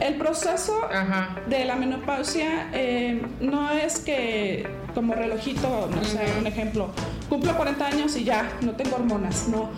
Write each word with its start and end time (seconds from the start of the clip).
El 0.00 0.16
proceso 0.16 0.84
Ajá. 0.90 1.36
de 1.46 1.64
la 1.64 1.76
menopausia 1.76 2.70
eh, 2.72 3.20
no 3.40 3.70
es 3.70 4.00
que 4.00 4.66
como 4.94 5.14
relojito, 5.14 5.88
no 5.94 6.04
sé, 6.04 6.26
un 6.38 6.46
ejemplo, 6.46 6.90
cumplo 7.28 7.56
40 7.56 7.86
años 7.86 8.16
y 8.16 8.24
ya, 8.24 8.50
no 8.62 8.72
tengo 8.72 8.96
hormonas, 8.96 9.46
no. 9.48 9.70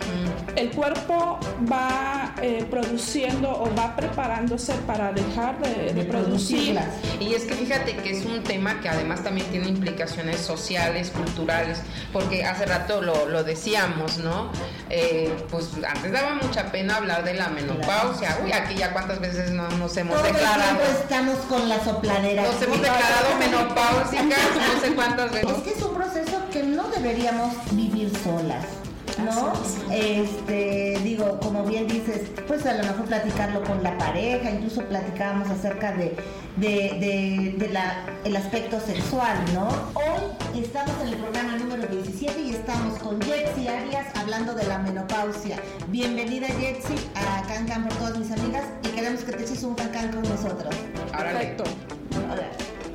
El 0.55 0.71
cuerpo 0.71 1.39
va 1.71 2.33
eh, 2.41 2.65
produciendo 2.69 3.51
o 3.51 3.69
va 3.75 3.95
preparándose 3.95 4.73
para 4.87 5.11
dejar 5.11 5.59
de, 5.59 5.93
de 5.93 6.03
producir. 6.05 6.79
Y 7.19 7.33
es 7.33 7.43
que 7.43 7.53
fíjate 7.53 7.97
que 7.97 8.11
es 8.11 8.25
un 8.25 8.41
tema 8.43 8.79
que 8.81 8.89
además 8.89 9.23
también 9.23 9.45
tiene 9.47 9.67
implicaciones 9.67 10.39
sociales, 10.39 11.11
culturales, 11.11 11.81
porque 12.11 12.43
hace 12.43 12.65
rato 12.65 13.01
lo, 13.01 13.27
lo 13.27 13.43
decíamos, 13.43 14.17
¿no? 14.17 14.49
Eh, 14.89 15.31
pues 15.49 15.69
antes 15.87 16.11
daba 16.11 16.35
mucha 16.41 16.71
pena 16.71 16.95
hablar 16.95 17.23
de 17.23 17.35
la 17.35 17.49
menopausia. 17.49 18.39
Uy, 18.43 18.53
aquí 18.53 18.75
ya 18.75 18.91
cuántas 18.91 19.19
veces 19.19 19.51
no 19.51 19.69
nos 19.69 19.95
hemos 19.97 20.10
Todo 20.11 20.25
el 20.25 20.33
declarado. 20.33 20.77
tiempo 20.77 20.99
estamos 21.01 21.37
con 21.45 21.69
la 21.69 21.83
sopladera. 21.83 22.43
Nos 22.43 22.61
hemos 22.61 22.81
declarado 22.81 23.35
menopáusicas 23.39 24.39
no 24.55 24.81
sé 24.81 24.95
cuántas 24.95 25.31
veces. 25.31 25.49
Es 25.49 25.63
que 25.63 25.71
es 25.71 25.81
un 25.81 25.93
proceso 25.93 26.37
que 26.51 26.63
no 26.63 26.87
deberíamos 26.89 27.53
vivir 27.71 28.11
solas. 28.23 28.80
¿No? 29.19 29.53
Este, 29.91 30.99
digo, 31.03 31.39
como 31.39 31.63
bien 31.63 31.87
dices, 31.87 32.21
pues 32.47 32.65
a 32.65 32.73
lo 32.73 32.83
mejor 32.83 33.05
platicarlo 33.05 33.63
con 33.63 33.83
la 33.83 33.97
pareja, 33.97 34.49
incluso 34.51 34.83
platicábamos 34.85 35.49
acerca 35.49 35.91
de, 35.91 36.15
de, 36.57 36.67
de, 36.67 37.55
de 37.57 37.69
la, 37.73 38.05
el 38.23 38.35
aspecto 38.35 38.79
sexual, 38.79 39.37
¿no? 39.53 39.67
Hoy 39.93 40.61
estamos 40.63 40.93
en 41.01 41.09
el 41.09 41.15
programa 41.15 41.57
número 41.57 41.85
17 41.87 42.41
y 42.41 42.51
estamos 42.51 42.97
con 42.99 43.21
Jetsi 43.21 43.67
Arias 43.67 44.07
hablando 44.15 44.53
de 44.53 44.63
la 44.65 44.79
menopausia. 44.79 45.57
Bienvenida 45.89 46.47
Jetsi 46.47 46.95
a 47.15 47.43
Cancan 47.47 47.83
por 47.87 47.97
todas 47.97 48.17
mis 48.17 48.31
amigas 48.31 48.63
y 48.83 48.87
queremos 48.89 49.21
que 49.21 49.33
te 49.33 49.43
eches 49.43 49.63
un 49.63 49.75
cancán 49.75 50.11
con 50.11 50.23
nosotros. 50.23 50.73
Perfecto. 51.11 51.63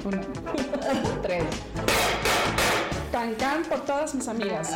Uno, 0.05 0.21
tres. 1.23 1.45
Cancán 3.13 3.63
por 3.69 3.81
todas 3.81 4.15
mis 4.15 4.29
amigas. 4.29 4.71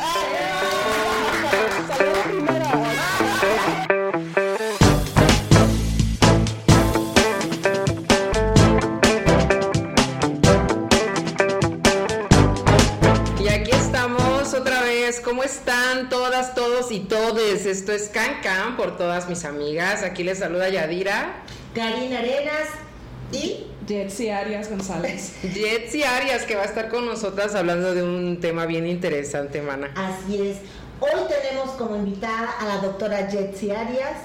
Esto 17.71 17.93
es 17.93 18.09
Can 18.09 18.41
Can 18.43 18.75
por 18.75 18.97
todas 18.97 19.29
mis 19.29 19.45
amigas. 19.45 20.03
Aquí 20.03 20.23
les 20.23 20.39
saluda 20.39 20.67
Yadira. 20.67 21.41
Karina 21.73 22.19
Arenas 22.19 22.67
y 23.31 23.65
Jetsi 23.87 24.29
Arias 24.29 24.69
González. 24.69 25.33
Jetsi 25.53 26.03
Arias, 26.03 26.43
que 26.43 26.55
va 26.55 26.63
a 26.63 26.65
estar 26.65 26.89
con 26.89 27.05
nosotras 27.05 27.55
hablando 27.55 27.95
de 27.95 28.03
un 28.03 28.39
tema 28.41 28.65
bien 28.65 28.85
interesante, 28.85 29.61
mana. 29.61 29.91
Así 29.95 30.49
es. 30.49 30.57
Hoy 31.03 31.19
tenemos 31.27 31.71
como 31.71 31.95
invitada 31.95 32.51
a 32.59 32.65
la 32.65 32.77
doctora 32.77 33.27
Jetsi 33.27 33.71
Arias 33.71 34.17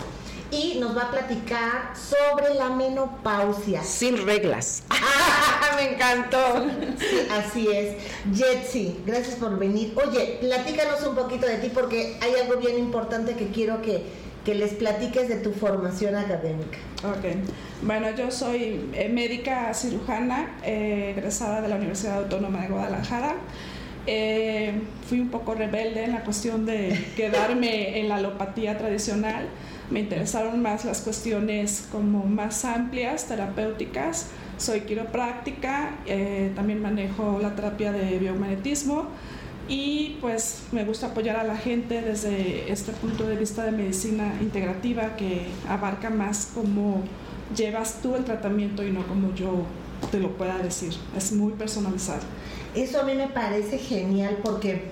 y 0.50 0.78
nos 0.78 0.94
va 0.94 1.04
a 1.04 1.10
platicar 1.10 1.94
sobre 1.96 2.52
la 2.52 2.68
menopausia. 2.68 3.82
Sin 3.82 4.26
reglas. 4.26 4.82
Me 5.76 5.94
encantó. 5.94 6.66
Sí, 6.98 7.28
así 7.30 7.68
es. 7.68 7.96
Jetsi, 8.30 9.00
gracias 9.06 9.36
por 9.36 9.58
venir. 9.58 9.94
Oye, 9.96 10.36
platícanos 10.42 11.02
un 11.06 11.14
poquito 11.14 11.46
de 11.46 11.56
ti 11.56 11.70
porque 11.72 12.18
hay 12.20 12.34
algo 12.34 12.60
bien 12.60 12.78
importante 12.78 13.36
que 13.36 13.48
quiero 13.48 13.80
que, 13.80 14.02
que 14.44 14.54
les 14.54 14.74
platiques 14.74 15.30
de 15.30 15.36
tu 15.36 15.52
formación 15.52 16.14
académica. 16.14 16.76
Ok. 17.04 17.36
Bueno, 17.80 18.10
yo 18.10 18.30
soy 18.30 18.90
eh, 18.92 19.08
médica 19.08 19.72
cirujana, 19.72 20.58
eh, 20.62 21.14
egresada 21.16 21.62
de 21.62 21.68
la 21.68 21.76
Universidad 21.76 22.18
Autónoma 22.18 22.60
de 22.60 22.68
Guadalajara. 22.68 23.36
Eh, 24.06 24.72
fui 25.08 25.20
un 25.20 25.30
poco 25.30 25.54
rebelde 25.54 26.04
en 26.04 26.12
la 26.12 26.22
cuestión 26.22 26.64
de 26.64 27.06
quedarme 27.16 28.00
en 28.00 28.08
la 28.08 28.16
alopatía 28.16 28.78
tradicional. 28.78 29.48
Me 29.90 30.00
interesaron 30.00 30.62
más 30.62 30.84
las 30.84 31.00
cuestiones 31.00 31.88
como 31.90 32.24
más 32.24 32.64
amplias, 32.64 33.26
terapéuticas. 33.26 34.28
Soy 34.58 34.82
quiropráctica, 34.82 35.98
eh, 36.06 36.52
también 36.54 36.80
manejo 36.80 37.38
la 37.42 37.54
terapia 37.54 37.92
de 37.92 38.18
biomagnetismo 38.18 39.08
y 39.68 40.16
pues 40.20 40.62
me 40.70 40.84
gusta 40.84 41.08
apoyar 41.08 41.36
a 41.36 41.44
la 41.44 41.56
gente 41.56 42.00
desde 42.00 42.70
este 42.70 42.92
punto 42.92 43.26
de 43.26 43.36
vista 43.36 43.64
de 43.64 43.72
medicina 43.72 44.32
integrativa 44.40 45.16
que 45.16 45.46
abarca 45.68 46.08
más 46.08 46.52
cómo 46.54 47.02
llevas 47.54 48.00
tú 48.00 48.14
el 48.14 48.24
tratamiento 48.24 48.84
y 48.84 48.92
no 48.92 49.06
como 49.06 49.34
yo 49.34 49.66
te 50.10 50.20
lo 50.20 50.36
pueda 50.36 50.58
decir. 50.58 50.94
Es 51.16 51.32
muy 51.32 51.52
personalizado. 51.52 52.22
Eso 52.76 53.00
a 53.00 53.04
mí 53.04 53.14
me 53.14 53.28
parece 53.28 53.78
genial 53.78 54.38
porque, 54.44 54.84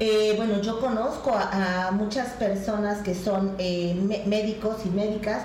eh, 0.00 0.34
bueno, 0.36 0.60
yo 0.62 0.80
conozco 0.80 1.32
a, 1.32 1.88
a 1.88 1.90
muchas 1.92 2.30
personas 2.30 3.02
que 3.02 3.14
son 3.14 3.54
eh, 3.58 3.94
médicos 4.26 4.76
y 4.84 4.88
médicas 4.88 5.42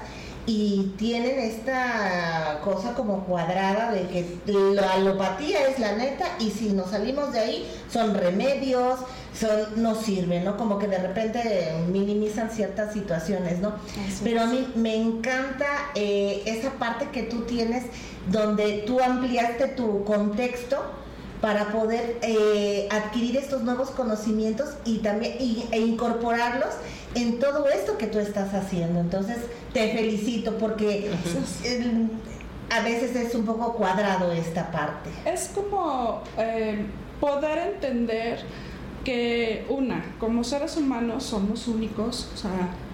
y 0.48 0.94
tienen 0.98 1.40
esta 1.40 2.60
cosa 2.64 2.94
como 2.96 3.26
cuadrada 3.26 3.92
de 3.92 4.08
que 4.08 4.26
la 4.48 4.94
alopatía 4.94 5.68
es 5.68 5.78
la 5.80 5.96
neta 5.96 6.26
y 6.40 6.50
si 6.50 6.70
nos 6.70 6.90
salimos 6.90 7.32
de 7.32 7.40
ahí 7.40 7.72
son 7.92 8.16
remedios, 8.16 9.00
son, 9.40 9.82
no 9.84 9.94
sirven, 9.96 10.44
¿no? 10.44 10.58
Como 10.58 10.80
que 10.80 10.88
de 10.88 10.98
repente 10.98 11.74
minimizan 11.92 12.50
ciertas 12.50 12.94
situaciones, 12.94 13.60
¿no? 13.60 13.74
Pero 14.24 14.42
a 14.42 14.46
mí 14.48 14.68
me 14.76 14.96
encanta 14.96 15.68
eh, 15.94 16.42
esa 16.46 16.72
parte 16.72 17.10
que 17.12 17.24
tú 17.24 17.42
tienes 17.42 17.84
donde 18.28 18.84
tú 18.88 19.00
ampliaste 19.00 19.68
tu 19.68 20.04
contexto 20.04 20.82
para 21.42 21.72
poder 21.72 22.18
eh, 22.22 22.88
adquirir 22.92 23.36
estos 23.38 23.64
nuevos 23.64 23.90
conocimientos 23.92 24.70
y 24.86 25.00
también 25.00 25.34
y- 25.40 25.66
e 25.72 25.80
incorporarlos 25.80 26.70
en 27.16 27.40
todo 27.40 27.68
esto 27.68 27.98
que 27.98 28.08
tú 28.08 28.20
estás 28.20 28.54
haciendo. 28.54 29.00
Entonces, 29.00 29.38
te 29.74 29.92
felicito 29.92 30.58
porque 30.60 31.12
eh, 31.64 32.08
a 32.70 32.82
veces 32.84 33.16
es 33.16 33.34
un 33.36 33.46
poco 33.46 33.74
cuadrado 33.74 34.32
esta 34.32 34.72
parte. 34.72 35.10
Es 35.26 35.50
como 35.54 36.22
eh, 36.38 36.86
poder 37.20 37.74
entender 37.74 38.40
que 39.04 39.66
una, 39.70 40.06
como 40.20 40.44
seres 40.44 40.78
humanos 40.78 41.24
somos 41.24 41.68
únicos, 41.68 42.30
o 42.34 42.38
sea, 42.38 42.52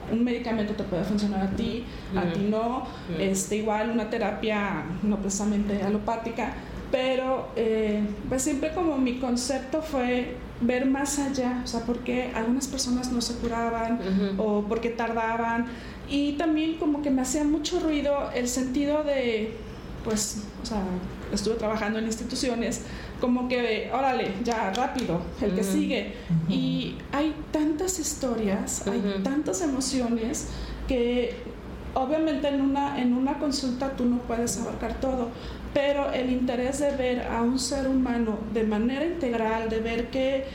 un 0.10 0.24
medicamento 0.24 0.72
te 0.74 0.84
puede 0.84 1.04
funcionar 1.04 1.42
a 1.48 1.50
ti, 1.50 1.86
a 2.16 2.32
ti 2.32 2.48
no, 2.50 2.88
este, 3.20 3.58
igual 3.58 3.90
una 3.90 4.10
terapia 4.10 4.86
no 5.04 5.18
precisamente 5.18 5.84
alopática, 5.84 6.54
pero 6.92 7.50
eh, 7.56 8.02
pues 8.30 8.44
siempre 8.44 8.74
como 8.74 8.98
mi 8.98 9.20
concepto 9.20 9.82
fue 9.82 10.36
ver 10.62 10.86
más 10.86 11.20
allá, 11.20 11.62
o 11.64 11.68
sea, 11.68 11.82
por 11.82 12.00
qué 12.00 12.32
algunas 12.34 12.68
personas 12.68 13.12
no 13.12 13.22
se 13.22 13.36
curaban 13.36 14.00
o 14.38 14.64
por 14.64 14.82
qué 14.82 14.90
tardaban. 14.90 15.68
Y 16.10 16.34
también 16.34 16.78
como 16.78 17.02
que 17.02 17.10
me 17.10 17.22
hacía 17.22 17.44
mucho 17.44 17.80
ruido 17.80 18.32
el 18.34 18.48
sentido 18.48 19.04
de 19.04 19.54
pues, 20.08 20.44
o 20.64 20.66
sea, 20.66 20.84
estuve 21.34 21.56
trabajando 21.56 22.00
en 22.00 22.06
instituciones, 22.06 22.84
como 23.20 23.50
que, 23.50 23.92
órale, 23.94 24.32
ya, 24.44 24.72
rápido, 24.72 25.22
el 25.42 25.54
que 25.54 25.66
sigue. 25.66 26.14
Y 26.48 26.96
hay 27.12 27.36
tantas 27.52 28.00
historias, 28.00 28.88
hay 28.88 29.22
tantas 29.22 29.62
emociones 29.62 30.48
que 30.88 31.36
obviamente 31.94 32.48
en 32.48 32.62
una, 32.62 33.02
en 33.02 33.14
una 33.14 33.38
consulta 33.40 33.98
tú 33.98 34.06
no 34.06 34.20
puedes 34.20 34.58
abarcar 34.60 35.00
todo, 35.02 35.30
pero 35.74 36.12
el 36.12 36.32
interés 36.32 36.80
de 36.80 36.92
ver 36.92 37.28
a 37.28 37.42
un 37.42 37.60
ser 37.60 37.88
humano 37.88 38.40
de 38.54 38.64
manera 38.64 39.06
integral, 39.06 39.70
de 39.70 39.80
ver 39.80 40.08
que 40.08 40.46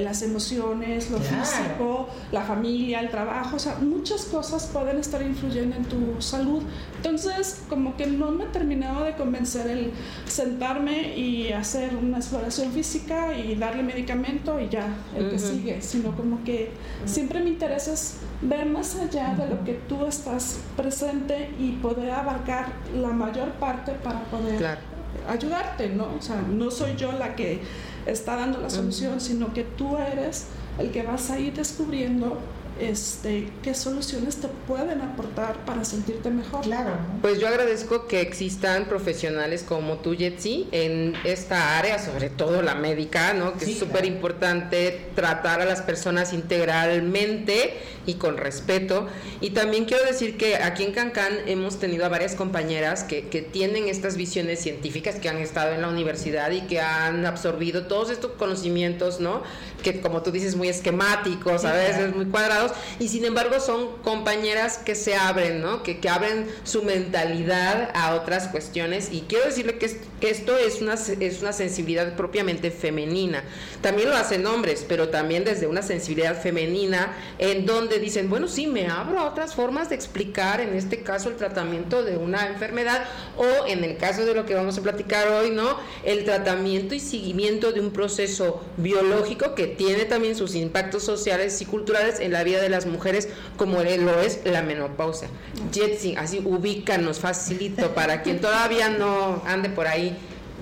las 0.00 0.22
emociones, 0.22 1.10
lo 1.10 1.18
Claro. 1.18 1.36
físico, 1.44 2.08
la 2.32 2.42
familia, 2.42 3.00
el 3.00 3.10
trabajo, 3.10 3.56
o 3.56 3.58
sea, 3.58 3.76
muchas 3.80 4.24
cosas 4.26 4.66
pueden 4.72 4.98
estar 4.98 5.20
influyendo 5.22 5.76
en 5.76 5.84
tu 5.84 6.20
salud. 6.20 6.62
Entonces, 6.96 7.62
como 7.68 7.96
que 7.96 8.06
no 8.06 8.30
me 8.30 8.46
terminaba 8.46 9.04
de 9.04 9.14
convencer 9.14 9.66
el 9.68 9.90
sentarme 10.26 11.16
y 11.16 11.52
hacer 11.52 11.96
una 11.96 12.18
exploración 12.18 12.72
física 12.72 13.34
y 13.36 13.54
darle 13.56 13.82
medicamento 13.82 14.60
y 14.60 14.68
ya, 14.68 14.86
el 15.16 15.28
que 15.30 15.36
Ujú. 15.36 15.46
sigue, 15.46 15.82
sino 15.82 16.14
como 16.16 16.42
que 16.44 16.70
siempre 17.04 17.40
me 17.40 17.50
interesa 17.50 17.92
es 17.92 18.16
ver 18.42 18.66
más 18.66 18.96
allá 18.96 19.34
de 19.34 19.48
lo 19.48 19.64
que 19.64 19.74
tú 19.88 20.06
estás 20.06 20.60
presente 20.76 21.50
y 21.58 21.72
poder 21.72 22.10
abarcar 22.10 22.66
la 22.94 23.08
mayor 23.08 23.48
parte 23.52 23.92
para 23.92 24.20
poder 24.24 24.56
Claro. 24.58 24.80
ayudarte, 25.28 25.88
¿no? 25.90 26.08
O 26.18 26.22
sea, 26.22 26.40
no 26.42 26.70
soy 26.70 26.96
yo 26.96 27.12
la 27.12 27.34
que 27.34 27.60
está 28.06 28.36
dando 28.36 28.60
la 28.60 28.70
solución, 28.70 29.20
sino 29.20 29.52
que 29.52 29.64
tú 29.64 29.96
eres 29.96 30.46
el 30.78 30.90
que 30.90 31.02
vas 31.02 31.30
a 31.30 31.38
ir 31.38 31.54
descubriendo 31.54 32.38
este, 32.80 33.48
qué 33.62 33.74
soluciones 33.74 34.36
te 34.36 34.48
pueden 34.66 35.00
aportar 35.00 35.56
para 35.64 35.84
sentirte 35.84 36.30
mejor. 36.30 36.62
Claro. 36.62 36.90
¿no? 36.90 37.20
Pues 37.22 37.38
yo 37.38 37.48
agradezco 37.48 38.06
que 38.06 38.20
existan 38.20 38.86
profesionales 38.86 39.62
como 39.66 39.98
tú, 39.98 40.16
Jetsi, 40.16 40.68
en 40.72 41.14
esta 41.24 41.78
área, 41.78 41.98
sobre 41.98 42.30
todo 42.30 42.62
la 42.62 42.74
médica, 42.74 43.34
¿no? 43.34 43.54
Que 43.56 43.66
Sí, 43.66 43.72
es 43.72 43.78
súper 43.78 44.04
importante 44.04 45.08
tratar 45.14 45.60
a 45.60 45.64
las 45.64 45.82
personas 45.82 46.32
integralmente 46.32 47.74
y 48.06 48.14
con 48.14 48.36
respeto. 48.36 49.06
Y 49.40 49.50
también 49.50 49.84
quiero 49.84 50.04
decir 50.04 50.36
que 50.36 50.56
aquí 50.56 50.84
en 50.84 50.92
Cancán 50.92 51.32
hemos 51.46 51.78
tenido 51.78 52.04
a 52.06 52.08
varias 52.08 52.34
compañeras 52.34 53.04
que, 53.04 53.28
que 53.28 53.42
tienen 53.42 53.88
estas 53.88 54.16
visiones 54.16 54.60
científicas, 54.60 55.16
que 55.16 55.28
han 55.28 55.36
estado 55.38 55.74
en 55.74 55.82
la 55.82 55.88
universidad 55.88 56.50
y 56.50 56.62
que 56.62 56.80
han 56.80 57.26
absorbido 57.26 57.86
todos 57.86 58.10
estos 58.10 58.32
conocimientos, 58.32 59.20
¿no? 59.20 59.42
Que 59.82 60.00
como 60.00 60.22
tú 60.22 60.30
dices, 60.30 60.56
muy 60.56 60.68
esquemáticos, 60.68 61.64
a 61.64 61.72
Sí, 61.72 61.76
veces 61.78 61.96
claro. 61.98 62.12
muy 62.16 62.26
cuadrados, 62.26 62.69
y 62.98 63.08
sin 63.08 63.24
embargo 63.24 63.60
son 63.60 63.96
compañeras 64.02 64.78
que 64.78 64.94
se 64.94 65.14
abren, 65.14 65.60
¿no? 65.60 65.82
Que, 65.82 66.00
que 66.00 66.08
abren 66.08 66.48
su 66.64 66.82
mentalidad 66.82 67.90
a 67.94 68.14
otras 68.14 68.48
cuestiones. 68.48 69.10
Y 69.12 69.22
quiero 69.22 69.46
decirle 69.46 69.78
que, 69.78 70.00
que 70.20 70.30
esto 70.30 70.56
es 70.56 70.80
una, 70.80 70.94
es 70.94 71.40
una 71.40 71.52
sensibilidad 71.52 72.16
propiamente 72.16 72.70
femenina. 72.70 73.44
También 73.82 74.10
lo 74.10 74.16
hacen 74.16 74.46
hombres, 74.46 74.84
pero 74.86 75.08
también 75.08 75.44
desde 75.44 75.66
una 75.66 75.80
sensibilidad 75.80 76.40
femenina, 76.40 77.16
en 77.38 77.64
donde 77.64 77.98
dicen, 77.98 78.28
bueno, 78.28 78.46
sí, 78.46 78.66
me 78.66 78.88
abro 78.88 79.18
a 79.18 79.28
otras 79.28 79.54
formas 79.54 79.88
de 79.88 79.94
explicar, 79.94 80.60
en 80.60 80.74
este 80.74 81.02
caso, 81.02 81.30
el 81.30 81.36
tratamiento 81.36 82.02
de 82.02 82.18
una 82.18 82.46
enfermedad, 82.46 83.04
o 83.38 83.66
en 83.66 83.82
el 83.82 83.96
caso 83.96 84.26
de 84.26 84.34
lo 84.34 84.44
que 84.44 84.54
vamos 84.54 84.76
a 84.76 84.82
platicar 84.82 85.28
hoy, 85.28 85.50
¿no? 85.50 85.78
El 86.04 86.24
tratamiento 86.24 86.94
y 86.94 87.00
seguimiento 87.00 87.72
de 87.72 87.80
un 87.80 87.90
proceso 87.90 88.62
biológico 88.76 89.54
que 89.54 89.66
tiene 89.66 90.04
también 90.04 90.36
sus 90.36 90.54
impactos 90.54 91.02
sociales 91.02 91.60
y 91.62 91.64
culturales 91.64 92.20
en 92.20 92.32
la 92.32 92.44
vida 92.44 92.60
de 92.60 92.68
las 92.68 92.84
mujeres, 92.84 93.28
como 93.56 93.82
lo 93.82 94.20
es 94.20 94.40
la 94.44 94.62
menopausia. 94.62 95.28
Jetsi, 95.72 96.16
así 96.16 96.42
ubícanos, 96.44 97.18
facilito, 97.18 97.94
para 97.94 98.22
quien 98.22 98.40
todavía 98.42 98.90
no 98.90 99.42
ande 99.46 99.70
por 99.70 99.86
ahí, 99.86 100.16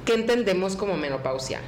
¿qué 0.05 0.15
entendemos 0.15 0.77
como 0.77 0.97
menopausia? 0.97 1.61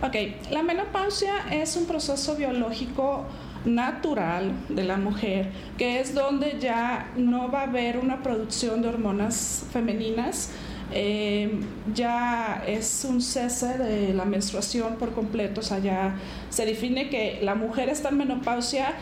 Ok, 0.00 0.14
la 0.52 0.62
menopausia 0.62 1.32
es 1.50 1.76
un 1.76 1.86
proceso 1.86 2.36
biológico 2.36 3.24
natural 3.64 4.52
de 4.68 4.84
la 4.84 4.96
mujer, 4.96 5.50
que 5.76 5.98
es 5.98 6.14
donde 6.14 6.58
ya 6.60 7.10
no 7.16 7.50
va 7.50 7.62
a 7.62 7.64
haber 7.64 7.98
una 7.98 8.22
producción 8.22 8.80
de 8.80 8.90
hormonas 8.90 9.64
femeninas, 9.72 10.50
eh, 10.92 11.60
ya 11.92 12.62
es 12.64 13.04
un 13.08 13.20
cese 13.20 13.76
de 13.76 14.14
la 14.14 14.24
menstruación 14.24 14.98
por 14.98 15.14
completo, 15.14 15.62
o 15.62 15.64
sea, 15.64 15.80
ya 15.80 16.14
se 16.48 16.64
define 16.64 17.10
que 17.10 17.40
la 17.42 17.56
mujer 17.56 17.88
está 17.88 18.10
en 18.10 18.18
menopausia, 18.18 18.94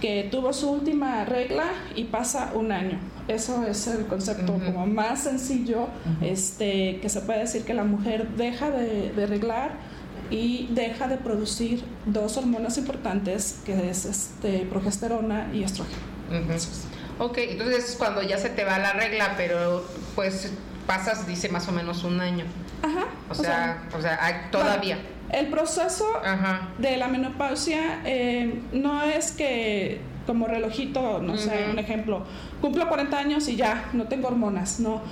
que 0.00 0.26
tuvo 0.32 0.52
su 0.52 0.68
última 0.68 1.24
regla 1.26 1.66
y 1.94 2.04
pasa 2.04 2.50
un 2.54 2.72
año. 2.72 2.98
Eso 3.28 3.64
es 3.68 3.86
el 3.86 4.06
concepto 4.06 4.54
como 4.54 4.84
más 4.86 5.20
sencillo, 5.20 5.86
este, 6.20 6.98
que 7.00 7.08
se 7.08 7.20
puede 7.20 7.38
decir 7.38 7.62
que 7.62 7.74
la 7.74 7.84
mujer 7.84 8.30
deja 8.30 8.70
de, 8.70 9.12
de 9.12 9.26
reglar 9.28 9.89
y 10.30 10.68
deja 10.70 11.08
de 11.08 11.16
producir 11.16 11.82
dos 12.06 12.36
hormonas 12.36 12.78
importantes, 12.78 13.60
que 13.64 13.90
es 13.90 14.04
este, 14.04 14.60
progesterona 14.70 15.48
y 15.52 15.62
estrógeno. 15.64 15.98
Ujú. 16.30 17.24
Ok, 17.24 17.38
entonces 17.38 17.90
es 17.90 17.96
cuando 17.96 18.22
ya 18.22 18.38
se 18.38 18.48
te 18.50 18.64
va 18.64 18.78
la 18.78 18.92
regla, 18.92 19.34
pero 19.36 19.84
pues 20.14 20.52
pasas, 20.86 21.26
dice 21.26 21.48
más 21.48 21.68
o 21.68 21.72
menos 21.72 22.04
un 22.04 22.20
año. 22.20 22.44
Ajá. 22.82 23.06
O 23.28 23.34
sea, 23.34 23.82
o 23.96 24.00
sea, 24.00 24.18
hay- 24.24 24.50
todavía. 24.50 24.96
bueno, 24.96 25.10
el 25.32 25.48
proceso 25.48 26.06
Ajá. 26.24 26.68
de 26.78 26.96
la 26.96 27.08
menopausia 27.08 28.00
eh, 28.04 28.60
no 28.72 29.02
es 29.02 29.32
que 29.32 30.00
como 30.26 30.46
relojito, 30.46 31.20
no 31.20 31.36
sé, 31.36 31.66
un 31.70 31.78
ejemplo, 31.78 32.24
cumplo 32.60 32.88
40 32.88 33.18
años 33.18 33.48
y 33.48 33.56
ya, 33.56 33.90
no 33.92 34.04
tengo 34.04 34.28
hormonas, 34.28 34.80
no. 34.80 35.02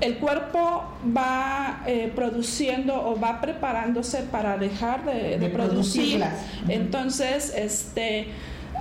El 0.00 0.16
cuerpo 0.16 0.84
va 1.16 1.82
eh, 1.86 2.12
produciendo 2.14 2.94
o 2.94 3.18
va 3.18 3.40
preparándose 3.40 4.22
para 4.22 4.56
dejar 4.58 5.04
de, 5.04 5.38
de 5.38 5.38
De 5.38 5.48
producir. 5.48 6.22
Entonces, 6.68 7.52
este 7.54 8.28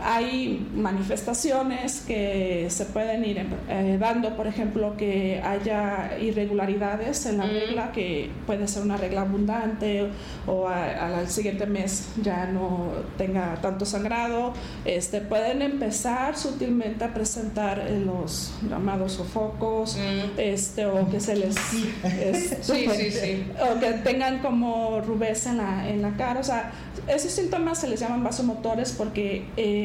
hay 0.04 0.68
manifestaciones 0.76 2.02
que 2.08 2.68
se 2.70 2.86
pueden 2.86 3.26
ir 3.26 3.46
eh, 3.70 3.98
dando, 4.00 4.36
por 4.36 4.48
ejemplo, 4.48 4.96
que 4.98 5.42
haya 5.44 6.18
irregularidades 6.22 7.26
en 7.26 7.38
la 7.38 7.46
Mm. 7.46 7.50
regla, 7.50 7.92
que 7.92 8.30
puede 8.46 8.68
ser 8.68 8.84
una 8.84 8.98
regla 8.98 9.22
abundante 9.22 10.08
o 10.48 10.68
al 10.68 11.28
siguiente 11.30 11.66
mes 11.66 12.08
ya 12.22 12.46
no 12.48 12.90
tenga 13.18 13.56
tanto 13.62 13.86
sangrado. 13.86 14.54
Este, 14.86 15.22
pueden 15.22 15.62
empezar 15.62 16.38
sutilmente 16.38 17.04
a 17.04 17.14
presentar 17.14 17.80
eh, 17.88 18.00
los 18.06 18.54
llamados 18.70 19.14
sofocos, 19.14 19.96
Mm. 19.98 20.40
este, 20.40 20.86
o 20.86 21.10
que 21.10 21.20
se 21.20 21.36
les... 21.36 21.56
este, 22.04 22.56
Sí, 22.64 22.86
sí, 22.96 23.12
sí. 23.12 23.46
o 23.62 23.80
que 23.80 23.92
tengan 24.04 24.40
como 24.40 25.02
rubés 25.02 25.46
en 25.46 25.58
la, 25.58 25.88
en 25.90 26.02
la 26.02 26.12
cara. 26.18 26.40
O 26.40 26.44
sea, 26.44 26.72
esos 27.08 27.32
síntomas 27.32 27.80
se 27.80 27.88
les 27.88 28.00
llaman 28.00 28.24
vasomotores 28.24 28.92
porque 28.92 29.46
eh, 29.58 29.85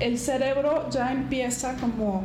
el 0.00 0.18
cerebro 0.18 0.88
ya 0.90 1.12
empieza 1.12 1.74
como 1.76 2.22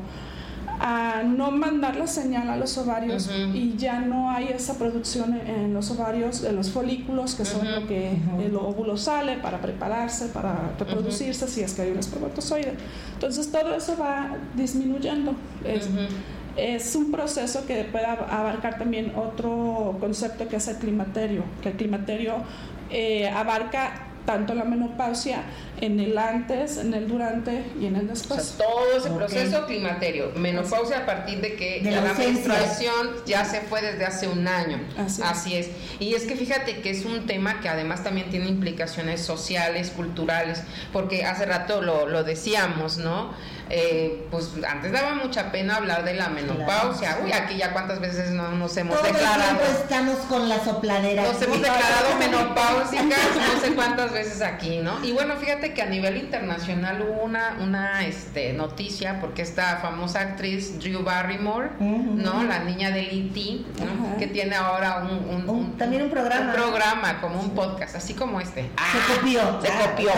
a 0.82 1.24
no 1.26 1.52
mandar 1.52 1.98
la 1.98 2.08
señal 2.08 2.50
a 2.50 2.56
los 2.56 2.78
ovarios 2.78 3.28
Ujú. 3.28 3.54
y 3.54 3.76
ya 3.76 4.00
no 4.00 4.30
hay 4.32 4.48
esa 4.48 4.78
producción 4.78 5.38
en, 5.46 5.74
los 5.74 5.92
ovarios 5.92 6.42
de 6.42 6.54
los 6.54 6.72
folículos 6.72 7.36
que 7.36 7.44
son 7.44 7.68
Ujú. 7.68 7.82
lo 7.82 7.88
que 7.88 8.12
el 8.46 8.56
óvulo 8.56 8.96
sale 8.96 9.38
para 9.40 9.60
prepararse, 9.60 10.28
para 10.28 10.72
reproducirse 10.80 11.48
si 11.50 11.62
es 11.62 11.74
que 11.74 11.82
hay 11.82 11.92
un 11.92 12.00
espermatozoide. 12.00 12.74
Entonces 13.14 13.52
todo 13.52 13.76
eso 13.76 13.98
va 14.00 14.38
disminuyendo. 14.56 15.34
Es, 15.66 15.90
es 16.56 16.96
un 16.96 17.12
proceso 17.12 17.66
que 17.66 17.84
puede 17.86 18.06
ab- 18.06 18.30
abarcar 18.30 18.78
también 18.78 19.12
otro 19.18 19.98
concepto 20.00 20.48
que 20.48 20.56
es 20.58 20.68
el 20.70 20.78
climaterio, 20.78 21.44
que 21.62 21.70
el 21.70 21.76
climaterio 21.76 22.36
eh, 22.90 23.28
abarca 23.30 24.08
tanto 24.30 24.54
la 24.54 24.64
menopausia 24.64 25.42
en 25.82 26.00
el 26.00 26.16
antes, 26.16 26.78
en 26.78 26.94
el 26.94 27.08
durante 27.08 27.64
y 27.82 27.88
en 27.88 27.96
el 27.96 28.06
O 28.06 28.10
después. 28.10 28.44
sea, 28.44 28.64
todo 28.68 28.96
ese 28.96 29.10
proceso 29.10 29.66
climaterio, 29.66 30.32
menopausia 30.36 31.00
a 31.00 31.06
partir 31.08 31.42
de 31.42 31.56
que 31.56 31.82
De 31.82 31.90
la 31.90 32.14
menstruación 32.14 33.08
ya 33.26 33.44
se 33.44 33.62
fue 33.62 33.82
desde 33.82 34.06
hace 34.06 34.28
un 34.28 34.48
año. 34.48 34.82
Así 35.24 35.56
es. 35.56 35.70
es. 35.70 35.76
Y 36.00 36.14
es 36.14 36.26
que 36.26 36.36
fíjate 36.36 36.82
que 36.82 36.92
es 36.92 37.06
un 37.06 37.26
tema 37.26 37.60
que 37.60 37.70
además 37.70 38.04
también 38.04 38.30
tiene 38.30 38.46
implicaciones 38.46 39.22
sociales, 39.22 39.90
culturales, 39.90 40.62
porque 40.94 41.26
hace 41.26 41.48
rato 41.48 41.82
lo, 41.82 42.06
lo 42.06 42.24
decíamos, 42.24 43.00
¿no? 43.00 43.32
Eh, 43.70 44.26
pues 44.32 44.50
antes 44.68 44.92
daba 44.92 45.16
mucha 45.16 45.52
pena 45.52 45.76
hablar 45.76 46.04
de 46.04 46.16
la 46.16 46.30
menopausia. 46.30 47.10
Claro. 47.10 47.26
Uy, 47.26 47.34
aquí 47.34 47.58
ya 47.58 47.72
cuántas 47.72 48.00
veces 48.00 48.32
no 48.32 48.52
nos 48.52 48.76
hemos 48.78 48.98
Todo 48.98 49.08
el 49.08 49.14
declarado. 49.14 49.58
tiempo 49.60 49.64
estamos 49.82 50.18
con 50.28 50.50
la 50.50 50.60
sopladera. 50.64 51.24
Nos 51.24 51.42
hemos 51.42 51.58
declarado 51.62 52.16
menopáusicas 52.20 53.20
no 53.56 53.62
sé 53.62 53.74
cuántas 53.76 54.12
veces 54.12 54.42
aquí, 54.42 54.78
¿no? 54.78 55.04
Y 55.06 55.12
bueno, 55.12 55.36
fíjate 55.38 55.74
que 55.74 55.82
a 55.82 55.86
nivel 55.86 56.18
internacional 56.18 57.02
hubo 57.02 57.22
una, 57.24 57.58
una 57.62 58.06
este, 58.06 58.54
noticia 58.54 59.20
porque 59.22 59.42
esta 59.44 59.78
famosa 59.78 60.22
actriz 60.22 60.80
Drew 60.80 61.04
Barrymore. 61.04 61.70
¿no? 61.80 62.44
La 62.44 62.60
niña 62.60 62.92
del 62.92 63.06
E.T., 63.08 63.66
que 64.18 64.28
tiene 64.28 64.56
ahora 64.56 64.98
un, 65.04 65.12
un- 65.36 65.40
Un- 65.40 65.50
un- 65.50 65.78
también 65.78 66.02
un 66.04 66.10
programa. 66.10 66.48
Un 66.48 66.54
programa, 66.54 67.22
como 67.22 67.40
un 67.40 67.52
podcast, 67.52 67.96
así 67.96 68.14
como 68.14 68.42
este. 68.42 68.64
Se 68.92 69.14
copió. 69.14 69.62
Se 69.62 69.70
copió. 69.70 70.10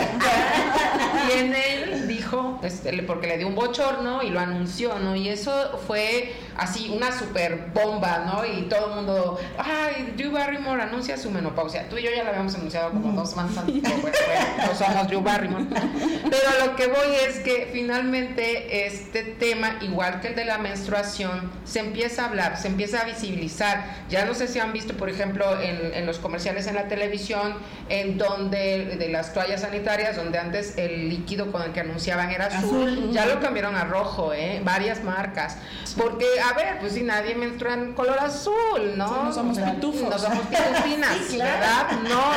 y 1.28 1.38
en 1.38 1.54
él 1.54 2.08
dijo, 2.08 2.58
este, 2.62 3.02
porque 3.04 3.26
le 3.28 3.38
un 3.44 3.54
bochorno 3.54 4.22
y 4.22 4.30
lo 4.30 4.40
anunció, 4.40 4.98
¿no? 4.98 5.16
Y 5.16 5.28
eso 5.28 5.80
fue 5.86 6.32
así 6.56 6.90
una 6.94 7.16
super 7.16 7.70
bomba, 7.74 8.18
¿no? 8.26 8.44
Y 8.44 8.62
todo 8.62 8.90
el 8.90 8.94
mundo, 8.96 9.38
ay, 9.58 10.14
Drew 10.16 10.32
Barrymore 10.32 10.82
anuncia 10.82 11.16
su 11.16 11.30
menopausia. 11.30 11.88
Tú 11.88 11.98
y 11.98 12.02
yo 12.02 12.10
ya 12.14 12.24
la 12.24 12.30
habíamos 12.30 12.54
anunciado 12.54 12.90
como 12.90 13.12
dos 13.12 13.30
semanas 13.30 13.56
antes, 13.58 13.76
pero 13.82 13.96
bueno, 13.98 14.16
bueno, 14.26 14.66
no 14.68 14.74
somos 14.74 15.08
Drew 15.08 15.22
Barrymore. 15.22 15.64
Pero 15.70 16.66
lo 16.66 16.76
que 16.76 16.86
voy 16.86 17.14
es 17.28 17.40
que 17.40 17.70
finalmente 17.72 18.86
este 18.86 19.22
tema, 19.22 19.78
igual 19.80 20.20
que 20.20 20.28
el 20.28 20.34
de 20.34 20.44
la 20.44 20.58
menstruación, 20.58 21.50
se 21.64 21.80
empieza 21.80 22.22
a 22.22 22.28
hablar, 22.28 22.58
se 22.58 22.68
empieza 22.68 23.00
a 23.00 23.04
visibilizar. 23.04 23.84
Ya 24.08 24.24
no 24.24 24.34
sé 24.34 24.48
si 24.48 24.58
han 24.58 24.72
visto, 24.72 24.94
por 24.94 25.08
ejemplo, 25.08 25.60
en, 25.60 25.94
en 25.94 26.06
los 26.06 26.18
comerciales 26.18 26.66
en 26.66 26.74
la 26.74 26.88
televisión, 26.88 27.54
en 27.88 28.18
donde 28.18 28.96
de 28.96 29.08
las 29.08 29.32
toallas 29.32 29.62
sanitarias, 29.62 30.16
donde 30.16 30.38
antes 30.38 30.76
el 30.76 31.08
líquido 31.08 31.50
con 31.52 31.62
el 31.62 31.72
que 31.72 31.80
anunciaban 31.80 32.30
era 32.30 32.46
azul, 32.46 33.10
ya 33.12 33.26
lo 33.26 33.40
cambiaron 33.40 33.74
a 33.74 33.84
rojo, 33.84 34.32
¿eh? 34.32 34.60
varias 34.64 35.02
marcas. 35.02 35.56
Porque, 35.96 36.26
a 36.42 36.52
ver, 36.54 36.78
pues 36.80 36.92
si 36.94 37.02
nadie 37.02 37.34
menstrua 37.34 37.74
en 37.74 37.92
color 37.94 38.18
azul, 38.20 38.92
¿no? 38.96 39.08
Sí, 39.08 39.14
no 39.24 39.32
somos 39.32 39.58
pitufos. 39.58 40.10
No 40.10 40.18
somos 40.18 40.46
pitufinas, 40.46 41.16
Sí, 41.28 41.36
claro. 41.36 41.52
¿verdad? 41.60 41.86
No, 42.08 42.32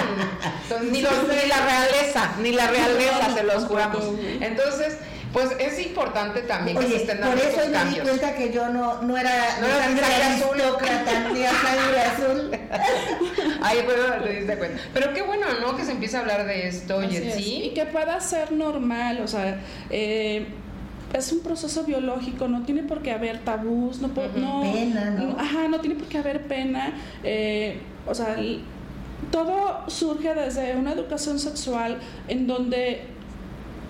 entonces, 0.63 0.91
ni, 0.91 1.01
los- 1.01 1.27
ni 1.27 1.47
la 1.47 1.57
realeza, 1.65 2.31
ni 2.41 2.51
la 2.51 2.67
realeza 2.67 3.33
se 3.35 3.43
los 3.43 3.65
juramos. 3.65 4.03
Entonces, 4.41 4.97
pues 5.33 5.49
es 5.59 5.85
importante 5.85 6.43
también 6.43 6.77
que 6.77 6.87
se 6.87 6.95
estén 6.95 7.17
por 7.17 7.27
dando 7.27 7.43
eso 7.43 7.61
estos 7.61 7.83
me 7.85 7.89
di 7.91 7.99
cuenta 7.99 8.35
que 8.35 8.53
yo 8.53 8.69
no, 8.69 9.01
no 9.01 9.17
era 9.17 9.33
No 9.59 9.67
ni 9.67 9.73
eras 9.73 9.83
sangre 9.85 10.01
sangre 10.05 10.23
azul. 10.23 10.61
aristócrata 10.61 11.29
ni 11.33 11.43
a 11.43 11.51
sangre 11.51 12.01
azul. 12.01 12.51
Ahí 13.61 13.81
bueno, 13.83 14.23
te 14.23 14.29
diste 14.29 14.57
cuenta. 14.57 14.81
Pero 14.93 15.13
qué 15.13 15.21
bueno, 15.23 15.45
¿no? 15.61 15.75
Que 15.75 15.83
se 15.83 15.91
empiece 15.91 16.15
a 16.15 16.21
hablar 16.21 16.45
de 16.45 16.67
esto, 16.69 16.99
Así 16.99 17.17
es. 17.17 17.35
¿sí? 17.35 17.63
Y 17.65 17.73
que 17.73 17.85
pueda 17.85 18.19
ser 18.21 18.51
normal, 18.53 19.19
o 19.23 19.27
sea, 19.27 19.59
eh, 19.89 20.47
es 21.15 21.31
un 21.31 21.39
proceso 21.39 21.83
biológico, 21.83 22.47
no 22.47 22.63
tiene 22.63 22.83
por 22.83 23.01
qué 23.01 23.11
haber 23.11 23.39
tabús, 23.39 24.01
no, 24.01 24.09
po- 24.09 24.27
no 24.35 24.61
Pena, 24.61 25.11
¿no? 25.11 25.35
Ajá, 25.39 25.67
no 25.67 25.79
tiene 25.79 25.95
por 25.95 26.07
qué 26.07 26.17
haber 26.17 26.47
pena. 26.47 26.93
eh, 27.23 27.79
o 28.07 28.13
sea, 28.13 28.35
el- 28.39 28.61
todo 29.31 29.83
surge 29.89 30.33
desde 30.35 30.75
una 30.75 30.91
educación 30.91 31.39
sexual 31.39 31.97
en 32.27 32.47
donde 32.47 33.01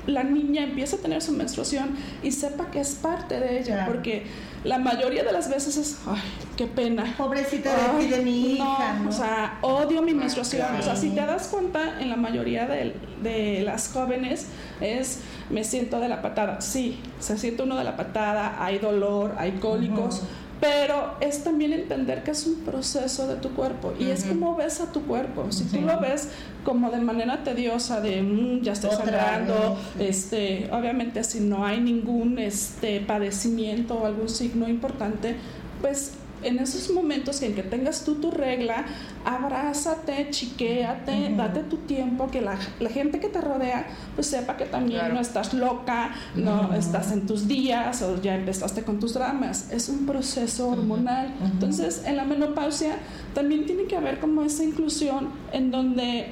la 0.07 0.23
niña 0.23 0.63
empieza 0.63 0.97
a 0.97 0.99
tener 0.99 1.21
su 1.21 1.31
menstruación 1.31 1.95
y 2.21 2.31
sepa 2.31 2.69
que 2.69 2.79
es 2.79 2.93
parte 2.95 3.39
de 3.39 3.59
ella, 3.59 3.75
Claro. 3.75 3.91
porque 3.91 4.23
la 4.65 4.77
mayoría 4.79 5.23
de 5.23 5.31
las 5.31 5.49
veces 5.49 5.77
es, 5.77 5.97
ay, 6.07 6.21
qué 6.57 6.65
pena. 6.67 7.13
Pobrecita 7.17 7.69
de 7.71 7.77
ti, 7.77 7.83
Ay, 7.99 8.07
de 8.09 8.19
mi 8.21 8.51
hija, 8.53 8.99
¿no? 9.01 9.09
O 9.09 9.11
sea, 9.11 9.59
odio 9.61 10.01
mi 10.01 10.13
menstruación. 10.13 10.63
claro. 10.67 10.79
O 10.79 10.83
sea, 10.83 10.95
si 10.95 11.11
te 11.11 11.21
das 11.25 11.47
cuenta, 11.47 12.01
en 12.01 12.09
la 12.09 12.15
mayoría 12.17 12.65
de, 12.67 12.95
de 13.21 13.61
las 13.63 13.89
jóvenes 13.93 14.47
es 14.81 15.19
me 15.49 15.63
siento 15.63 15.99
de 15.99 16.09
la 16.09 16.21
patada. 16.21 16.61
Sí, 16.61 16.99
se 17.19 17.37
siente 17.37 17.63
uno 17.63 17.77
de 17.77 17.83
la 17.83 17.95
patada, 17.95 18.55
hay 18.63 18.79
dolor, 18.79 19.35
hay 19.37 19.53
cólicos. 19.53 20.23
Pero 20.61 21.15
es 21.19 21.43
también 21.43 21.73
entender 21.73 22.23
que 22.23 22.31
es 22.31 22.47
un 22.47 22.55
proceso 22.61 23.27
de 23.27 23.35
tu 23.35 23.49
cuerpo 23.53 23.93
y 23.99 24.05
es 24.09 24.23
como 24.23 24.55
ves 24.55 24.79
a 24.79 24.91
tu 24.91 25.01
cuerpo. 25.01 25.51
Si 25.51 25.65
tú 25.65 25.81
lo 25.81 25.99
ves 25.99 26.29
como 26.63 26.89
de 26.91 26.99
manera 27.01 27.43
tediosa, 27.43 27.99
de 27.99 28.21
"Mm, 28.21 28.61
ya 28.61 28.71
estoy 28.71 28.89
Otra 28.91 28.99
sangrando, 29.05 29.77
vez. 29.97 30.09
este, 30.17 30.69
obviamente 30.71 31.23
si 31.25 31.41
no 31.41 31.65
hay 31.65 31.81
ningún 31.81 32.39
este 32.39 33.01
padecimiento 33.01 33.95
o 33.95 34.05
algún 34.05 34.29
signo 34.29 34.67
importante, 34.69 35.35
pues 35.81 36.13
en 36.43 36.59
esos 36.59 36.91
momentos 36.91 37.41
en 37.41 37.55
que 37.55 37.63
tengas 37.63 38.03
tú 38.03 38.15
tu 38.15 38.31
regla, 38.31 38.85
abrázate, 39.25 40.29
chiquéate, 40.29 41.33
date 41.35 41.61
tu 41.63 41.77
tiempo, 41.77 42.29
que 42.29 42.41
la, 42.41 42.57
la 42.79 42.89
gente 42.89 43.19
que 43.19 43.27
te 43.29 43.41
rodea 43.41 43.87
pues 44.15 44.27
sepa 44.27 44.57
que 44.57 44.65
también 44.65 44.99
Claro. 44.99 45.15
no 45.15 45.19
estás 45.21 45.53
loca, 45.53 46.11
no 46.35 46.73
estás 46.73 47.11
en 47.11 47.25
tus 47.27 47.47
días 47.47 48.01
o 48.01 48.21
ya 48.21 48.35
empezaste 48.35 48.83
con 48.83 48.99
tus 48.99 49.13
dramas. 49.13 49.71
Es 49.71 49.89
un 49.89 50.05
proceso 50.05 50.69
hormonal. 50.69 51.33
Entonces, 51.43 52.03
en 52.05 52.17
la 52.17 52.23
menopausia 52.25 52.97
también 53.33 53.65
tiene 53.65 53.83
que 53.85 53.95
haber 53.97 54.19
como 54.19 54.41
esa 54.43 54.63
inclusión 54.63 55.29
en 55.51 55.71
donde 55.71 56.27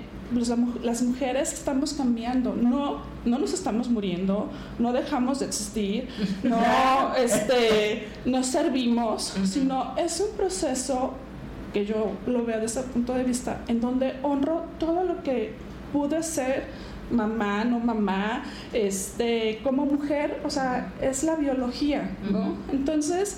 las 0.84 1.02
mujeres 1.02 1.54
estamos 1.54 1.94
cambiando, 1.94 2.56
no, 2.56 3.02
no 3.26 3.40
nos 3.40 3.54
estamos 3.54 3.90
muriendo, 3.90 4.50
no 4.80 4.94
dejamos 4.94 5.40
de 5.40 5.48
existir, 5.48 6.08
no, 6.44 6.62
este, 7.18 8.08
no 8.26 8.44
servimos, 8.44 9.36
sino 9.46 9.96
es 9.98 10.20
un 10.20 10.36
proceso 10.36 11.14
que 11.74 11.86
yo 11.86 12.12
lo 12.28 12.46
veo 12.46 12.60
desde 12.60 12.82
ese 12.82 12.90
punto 12.90 13.14
de 13.14 13.24
vista, 13.24 13.62
en 13.68 13.82
donde 13.82 14.16
honro 14.22 14.66
todo 14.80 15.04
lo 15.04 15.24
que 15.24 15.54
pude 15.92 16.22
ser 16.24 16.66
mamá, 17.12 17.64
no 17.66 17.80
mamá, 17.80 18.44
este, 18.72 19.60
como 19.64 19.86
mujer, 19.86 20.42
o 20.46 20.50
sea, 20.50 20.94
es 21.02 21.24
la 21.24 21.36
biología, 21.36 22.12
¿no? 22.32 22.56
Entonces, 22.72 23.38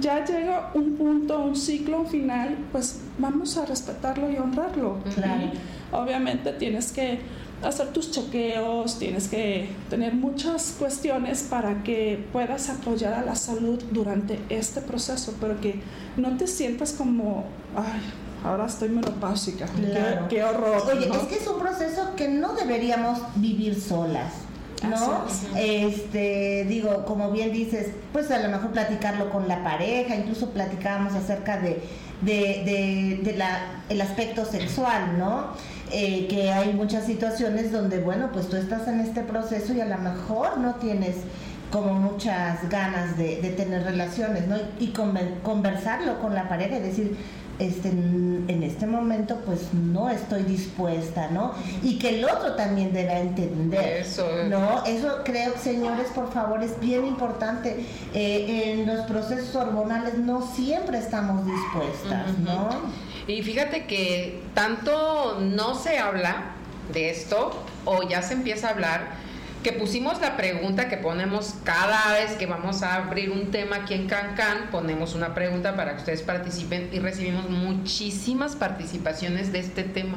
ya 0.00 0.24
llega 0.24 0.70
un 0.74 0.96
punto, 0.96 1.40
un 1.40 1.56
ciclo, 1.56 2.00
un 2.00 2.06
final, 2.06 2.56
pues 2.72 3.00
vamos 3.18 3.56
a 3.56 3.64
respetarlo 3.64 4.30
y 4.30 4.36
honrarlo. 4.36 4.98
Claro. 5.14 5.50
Obviamente 5.92 6.52
tienes 6.52 6.92
que 6.92 7.20
hacer 7.62 7.88
tus 7.88 8.10
chequeos, 8.12 8.98
tienes 8.98 9.26
que 9.28 9.68
tener 9.90 10.14
muchas 10.14 10.76
cuestiones 10.78 11.42
para 11.42 11.82
que 11.82 12.24
puedas 12.32 12.68
apoyar 12.70 13.14
a 13.14 13.22
la 13.24 13.34
salud 13.34 13.82
durante 13.90 14.38
este 14.48 14.80
proceso, 14.80 15.34
pero 15.40 15.60
que 15.60 15.80
no 16.16 16.36
te 16.36 16.46
sientas 16.46 16.92
como, 16.92 17.44
ay, 17.76 18.00
ahora 18.44 18.66
estoy 18.66 18.90
menopáusica, 18.90 19.66
qué- 19.66 19.90
Claro. 19.90 20.28
qué, 20.28 20.44
horror. 20.44 20.82
Oye, 20.96 21.08
¿no? 21.08 21.14
es 21.16 21.22
que 21.22 21.34
es 21.36 21.46
un 21.48 21.58
proceso 21.58 22.14
que 22.14 22.28
no 22.28 22.52
deberíamos 22.54 23.18
vivir 23.36 23.80
solas. 23.80 24.32
¿No? 24.88 25.24
Este, 25.56 26.64
digo, 26.68 27.04
como 27.04 27.32
bien 27.32 27.52
dices, 27.52 27.88
pues 28.12 28.30
a 28.30 28.38
lo 28.38 28.48
mejor 28.48 28.70
platicarlo 28.70 29.30
con 29.30 29.48
la 29.48 29.64
pareja, 29.64 30.14
incluso 30.14 30.50
platicábamos 30.50 31.14
acerca 31.14 31.58
de, 31.58 31.82
de, 32.22 32.62
de, 32.64 33.20
de 33.24 33.36
la, 33.36 33.82
el 33.88 34.00
aspecto 34.00 34.44
sexual, 34.44 35.18
¿no? 35.18 35.46
Eh, 35.90 36.26
que 36.28 36.50
hay 36.52 36.72
muchas 36.74 37.06
situaciones 37.06 37.72
donde, 37.72 38.00
bueno, 38.00 38.30
pues 38.32 38.48
tú 38.48 38.56
estás 38.56 38.86
en 38.88 39.00
este 39.00 39.22
proceso 39.22 39.72
y 39.72 39.80
a 39.80 39.86
lo 39.86 39.98
mejor 39.98 40.58
no 40.58 40.74
tienes 40.74 41.16
como 41.70 41.94
muchas 41.94 42.68
ganas 42.68 43.16
de, 43.16 43.40
de 43.40 43.50
tener 43.50 43.84
relaciones, 43.84 44.46
¿no? 44.46 44.56
Y 44.78 44.92
conversarlo 45.42 46.18
con 46.18 46.34
la 46.34 46.48
pareja 46.48 46.78
y 46.78 46.80
decir, 46.80 47.16
este, 47.58 47.88
en 47.88 48.62
este 48.62 48.86
momento 48.86 49.40
pues 49.44 49.74
no 49.74 50.08
estoy 50.08 50.44
dispuesta, 50.44 51.28
¿no? 51.30 51.54
Y 51.82 51.98
que 51.98 52.20
el 52.20 52.24
otro 52.24 52.54
también 52.54 52.92
deba 52.92 53.18
entender. 53.18 54.02
Eso. 54.02 54.26
No, 54.48 54.84
eso 54.84 55.22
creo, 55.24 55.52
señores, 55.60 56.08
por 56.14 56.32
favor, 56.32 56.62
es 56.62 56.78
bien 56.78 57.04
importante. 57.04 57.84
Eh, 58.14 58.72
en 58.72 58.86
los 58.86 59.04
procesos 59.06 59.54
hormonales 59.56 60.18
no 60.18 60.42
siempre 60.54 60.98
estamos 60.98 61.44
dispuestas, 61.44 62.38
¿no? 62.38 62.68
Y 63.28 63.42
fíjate 63.42 63.84
que 63.84 64.40
tanto 64.54 65.38
no 65.38 65.74
se 65.74 65.98
habla 65.98 66.54
de 66.92 67.10
esto, 67.10 67.62
o 67.84 68.08
ya 68.08 68.22
se 68.22 68.32
empieza 68.32 68.68
a 68.68 68.70
hablar, 68.70 69.08
que 69.62 69.72
pusimos 69.72 70.18
la 70.22 70.38
pregunta 70.38 70.88
que 70.88 70.96
ponemos 70.96 71.54
cada 71.62 72.14
vez 72.14 72.36
que 72.36 72.46
vamos 72.46 72.82
a 72.82 72.94
abrir 72.94 73.30
un 73.30 73.50
tema 73.50 73.76
aquí 73.76 73.92
en 73.92 74.06
Cancán, 74.06 74.70
ponemos 74.70 75.14
una 75.14 75.34
pregunta 75.34 75.76
para 75.76 75.92
que 75.92 75.98
ustedes 75.98 76.22
participen 76.22 76.88
y 76.90 77.00
recibimos 77.00 77.50
muchísimas 77.50 78.56
participaciones 78.56 79.52
de 79.52 79.58
este 79.58 79.82
tema. 79.82 80.16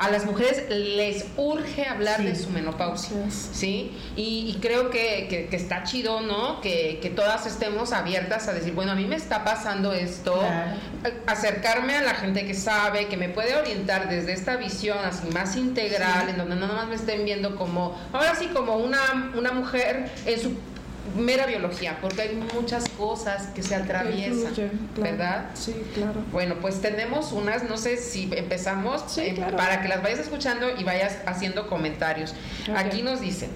A 0.00 0.10
las 0.10 0.24
mujeres 0.24 0.64
les 0.70 1.26
urge 1.36 1.84
hablar 1.86 2.16
Sí. 2.20 2.24
de 2.26 2.34
su 2.36 2.50
menopausia. 2.50 3.16
¿sí? 3.30 3.92
Y, 4.16 4.50
y 4.50 4.58
creo 4.60 4.90
que, 4.90 5.26
que- 5.28 5.46
que 5.48 5.56
está 5.56 5.82
chido, 5.84 6.20
¿no? 6.22 6.60
Que, 6.60 6.98
que 7.02 7.10
todas 7.10 7.46
estemos 7.46 7.92
abiertas 7.92 8.48
a 8.48 8.52
decir, 8.54 8.72
bueno, 8.72 8.92
a 8.92 8.94
mí 8.94 9.04
me 9.04 9.16
está 9.16 9.44
pasando 9.44 9.92
esto, 9.92 10.38
Claro. 10.38 10.72
acercarme 11.26 11.96
a 11.96 12.02
la 12.02 12.14
gente 12.14 12.46
que 12.46 12.54
sabe, 12.54 13.06
que 13.08 13.16
me 13.16 13.28
puede 13.28 13.54
orientar 13.56 14.08
desde 14.08 14.32
esta 14.32 14.56
visión 14.56 14.98
así 15.04 15.28
más 15.32 15.56
integral, 15.56 16.28
en 16.28 16.36
donde 16.38 16.56
no 16.56 16.66
nomás 16.66 16.88
me 16.88 16.94
estén 16.94 17.24
viendo 17.24 17.56
como, 17.56 17.96
ahora 18.12 18.34
sí, 18.34 18.46
como 18.48 18.76
una, 18.76 19.32
una 19.36 19.52
mujer 19.52 20.10
en 20.26 20.40
su 20.40 20.56
mera 21.16 21.46
biología, 21.46 21.98
porque 22.00 22.22
hay 22.22 22.34
muchas 22.54 22.88
cosas 22.90 23.46
que 23.54 23.62
se 23.62 23.74
atraviesan, 23.74 24.52
claro. 24.54 24.70
¿verdad? 24.96 25.46
Sí, 25.54 25.74
claro. 25.94 26.22
Bueno, 26.32 26.56
pues 26.60 26.80
tenemos 26.80 27.32
unas, 27.32 27.64
no 27.68 27.76
sé 27.78 27.96
si 27.96 28.30
empezamos 28.34 29.02
Sí, 29.08 29.20
eh, 29.22 29.32
claro. 29.34 29.56
para 29.56 29.82
que 29.82 29.88
las 29.88 30.02
vayas 30.02 30.18
escuchando 30.20 30.66
y 30.78 30.84
vayas 30.84 31.16
haciendo 31.26 31.66
comentarios. 31.68 32.34
Aquí 32.76 33.02
nos 33.02 33.20
dicen. 33.20 33.50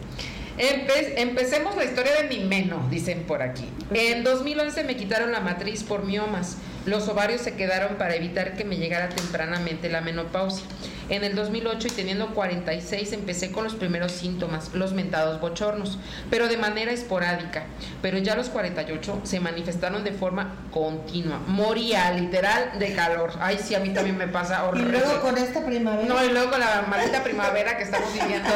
Empe- 0.56 1.14
empecemos 1.16 1.74
la 1.76 1.84
historia 1.84 2.12
de 2.22 2.28
mi 2.28 2.44
meno, 2.44 2.86
dicen 2.88 3.24
por 3.24 3.42
aquí. 3.42 3.68
En 3.92 4.22
2011 4.22 4.84
me 4.84 4.96
quitaron 4.96 5.32
la 5.32 5.40
matriz 5.40 5.82
por 5.82 6.04
miomas. 6.04 6.56
Los 6.86 7.08
ovarios 7.08 7.40
se 7.40 7.54
quedaron 7.54 7.96
para 7.96 8.14
evitar 8.14 8.56
que 8.56 8.64
me 8.64 8.76
llegara 8.76 9.08
tempranamente 9.08 9.88
la 9.88 10.00
menopausia. 10.00 10.64
En 11.08 11.23
el 11.25 11.34
2008 11.34 11.88
y 11.88 11.90
teniendo 11.90 12.34
46 12.34 13.12
empecé 13.12 13.52
con 13.52 13.64
los 13.64 13.75
primeros 13.75 14.12
síntomas, 14.12 14.73
los 14.75 14.92
mentados 14.92 15.40
bochornos, 15.40 15.99
pero 16.30 16.49
de 16.49 16.56
manera 16.56 16.92
esporádica. 16.92 17.64
Pero 18.00 18.18
ya 18.18 18.34
los 18.37 18.49
48 18.49 19.20
se 19.25 19.40
manifestaron 19.40 20.02
de 20.04 20.12
forma 20.12 20.54
continua. 20.70 21.40
Moría 21.46 22.11
literal 22.12 22.78
de 22.78 22.94
calor. 22.94 23.32
Ay, 23.40 23.58
sí, 23.62 23.75
a 23.75 23.80
mí 23.80 23.90
también 23.90 24.16
me 24.16 24.28
pasa 24.28 24.62
Y 24.64 24.68
horrible. 24.68 24.99
luego 24.99 25.20
con 25.20 25.37
esta 25.38 25.64
primavera. 25.64 26.08
No, 26.08 26.25
y 26.25 26.30
luego 26.30 26.50
con 26.50 26.61
la 26.61 26.84
maldita 26.88 27.23
primavera 27.23 27.76
que 27.76 27.82
estamos 27.84 28.12
viviendo. 28.12 28.49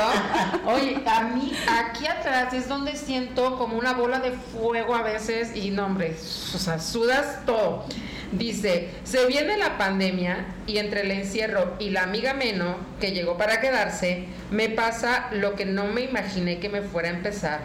Oye, 0.67 1.03
a 1.07 1.25
mí 1.25 1.53
aquí 1.69 2.07
atrás 2.07 2.53
es 2.55 2.69
donde 2.69 2.97
siento 2.97 3.57
como 3.59 3.77
una 3.77 3.93
bola 3.93 4.21
de 4.21 4.33
fuego 4.33 4.95
a 4.95 5.03
veces 5.03 5.55
y 5.55 5.71
no, 5.71 5.87
hombre, 5.87 6.17
o 6.55 6.59
sea, 6.59 6.79
sudas 6.79 7.45
todo. 7.45 7.85
Dice, 8.33 8.89
se 9.05 9.27
viene 9.27 9.57
la 9.57 9.79
pandemia 9.79 10.47
y 10.67 10.79
entre 10.79 11.01
el 11.01 11.11
encierro 11.11 11.75
y 11.79 11.91
la 11.91 12.03
amiga 12.03 12.35
Meno, 12.35 12.77
que 13.01 13.13
llegó 13.13 13.39
para 13.39 13.61
quedarse, 13.61 14.25
me 14.51 14.69
pasa 14.69 15.29
lo 15.33 15.55
que 15.55 15.65
no 15.65 15.87
me 15.87 16.03
imaginé 16.03 16.59
que 16.59 16.69
me 16.69 16.83
fuera 16.83 17.09
a 17.09 17.13
empezar 17.13 17.61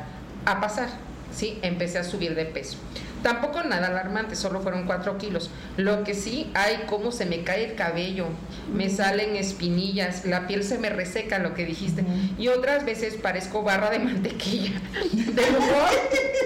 a 0.45 0.61
pasar. 0.61 0.87
Sí, 1.35 1.59
empecé 1.63 1.97
a 1.99 2.03
subir 2.03 2.35
de 2.35 2.45
peso. 2.45 2.77
Tampoco 3.23 3.63
nada 3.63 3.87
alarmante, 3.87 4.35
solo 4.35 4.59
fueron 4.59 4.85
4 4.85 5.17
kilos. 5.17 5.49
Lo 5.77 6.03
que 6.03 6.13
sí 6.13 6.51
hay, 6.53 6.83
cómo 6.87 7.11
se 7.13 7.25
me 7.25 7.43
cae 7.43 7.63
el 7.63 7.75
cabello, 7.75 8.27
me 8.71 8.89
salen 8.89 9.37
espinillas, 9.37 10.25
la 10.25 10.45
piel 10.45 10.63
se 10.63 10.77
me 10.77 10.89
reseca, 10.89 11.39
lo 11.39 11.53
que 11.53 11.65
dijiste. 11.65 12.03
Y 12.37 12.49
otras 12.49 12.85
veces 12.85 13.15
parezco 13.15 13.63
barra 13.63 13.89
de 13.89 13.99
mantequilla. 13.99 14.73
Del 15.13 15.55
humor, 15.55 15.89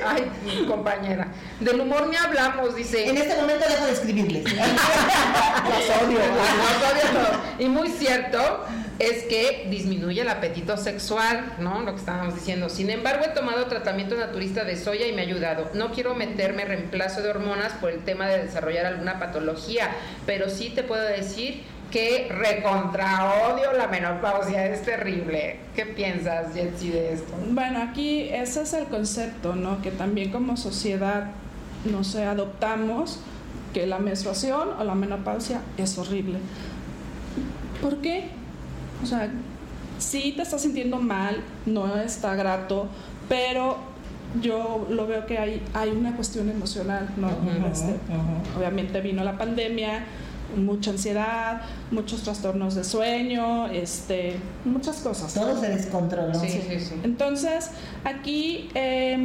ay, 0.06 0.32
mi 0.46 0.66
compañera, 0.66 1.28
del 1.60 1.82
humor 1.82 2.08
ni 2.08 2.16
hablamos, 2.16 2.76
dice. 2.76 3.10
En 3.10 3.18
este 3.18 3.36
momento 3.36 3.66
dejo 3.68 3.86
de 3.86 3.92
escribirles. 3.92 4.44
Los 4.54 6.04
odio, 6.04 6.20
los 6.20 6.92
odio. 6.92 7.40
Y 7.60 7.68
muy 7.68 7.90
cierto 7.90 8.66
es 9.00 9.24
que 9.26 9.68
disminuye 9.70 10.22
el 10.22 10.30
apetito 10.30 10.76
sexual, 10.78 11.54
¿no? 11.60 11.82
Lo 11.82 11.94
que 11.94 12.00
estábamos 12.00 12.36
diciendo. 12.36 12.70
Sin 12.70 12.90
embargo, 12.90 13.26
he 13.26 13.30
tomado 13.30 13.68
tratamiento 13.68 14.16
naturista 14.16 14.64
de 14.64 14.76
soya 14.76 15.08
y 15.08 15.14
me 15.14 15.22
ha 15.22 15.26
ayudado. 15.26 15.70
No 15.74 15.92
quiero 15.92 16.16
meterme 16.16 16.66
reemplazo 16.66 17.22
de 17.22 17.30
hormonas 17.30 17.74
por 17.74 17.92
el 17.92 18.00
tema 18.00 18.28
de 18.28 18.44
desarrollar 18.44 18.86
alguna 18.88 19.20
patología, 19.20 19.90
pero 20.26 20.50
sí 20.50 20.72
te 20.74 20.84
puedo 20.84 21.04
decir 21.04 21.64
que 21.92 22.28
recontra 22.30 23.48
odio 23.50 23.72
la 23.72 23.88
menopausia, 23.88 24.66
es 24.66 24.82
terrible. 24.84 25.60
¿Qué 25.76 25.86
piensas, 25.86 26.54
Jetsi, 26.54 26.90
de 26.90 27.14
esto? 27.14 27.34
Bueno, 27.50 27.82
aquí 27.82 28.30
ese 28.30 28.64
es 28.64 28.74
el 28.74 28.86
concepto, 28.86 29.56
¿no? 29.56 29.82
Que 29.82 29.92
también 29.92 30.32
como 30.32 30.58
sociedad, 30.58 31.32
no 31.86 32.04
sé, 32.04 32.26
adoptamos 32.26 33.20
que 33.74 33.86
la 33.86 34.00
menstruación 34.00 34.70
o 34.80 34.84
la 34.84 34.96
menopausia 34.96 35.62
es 35.78 35.98
horrible. 35.98 36.40
¿Por 37.82 38.02
qué? 38.02 38.37
O 39.04 39.06
sea, 39.06 39.30
sí 40.00 40.34
te 40.36 40.42
estás 40.42 40.62
sintiendo 40.62 40.98
mal, 40.98 41.42
no 41.66 41.98
está 41.98 42.36
grato, 42.36 42.88
pero 43.30 43.78
yo 44.42 44.88
lo 44.90 45.08
veo 45.08 45.26
que 45.26 45.38
hay, 45.38 45.62
hay 45.74 45.90
una 45.90 46.16
cuestión 46.16 46.50
emocional, 46.50 47.10
¿no? 47.18 47.30
Este, 47.72 47.96
Obviamente 48.58 49.02
vino 49.02 49.24
la 49.24 49.38
pandemia, 49.38 50.06
mucha 50.56 50.92
ansiedad, 50.92 51.62
muchos 51.92 52.24
trastornos 52.24 52.76
de 52.76 52.84
sueño, 52.84 53.68
este, 53.68 54.38
muchas 54.66 54.98
cosas. 54.98 55.36
¿no? 55.36 55.44
Todo 55.44 55.62
se 55.62 55.70
descontroló. 55.70 56.40
Sí, 56.40 56.50
sí, 56.50 56.80
sí. 56.80 56.96
Entonces, 57.04 57.72
aquí 58.04 58.70
eh, 58.76 59.18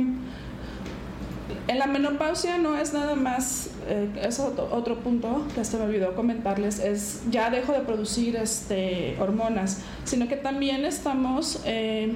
en 1.69 1.78
la 1.78 1.87
menopausia 1.87 2.59
no 2.59 2.76
es 2.76 2.92
nada 2.92 3.14
más, 3.14 3.71
eh, 3.88 4.09
es 4.23 4.40
otro, 4.40 4.69
otro 4.73 4.99
punto 4.99 5.47
que 5.54 5.64
se 5.64 5.76
me 5.76 5.85
olvidó 5.85 6.14
comentarles, 6.14 6.81
es 6.81 7.23
ya 7.31 7.50
dejo 7.50 7.73
de 7.73 7.81
producir 7.81 8.37
este, 8.37 9.16
hormonas, 9.21 9.81
sino 10.04 10.28
que 10.28 10.37
también 10.37 10.85
estamos 10.85 11.61
eh, 11.64 12.14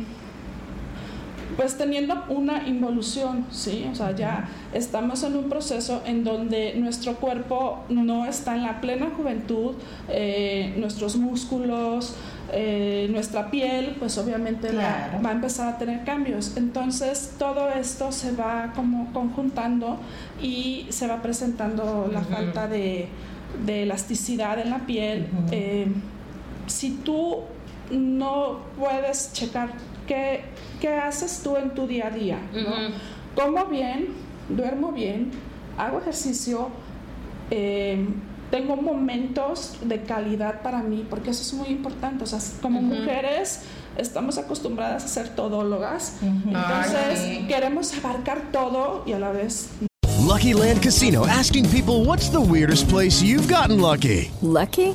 pues 1.56 1.78
teniendo 1.78 2.24
una 2.28 2.66
involución, 2.66 3.46
¿sí? 3.50 3.86
O 3.90 3.94
sea, 3.94 4.14
ya 4.14 4.48
estamos 4.74 5.22
en 5.22 5.36
un 5.36 5.48
proceso 5.48 6.02
en 6.04 6.24
donde 6.24 6.74
nuestro 6.74 7.14
cuerpo 7.14 7.84
no 7.88 8.26
está 8.26 8.56
en 8.56 8.62
la 8.62 8.80
plena 8.80 9.10
juventud, 9.16 9.74
eh, 10.08 10.74
nuestros 10.76 11.16
músculos, 11.16 12.14
eh, 12.52 13.08
nuestra 13.10 13.50
piel, 13.50 13.96
pues 13.98 14.16
obviamente 14.18 14.72
la- 14.72 15.18
va 15.24 15.30
a 15.30 15.32
empezar 15.32 15.68
a 15.74 15.78
tener 15.78 16.04
cambios. 16.04 16.56
Entonces, 16.56 17.34
todo 17.38 17.68
esto 17.70 18.12
se 18.12 18.32
va 18.32 18.72
como 18.74 19.12
conjuntando 19.12 19.98
y 20.40 20.86
se 20.90 21.06
va 21.08 21.22
presentando 21.22 22.08
la 22.12 22.20
falta 22.22 22.68
de, 22.68 23.08
de 23.64 23.82
elasticidad 23.82 24.58
en 24.60 24.70
la 24.70 24.78
piel. 24.86 25.26
Eh, 25.50 25.86
si 26.66 26.90
tú 26.90 27.38
no 27.90 28.58
puedes 28.78 29.32
checar 29.32 29.70
qué, 30.06 30.42
qué 30.80 30.94
haces 30.94 31.40
tú 31.42 31.56
en 31.56 31.70
tu 31.70 31.86
día 31.86 32.08
a 32.08 32.10
día, 32.10 32.38
¿no? 32.52 32.70
Como 33.34 33.66
bien, 33.66 34.08
duermo 34.48 34.92
bien, 34.92 35.30
hago 35.78 36.00
ejercicio, 36.00 36.68
eh, 37.50 38.04
tengo 38.50 38.76
momentos 38.76 39.76
de 39.82 40.02
calidad 40.02 40.62
para 40.62 40.82
mí, 40.82 41.06
porque 41.08 41.30
eso 41.30 41.42
es 41.42 41.52
muy 41.52 41.68
importante. 41.68 42.24
O 42.24 42.26
sea, 42.26 42.38
como 42.62 42.80
mujeres 42.80 43.60
estamos 43.96 44.38
acostumbradas 44.38 45.04
a 45.04 45.08
ser 45.08 45.30
todólogas, 45.30 46.18
entonces 46.22 47.20
Ay, 47.20 47.38
sí. 47.40 47.46
queremos 47.46 47.92
abarcar 47.96 48.52
todo 48.52 49.02
y 49.06 49.12
a 49.12 49.18
la 49.18 49.30
vez 49.32 49.70
Lucky 50.26 50.52
Land 50.52 50.82
Casino 50.82 51.24
asking 51.24 51.66
people 51.70 52.04
what's 52.04 52.30
the 52.30 52.40
weirdest 52.40 52.88
place 52.88 53.22
you've 53.22 53.48
gotten 53.48 53.80
lucky? 53.80 54.30
Lucky? 54.42 54.94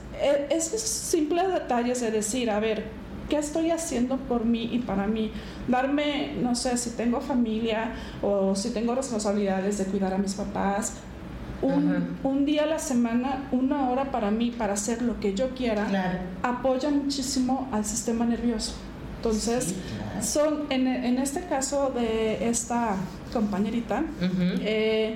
esos 0.49 0.81
simples 0.81 1.47
detalles 1.53 2.01
de 2.01 2.11
decir, 2.11 2.49
a 2.49 2.59
ver, 2.59 2.85
¿qué 3.29 3.37
estoy 3.37 3.71
haciendo 3.71 4.17
por 4.17 4.45
mí 4.45 4.69
y 4.71 4.79
para 4.79 5.07
mí? 5.07 5.31
Darme, 5.67 6.33
no 6.41 6.55
sé, 6.55 6.77
si 6.77 6.91
tengo 6.91 7.21
familia 7.21 7.91
o 8.21 8.55
si 8.55 8.71
tengo 8.71 8.93
responsabilidades 8.95 9.77
de 9.77 9.85
cuidar 9.85 10.13
a 10.13 10.17
mis 10.17 10.33
papás. 10.35 10.93
Un, 11.61 12.17
un 12.23 12.43
día 12.45 12.63
a 12.63 12.65
la 12.65 12.79
semana, 12.79 13.43
una 13.51 13.89
hora 13.91 14.05
para 14.11 14.31
mí, 14.31 14.49
para 14.51 14.73
hacer 14.73 15.03
lo 15.03 15.19
que 15.19 15.35
yo 15.35 15.49
quiera, 15.51 15.85
Claro. 15.85 16.17
apoya 16.41 16.89
muchísimo 16.89 17.69
al 17.71 17.85
sistema 17.85 18.25
nervioso. 18.25 18.73
Entonces, 19.17 19.75
son 20.23 20.63
en, 20.71 20.87
en 20.87 21.19
este 21.19 21.41
caso 21.41 21.91
de 21.95 22.49
esta 22.49 22.95
compañerita, 23.31 24.03
eh, 24.61 25.15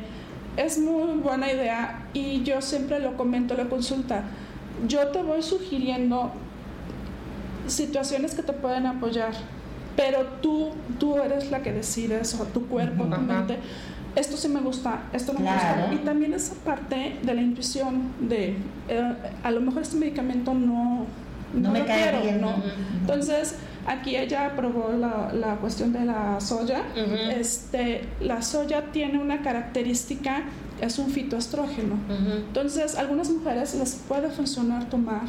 es 0.56 0.78
muy 0.78 1.14
buena 1.20 1.52
idea 1.52 2.06
y 2.14 2.44
yo 2.44 2.62
siempre 2.62 3.00
lo 3.00 3.18
comento 3.18 3.56
en 3.56 3.64
la 3.64 3.70
consulta. 3.70 4.24
Yo 4.88 5.08
te 5.08 5.22
voy 5.24 5.42
sugiriendo 5.42 6.32
situaciones 7.68 8.36
que 8.36 8.44
te 8.44 8.54
pueden 8.54 8.86
apoyar, 8.86 9.34
pero 9.96 10.26
tú, 10.42 10.72
tú 11.00 11.18
eres 11.18 11.52
la 11.52 11.62
que 11.62 11.72
decides, 11.72 12.34
o 12.40 12.46
tu 12.46 12.68
cuerpo, 12.68 13.06
tu 13.06 13.22
mente. 13.22 13.58
Esto 14.16 14.38
sí 14.38 14.48
me 14.48 14.62
gusta, 14.62 15.04
esto 15.12 15.34
no 15.34 15.40
me 15.40 15.52
gusta. 15.52 15.90
Y 15.94 15.98
también 15.98 16.34
esa 16.34 16.54
parte 16.64 17.18
de 17.22 17.34
la 17.34 17.42
intuición 17.42 18.14
de, 18.22 18.56
eh, 18.88 19.14
a 19.44 19.52
lo 19.52 19.62
mejor 19.62 19.82
este 19.82 19.98
medicamento 19.98 20.54
no, 20.54 21.06
No 21.54 21.72
me 21.72 21.80
lo 21.80 21.86
cae 21.86 22.02
quiero, 22.04 22.22
bien. 22.22 22.42
¿no? 22.42 22.56
Entonces, 23.02 23.56
aquí 23.86 24.16
ella 24.16 24.48
aprobó 24.48 24.94
la, 24.98 25.32
la 25.34 25.56
cuestión 25.56 25.92
de 25.92 26.06
la 26.06 26.40
soya. 26.40 26.84
Este, 27.38 28.08
la 28.22 28.42
soya 28.42 28.84
tiene 28.94 29.20
una 29.20 29.42
característica 29.42 30.44
es 30.82 31.00
un 31.00 31.10
fitoestrógeno. 31.10 31.96
Entonces, 32.48 32.96
a 32.96 33.02
algunas 33.02 33.30
mujeres 33.30 33.76
les 33.76 33.96
puede 34.08 34.30
funcionar 34.30 34.90
tomar 34.90 35.24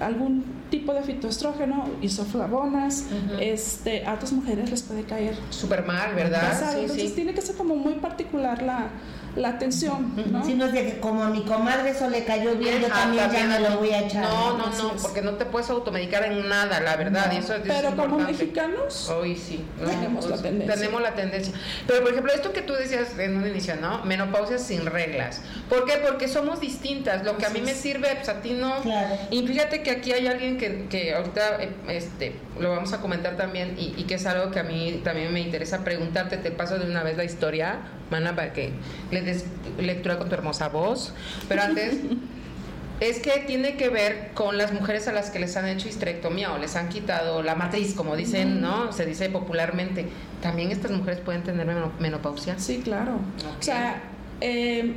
algún 0.00 0.44
tipo 0.70 0.94
de 0.94 1.02
fitoestrógeno, 1.02 1.88
isoflavonas, 2.00 3.06
este, 3.40 4.06
a 4.06 4.14
otras 4.14 4.32
mujeres 4.32 4.70
les 4.70 4.82
puede 4.82 5.02
caer 5.04 5.36
súper 5.50 5.84
mal, 5.84 6.14
¿verdad? 6.14 6.56
Sí, 6.72 6.80
Entonces 6.80 7.14
tiene 7.14 7.34
que 7.34 7.42
ser 7.42 7.56
como 7.56 7.76
muy 7.76 7.94
particular 7.94 8.62
la, 8.62 8.90
la 9.36 9.50
atención, 9.50 10.12
¿no? 10.30 10.44
Si 10.44 10.54
no 10.54 10.66
es 10.66 10.72
de 10.72 10.84
que 10.84 11.00
como 11.00 11.22
a 11.22 11.28
mi 11.30 11.42
comadre 11.42 11.90
eso 11.90 12.08
le 12.08 12.24
cayó 12.24 12.56
bien, 12.56 12.80
yo 12.80 12.88
también, 12.88 13.30
ya 13.30 13.46
me 13.46 13.60
lo 13.60 13.78
voy 13.78 13.90
a 13.90 14.00
echar. 14.00 14.24
No, 14.24 14.58
no, 14.58 14.66
no, 14.66 14.92
porque 15.02 15.22
no 15.22 15.34
te 15.34 15.44
puedes 15.44 15.70
automedicar 15.70 16.24
en 16.24 16.48
nada, 16.48 16.80
la 16.80 16.96
verdad. 16.96 17.30
Y 17.32 17.36
eso 17.36 17.54
es 17.54 17.62
Pero 17.62 17.96
como 17.96 18.18
mexicanos, 18.18 19.08
hoy 19.08 19.36
sí, 19.36 19.64
tenemos 19.84 20.28
la 20.28 20.36
tendencia. 20.36 20.74
Tenemos 20.74 21.02
la 21.02 21.14
tendencia. 21.14 21.54
Pero 21.86 22.02
por 22.02 22.10
ejemplo, 22.10 22.32
esto 22.32 22.52
que 22.52 22.62
tú 22.62 22.72
decías 22.74 23.18
en 23.18 23.36
un 23.36 23.46
inicio, 23.46 23.76
¿no? 23.76 24.04
Menopausia 24.04 24.58
sin 24.58 24.86
reglas. 24.86 25.42
¿Por 25.68 25.84
qué? 25.84 25.94
Porque 26.04 26.28
somos 26.28 26.60
distintas. 26.60 27.24
Lo 27.24 27.36
que 27.36 27.46
a 27.46 27.50
mí 27.50 27.60
me 27.60 27.74
sirve, 27.74 28.08
pues 28.16 28.28
a 28.28 28.40
ti 28.40 28.52
no. 28.52 28.80
Claro. 28.82 29.16
Y 29.30 29.46
fíjate 29.46 29.82
que 29.82 29.89
aquí 29.90 30.12
hay 30.12 30.26
alguien 30.26 30.58
que, 30.58 30.86
que 30.88 31.14
ahorita 31.14 31.62
eh, 31.62 31.70
este, 31.88 32.34
lo 32.58 32.70
vamos 32.70 32.92
a 32.92 33.00
comentar 33.00 33.36
también 33.36 33.76
y, 33.78 33.94
y 33.96 34.04
que 34.04 34.14
es 34.14 34.26
algo 34.26 34.50
que 34.50 34.60
a 34.60 34.62
mí 34.62 35.00
también 35.04 35.32
me 35.32 35.40
interesa 35.40 35.84
preguntarte. 35.84 36.36
Te 36.36 36.50
paso 36.50 36.78
de 36.78 36.86
una 36.86 37.02
vez 37.02 37.16
la 37.16 37.24
historia, 37.24 37.78
Mana, 38.10 38.34
para 38.34 38.52
que 38.52 38.72
le 39.10 39.22
des 39.22 39.44
lectura 39.78 40.18
con 40.18 40.28
tu 40.28 40.34
hermosa 40.34 40.68
voz. 40.68 41.14
Pero 41.48 41.62
antes, 41.62 41.96
es 43.00 43.18
que 43.20 43.30
tiene 43.46 43.76
que 43.76 43.88
ver 43.88 44.30
con 44.34 44.58
las 44.58 44.72
mujeres 44.72 45.08
a 45.08 45.12
las 45.12 45.30
que 45.30 45.38
les 45.38 45.56
han 45.56 45.66
hecho 45.66 45.88
histerectomía 45.88 46.52
o 46.52 46.58
les 46.58 46.76
han 46.76 46.88
quitado 46.88 47.42
la 47.42 47.54
matriz, 47.54 47.94
como 47.94 48.14
dicen, 48.14 48.60
¿no? 48.60 48.92
Se 48.92 49.06
dice 49.06 49.30
popularmente. 49.30 50.06
¿También 50.42 50.70
estas 50.70 50.90
mujeres 50.90 51.20
pueden 51.20 51.42
tener 51.42 51.66
menopausia? 51.98 52.58
Sí, 52.58 52.80
claro. 52.84 53.18
O 53.58 53.62
sea, 53.62 54.02
eh, 54.40 54.94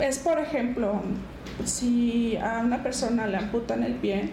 es 0.00 0.18
por 0.18 0.40
ejemplo, 0.40 1.02
si 1.64 2.36
a 2.36 2.60
una 2.64 2.82
persona 2.82 3.26
le 3.26 3.36
amputan 3.36 3.82
el 3.82 3.94
pie, 3.94 4.30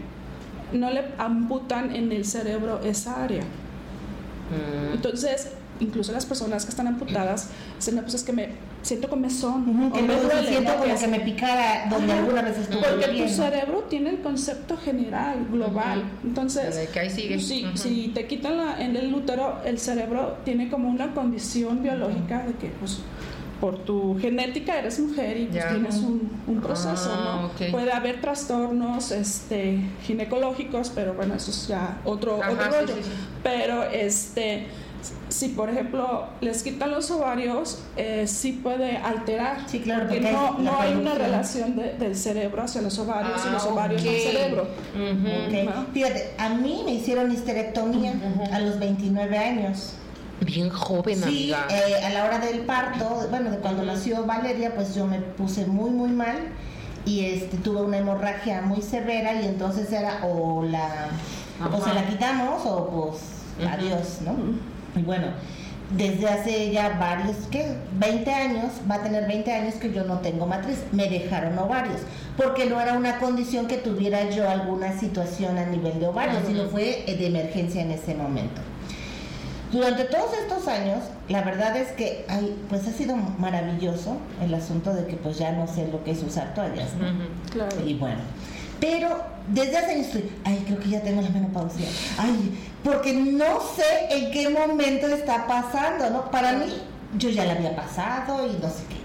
no 0.74 0.90
le 0.92 1.04
amputan 1.18 1.96
en 1.96 2.12
el 2.12 2.26
cerebro 2.26 2.80
esa 2.84 3.24
área. 3.24 3.42
Mm. 3.44 4.94
Entonces, 4.96 5.52
incluso 5.80 6.12
las 6.12 6.26
personas 6.26 6.66
que 6.66 6.72
están 6.72 6.88
amputadas 6.88 7.50
dicen, 7.78 7.96
no, 7.96 8.02
pues 8.02 8.16
es 8.16 8.24
que 8.24 8.34
me 8.34 8.50
siento 8.82 9.10
comezón. 9.10 9.66
que 9.92 10.00
o 10.00 10.02
me 10.02 10.08
luego 10.08 10.24
duele, 10.24 10.48
siento 10.48 10.72
como 10.78 10.96
que 10.96 11.08
me 11.08 11.20
picara 11.22 11.88
donde 11.90 12.12
Ajá. 12.14 12.22
alguna 12.22 12.42
vez 12.42 12.58
estuve 12.58 12.82
Porque 12.82 13.24
tu 13.24 13.30
cerebro 13.30 13.80
tiene 13.90 14.10
el 14.12 14.22
concepto 14.22 14.78
general, 14.78 15.48
global. 15.52 16.04
Entonces, 16.24 16.76
De 16.76 16.88
que 16.88 17.00
ahí 17.00 17.10
sigue. 17.10 17.40
si, 17.40 17.66
si 17.76 18.08
te 18.14 18.26
quitan 18.28 18.58
la- 18.58 18.82
en 18.82 18.96
el 18.96 19.14
útero, 19.14 19.60
el 19.66 19.80
cerebro 19.80 20.38
tiene 20.46 20.70
como 20.70 20.90
una 20.90 21.14
condición 21.14 21.84
biológica 21.84 22.44
de 22.46 22.54
que, 22.54 22.68
pues, 22.80 23.00
por 23.60 23.78
tu 23.80 24.17
genética 24.19 24.78
eres 24.80 25.00
mujer 25.00 25.38
y 25.38 25.45
pues 25.48 25.67
tienes 25.67 25.95
un, 25.98 26.30
un 26.48 26.62
proceso, 26.62 27.10
Ah, 27.13 27.50
¿no? 27.60 27.72
Puede 27.72 27.91
haber 27.91 28.22
trastornos 28.22 29.12
este, 29.12 29.80
ginecológicos, 30.06 30.91
pero 30.93 31.13
bueno, 31.13 31.36
eso 31.36 31.52
es 31.52 31.67
ya 31.67 31.98
otro, 32.06 32.41
Ajá, 32.41 32.52
otro 32.52 32.63
sí, 32.65 32.69
rollo. 32.80 32.93
sí, 32.95 33.04
sí. 33.04 33.10
Pero, 33.43 33.84
este, 33.84 34.67
si 35.30 35.50
por 35.50 35.69
ejemplo 35.69 36.26
les 36.41 36.62
quitan 36.63 36.91
los 36.91 37.10
ovarios, 37.12 37.80
eh, 37.95 38.26
sí 38.28 38.52
puede 38.62 38.98
alterar. 38.98 39.60
Sí, 39.67 39.80
claro, 39.80 40.08
porque 40.08 40.17
porque 40.19 40.32
no, 40.34 40.58
no 40.60 40.80
hay 40.80 40.93
una 40.95 41.13
relación 41.15 41.76
de- 41.78 41.93
del 41.93 42.15
cerebro 42.15 42.63
hacia 42.63 42.82
los 42.82 42.98
ovarios 43.00 43.39
y 43.45 43.48
Ah, 43.48 43.54
los 43.54 43.65
ovarios 43.65 44.02
ok. 44.02 44.08
al 44.10 44.15
cerebro. 44.19 44.67
Fíjate, 45.93 46.32
a 46.38 46.50
mí 46.50 46.82
me 46.86 46.93
hicieron 46.95 47.32
histerectomía 47.32 48.13
a 48.52 48.60
los 48.60 48.80
29 48.80 49.38
años. 49.38 49.93
Bien 50.41 50.69
joven, 50.69 51.17
Sí, 51.17 51.54
amiga. 51.54 51.67
eh, 51.69 52.06
a 52.06 52.10
la 52.12 52.25
hora 52.25 52.39
del 52.39 52.62
parto, 52.62 53.28
bueno, 53.30 53.52
de 53.52 53.58
cuando 53.58 53.84
nació 53.84 54.25
Valeria, 54.25 54.73
pues 54.75 54.95
yo 54.95 55.06
me 55.06 55.19
puse 55.19 55.65
muy, 55.65 55.89
muy 55.91 56.10
mal 56.12 56.38
y 57.06 57.25
este 57.25 57.58
tuve 57.58 57.82
una 57.82 57.97
hemorragia 57.97 58.62
muy 58.62 58.82
severa 58.82 59.41
y 59.41 59.45
entonces 59.45 59.91
era 59.91 60.25
o 60.25 60.63
la 60.63 61.08
o 61.73 61.84
se 61.84 61.93
la 61.93 62.06
quitamos 62.08 62.65
o 62.65 62.88
pues 62.89 63.67
adiós, 63.67 64.19
¿no? 64.23 64.36
Y 64.99 65.04
bueno, 65.04 65.28
desde 65.95 66.28
hace 66.30 66.71
ya 66.71 66.97
varios, 66.99 67.36
¿qué? 67.52 67.75
20 67.99 68.32
años, 68.32 68.65
va 68.89 68.95
a 68.95 69.04
tener 69.04 69.28
20 69.28 69.52
años 69.52 69.75
que 69.75 69.91
yo 69.91 70.04
no 70.06 70.19
tengo 70.19 70.45
matriz, 70.45 70.80
me 70.91 71.10
dejaron 71.10 71.58
ovarios, 71.58 71.97
porque 72.38 72.65
no 72.65 72.80
era 72.80 72.93
una 72.93 73.17
condición 73.19 73.67
que 73.67 73.78
tuviera 73.78 74.30
yo 74.30 74.49
alguna 74.49 74.97
situación 74.99 75.58
a 75.58 75.65
nivel 75.65 75.99
de 75.99 76.08
ovarios, 76.08 76.43
sino 76.47 76.65
fue 76.69 77.04
eh, 77.08 77.17
de 77.17 77.28
emergencia 77.28 77.82
en 77.82 77.91
ese 77.91 78.15
momento. 78.15 78.62
Durante 79.72 80.06
todos 80.06 80.32
estos 80.34 80.68
años, 80.68 81.00
la 81.28 81.44
verdad 81.44 81.78
es 81.78 81.90
que 81.92 82.26
ay, 82.28 82.56
pues 82.70 82.88
ha 82.88 82.92
sido 82.92 83.16
maravilloso 83.16 84.18
el 84.42 84.54
asunto 84.54 84.94
de 84.94 85.06
que 85.06 85.16
pues 85.16 85.38
ya 85.38 85.52
no 85.52 85.68
sé 85.68 85.88
lo 85.92 86.04
que 86.04 86.12
es 86.12 86.24
usar 86.24 86.54
toallas, 86.56 86.94
¿no? 86.96 87.08
Claro. 87.52 87.78
Y 87.86 87.94
bueno, 87.94 88.20
pero 88.80 89.24
desde 89.48 89.78
hace 89.78 89.92
años 89.92 90.08
estoy, 90.08 90.32
ay, 90.44 90.64
creo 90.66 90.80
que 90.80 90.90
ya 90.90 91.02
tengo 91.02 91.22
la 91.22 91.30
menopausia. 91.30 91.88
Ay, 92.18 92.58
porque 92.84 93.14
no 93.14 93.60
sé 93.76 94.08
en 94.10 94.32
qué 94.32 94.50
momento 94.50 95.08
está 95.08 95.46
pasando, 95.48 96.10
¿no? 96.10 96.32
Para 96.32 96.54
mí, 96.54 96.82
yo 97.18 97.30
ya 97.30 97.46
la 97.46 97.54
había 97.54 97.76
pasado 97.76 98.48
y 98.48 98.54
no 98.54 98.70
sé 98.70 98.84
qué. 98.90 98.99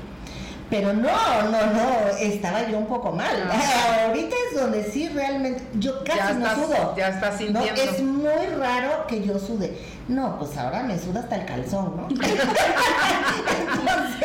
Pero 0.70 0.92
no, 0.94 1.10
no, 1.50 1.66
no, 1.66 2.08
estaba 2.18 2.66
yo 2.68 2.78
un 2.78 2.86
poco 2.86 3.12
mal. 3.12 3.50
Ahorita 4.06 4.34
es 4.50 4.56
donde 4.60 4.82
sí 4.84 5.08
realmente, 5.10 5.62
yo 5.74 6.02
casi 6.04 6.18
Ya 6.18 6.32
no 6.32 6.46
estás- 6.46 6.64
sudo. 6.66 6.94
ya 6.96 7.08
estás 7.08 7.32
No, 7.32 7.38
sintiendo. 7.62 7.82
es 7.82 8.02
muy 8.02 8.46
raro 8.58 9.06
que 9.06 9.22
yo 9.22 9.38
sude. 9.38 9.76
No, 10.08 10.38
pues 10.38 10.56
ahora 10.56 10.82
me 10.82 10.98
suda 10.98 11.20
hasta 11.20 11.36
el 11.36 11.44
calzón, 11.46 11.94
¿no? 11.96 12.08
Entonces, 12.14 12.46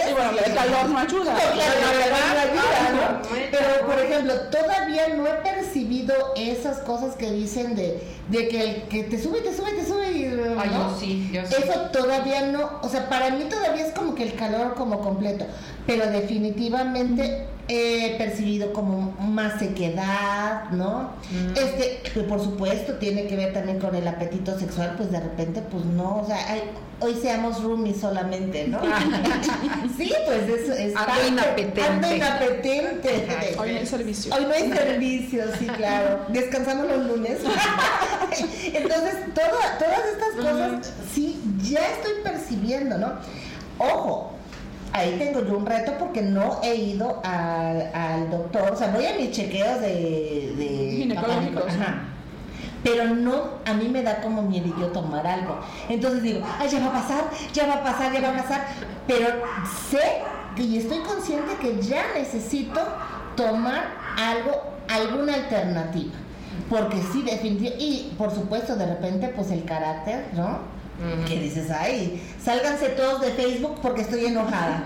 Y 0.10 0.14
bueno, 0.14 0.32
el 0.46 0.54
calor 0.56 0.90
no 0.90 0.98
ayuda. 0.98 1.34
no, 1.34 1.40
claro, 1.40 1.58
verdad 1.98 2.34
no 2.34 2.40
ayuda, 2.40 2.90
no, 2.90 2.96
¿no? 2.96 3.02
no, 3.20 3.24
Pero, 3.52 3.68
no. 3.82 3.88
por 3.88 4.00
ejemplo, 4.00 4.34
todavía 4.52 5.08
no 5.16 5.28
he 5.28 5.34
percibido 5.36 6.14
esas 6.36 6.80
cosas 6.80 7.16
que 7.16 7.32
dicen 7.32 7.76
de, 7.76 8.04
de 8.30 8.48
que 8.50 8.62
el 8.62 8.82
que 8.84 9.04
te 9.04 9.22
sube, 9.22 9.42
te 9.42 9.54
sube, 9.56 9.72
te 9.74 9.86
sube 9.86 10.09
y... 10.56 10.60
Ay, 10.60 10.70
¿no? 10.70 10.90
yo 10.90 11.00
sí, 11.00 11.30
yo 11.32 11.46
sí. 11.46 11.56
Eso 11.58 11.80
todavía 11.92 12.48
no, 12.48 12.80
o 12.82 12.90
sea, 12.90 13.10
para 13.10 13.30
mí 13.32 13.46
todavía 13.46 13.86
es 13.86 13.94
como 13.94 14.16
que 14.16 14.24
el 14.24 14.36
calor 14.36 14.76
como 14.76 15.02
completo, 15.02 15.46
pero 15.86 16.08
definitivamente 16.08 17.48
he 17.72 18.16
percibido 18.18 18.74
como 18.74 19.12
más 19.20 19.60
sequedad, 19.60 20.70
¿no? 20.72 21.12
Mm. 21.32 21.50
Este, 21.56 22.02
que 22.14 22.22
por 22.22 22.40
supuesto 22.42 22.96
tiene 22.96 23.28
que 23.28 23.36
ver 23.36 23.54
también 23.54 23.80
con 23.80 23.94
el 23.96 24.08
apetito 24.08 24.58
sexual, 24.58 24.96
pues 24.98 25.12
de 25.12 25.20
repente, 25.20 25.62
pues 25.62 25.86
no, 25.86 26.18
o 26.22 26.26
sea, 26.26 26.38
ay, 26.52 26.64
hoy 27.00 27.16
seamos 27.22 27.62
roomies 27.64 27.98
solamente, 28.02 28.68
¿no? 28.68 28.80
sí, 29.98 30.12
pues 30.26 30.50
eso 30.50 30.74
es 30.74 30.96
Ando 30.96 31.28
inapetente. 31.28 31.84
ando 31.84 32.16
inapetente. 32.16 33.56
Hoy 33.60 33.74
no 33.74 33.80
hay 33.80 33.86
servicio. 33.86 34.34
Hoy 34.34 34.46
no 34.46 34.52
hay 34.52 34.72
servicio, 34.72 35.44
sí, 35.60 35.68
claro. 35.68 36.26
Descansamos 36.30 36.88
los 36.88 37.06
lunes. 37.06 37.38
Entonces, 38.74 39.16
toda- 39.34 39.78
todas 39.78 40.00
estas 40.12 40.36
cosas, 40.54 40.94
sí, 41.14 41.40
ya 41.62 41.82
estoy 41.88 42.14
percibiendo, 42.24 42.98
¿no? 42.98 43.14
Ojo, 43.78 44.34
ahí 44.94 45.16
tengo 45.18 45.46
yo 45.46 45.58
un 45.58 45.66
reto 45.66 45.94
porque 46.00 46.22
no 46.22 46.60
he 46.64 46.76
ido 46.76 47.22
al, 47.24 47.92
al 47.94 48.30
doctor. 48.30 48.72
O 48.72 48.76
sea, 48.76 48.90
voy 48.90 49.06
a 49.06 49.16
mis 49.16 49.32
chequeos 49.32 49.82
de... 49.82 50.54
de 50.58 50.96
Ginecológicos. 50.98 51.66
Ajá. 51.68 52.04
Pero 52.84 53.14
no, 53.14 53.60
a 53.66 53.74
mí 53.74 53.90
me 53.90 54.04
da 54.04 54.22
como 54.22 54.42
miedo 54.42 54.74
tomar 54.88 55.28
algo. 55.28 55.60
Entonces 55.90 56.24
digo, 56.24 56.42
ay, 56.60 56.70
ya 56.70 56.80
va 56.80 56.88
a 56.88 57.02
pasar, 57.02 57.24
ya 57.52 57.68
va 57.68 57.74
a 57.74 57.84
pasar, 57.84 58.14
ya 58.14 58.22
va 58.22 58.30
a 58.30 58.42
pasar. 58.42 58.68
Pero 59.06 59.28
sé 59.90 60.22
y 60.64 60.78
estoy 60.78 61.00
consciente 61.00 61.56
que 61.62 61.82
ya 61.82 62.14
necesito 62.14 62.82
tomar 63.36 63.88
algo, 64.18 64.62
alguna 64.88 65.36
alternativa. 65.36 66.14
Porque 66.70 67.02
sí, 67.12 67.24
definitivamente, 67.24 67.84
y 67.84 68.14
por 68.18 68.32
supuesto, 68.32 68.76
de 68.76 68.86
repente, 68.86 69.30
pues 69.30 69.52
el 69.52 69.64
carácter, 69.66 70.28
¿no? 70.34 70.60
Que 71.28 71.40
dices, 71.40 71.72
ay, 71.72 72.22
sálganse 72.44 72.90
todos 72.90 73.22
de 73.22 73.32
Facebook 73.32 73.80
porque 73.82 74.02
estoy 74.02 74.26
enojada. 74.26 74.84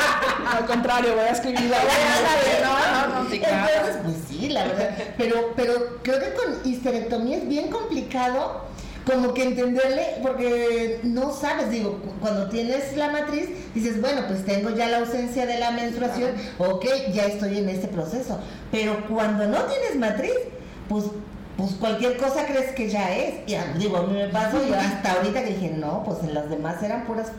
Al 0.56 0.64
contrario, 0.66 1.14
voy 1.14 1.24
a 1.24 1.30
escribir 1.30 1.70
la 1.70 1.76
No, 2.62 3.08
no, 3.14 3.24
no, 3.24 3.30
sí, 3.30 3.38
claro. 3.38 3.68
Entonces, 3.86 3.96
pues 4.04 4.16
sí, 4.28 4.48
la 4.48 4.64
verdad. 4.64 4.90
Pero, 5.18 5.52
pero 5.56 5.98
creo 6.02 6.18
que 6.20 6.32
con 6.34 6.70
histerectomía 6.70 7.38
es 7.38 7.48
bien 7.48 7.68
complicado 7.68 8.62
como 9.04 9.34
que 9.34 9.42
entenderle, 9.42 10.18
porque 10.22 11.00
no 11.02 11.32
sabes, 11.34 11.70
digo, 11.70 11.98
cu- 12.00 12.12
cuando 12.20 12.48
tienes 12.48 12.96
la 12.96 13.08
matriz, 13.10 13.48
dices, 13.74 14.00
bueno, 14.00 14.22
pues 14.28 14.44
tengo 14.44 14.70
ya 14.70 14.86
la 14.88 14.98
ausencia 14.98 15.44
de 15.44 15.58
la 15.58 15.72
menstruación, 15.72 16.30
ok, 16.58 16.84
ya 17.12 17.24
estoy 17.24 17.58
en 17.58 17.68
este 17.68 17.88
proceso. 17.88 18.38
Pero 18.70 19.04
cuando 19.08 19.46
no 19.48 19.58
tienes 19.64 19.96
matriz, 19.96 20.32
pues 20.88 21.04
pues 21.56 21.72
cualquier 21.72 22.16
cosa 22.16 22.46
crees 22.46 22.72
que 22.72 22.88
ya 22.88 23.14
es. 23.14 23.48
Y, 23.48 23.54
ah, 23.54 23.74
digo, 23.78 23.96
a 23.98 24.02
mí 24.06 24.14
me 24.14 24.28
pasó, 24.28 24.66
yo 24.66 24.74
hasta 24.74 25.12
ahorita 25.12 25.44
que 25.44 25.50
dije, 25.54 25.70
no, 25.76 26.02
pues 26.04 26.20
en 26.22 26.34
las 26.34 26.48
demás 26.48 26.82
eran 26.82 27.04
puras 27.04 27.30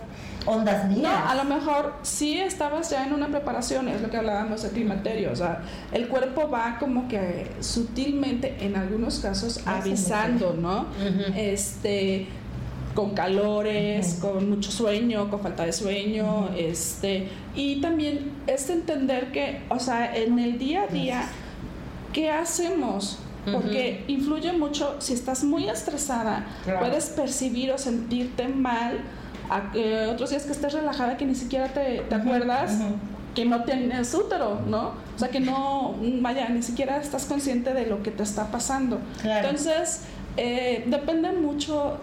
ondas 0.46 0.90
No, 0.90 0.98
mías. 0.98 1.12
a 1.26 1.36
lo 1.36 1.46
mejor 1.46 1.94
sí 2.02 2.38
estabas 2.40 2.90
ya 2.90 3.06
en 3.06 3.14
una 3.14 3.28
preparación, 3.30 3.88
es 3.88 4.02
lo 4.02 4.10
que 4.10 4.18
hablábamos 4.18 4.62
de 4.62 4.70
climaterio, 4.70 5.32
o 5.32 5.36
sea, 5.36 5.62
el 5.94 6.10
cuerpo 6.10 6.50
va 6.50 6.78
como 6.80 7.08
que 7.08 7.50
sutilmente, 7.62 8.58
en 8.60 8.76
algunos 8.76 9.20
casos, 9.20 9.62
avisando, 9.66 10.54
¿no? 10.54 10.88
Este, 11.36 12.28
con 12.94 13.12
calores, 13.16 14.18
con 14.22 14.50
mucho 14.50 14.70
sueño, 14.70 15.30
con 15.30 15.40
falta 15.40 15.66
de 15.66 15.72
sueño, 15.74 16.50
este, 16.58 17.30
y 17.56 17.80
también 17.82 18.34
es 18.46 18.70
entender 18.70 19.32
que, 19.32 19.62
o 19.70 19.80
sea, 19.80 20.16
en 20.16 20.38
el 20.40 20.60
día 20.60 20.84
a 20.84 20.88
día, 20.88 21.24
¿qué 22.12 22.30
hacemos? 22.30 23.18
Porque 23.52 24.04
influye 24.08 24.54
mucho, 24.54 24.96
si 25.00 25.14
estás 25.14 25.44
muy 25.44 25.68
estresada, 25.68 26.46
Claro. 26.64 26.80
puedes 26.80 27.08
percibir 27.08 27.72
o 27.72 27.78
sentirte 27.78 28.48
mal, 28.48 29.00
a 29.50 29.72
que 29.72 30.08
otros 30.08 30.30
días 30.30 30.44
que 30.44 30.54
estés 30.54 30.74
relajada 30.74 31.18
que 31.18 31.26
ni 31.26 31.36
siquiera 31.36 31.68
te, 31.68 32.00
te 32.08 32.16
acuerdas 32.16 32.78
que 33.36 33.46
no 33.46 33.64
tienes 33.64 34.14
útero, 34.14 34.62
¿no? 34.68 34.92
O 35.16 35.20
sea, 35.20 35.28
que 35.30 35.40
no, 35.40 35.96
vaya, 36.22 36.48
ni 36.50 36.62
siquiera 36.62 36.98
estás 36.98 37.26
consciente 37.26 37.74
de 37.74 37.88
lo 37.88 38.02
que 38.04 38.12
te 38.12 38.24
está 38.24 38.52
pasando. 38.52 39.00
Claro. 39.22 39.48
Entonces, 39.50 40.02
eh, 40.38 40.84
depende 40.88 41.32
mucho 41.34 41.98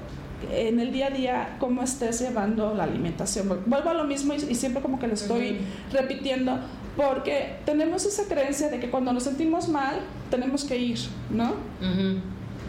en 0.52 0.80
el 0.80 0.90
día 0.92 1.06
a 1.06 1.10
día 1.10 1.56
cómo 1.60 1.82
estés 1.82 2.20
llevando 2.20 2.74
la 2.74 2.84
alimentación. 2.84 3.62
Vuelvo 3.66 3.90
a 3.90 3.94
lo 3.94 4.04
mismo 4.04 4.32
y, 4.34 4.36
y 4.38 4.54
siempre 4.54 4.82
como 4.82 4.98
que 4.98 5.06
lo 5.06 5.14
estoy 5.14 5.58
repitiendo, 5.92 6.58
porque 6.96 7.56
tenemos 7.64 8.04
esa 8.04 8.24
creencia 8.24 8.68
de 8.68 8.80
que 8.80 8.90
cuando 8.90 9.12
nos 9.12 9.24
sentimos 9.24 9.68
mal, 9.68 10.00
tenemos 10.30 10.64
que 10.64 10.76
ir, 10.76 10.98
¿no? 11.30 11.54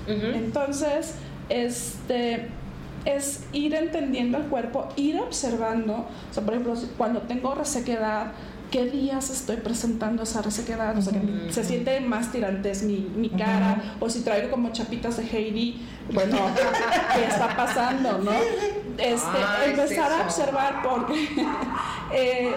Entonces, 0.07 1.15
este 1.49 2.49
es 3.05 3.45
ir 3.51 3.73
entendiendo 3.73 4.37
el 4.37 4.45
cuerpo, 4.45 4.87
ir 4.95 5.19
observando, 5.19 6.07
o 6.29 6.33
sea, 6.33 6.43
por 6.43 6.53
ejemplo, 6.53 6.75
cuando 6.97 7.21
tengo 7.21 7.55
resequedad, 7.55 8.33
qué 8.69 8.85
días 8.85 9.29
estoy 9.29 9.57
presentando 9.57 10.23
esa 10.23 10.41
resequedad, 10.41 10.97
o 10.97 11.01
sea, 11.01 11.13
que 11.13 11.51
se 11.51 11.63
siente 11.63 11.99
más 11.99 12.31
tirantes 12.31 12.83
mi, 12.83 13.11
mi 13.15 13.29
cara, 13.29 13.95
o 13.99 14.09
si 14.09 14.21
traigo 14.21 14.49
como 14.49 14.71
chapitas 14.71 15.17
de 15.17 15.23
Heidi, 15.23 15.85
bueno, 16.13 16.37
¿qué 17.15 17.25
está 17.25 17.55
pasando, 17.55 18.19
no? 18.19 18.31
Este, 18.97 19.05
es 19.05 19.79
empezar 19.79 20.11
a 20.11 20.23
observar 20.23 20.81
porque 20.83 21.27
eh, 22.13 22.51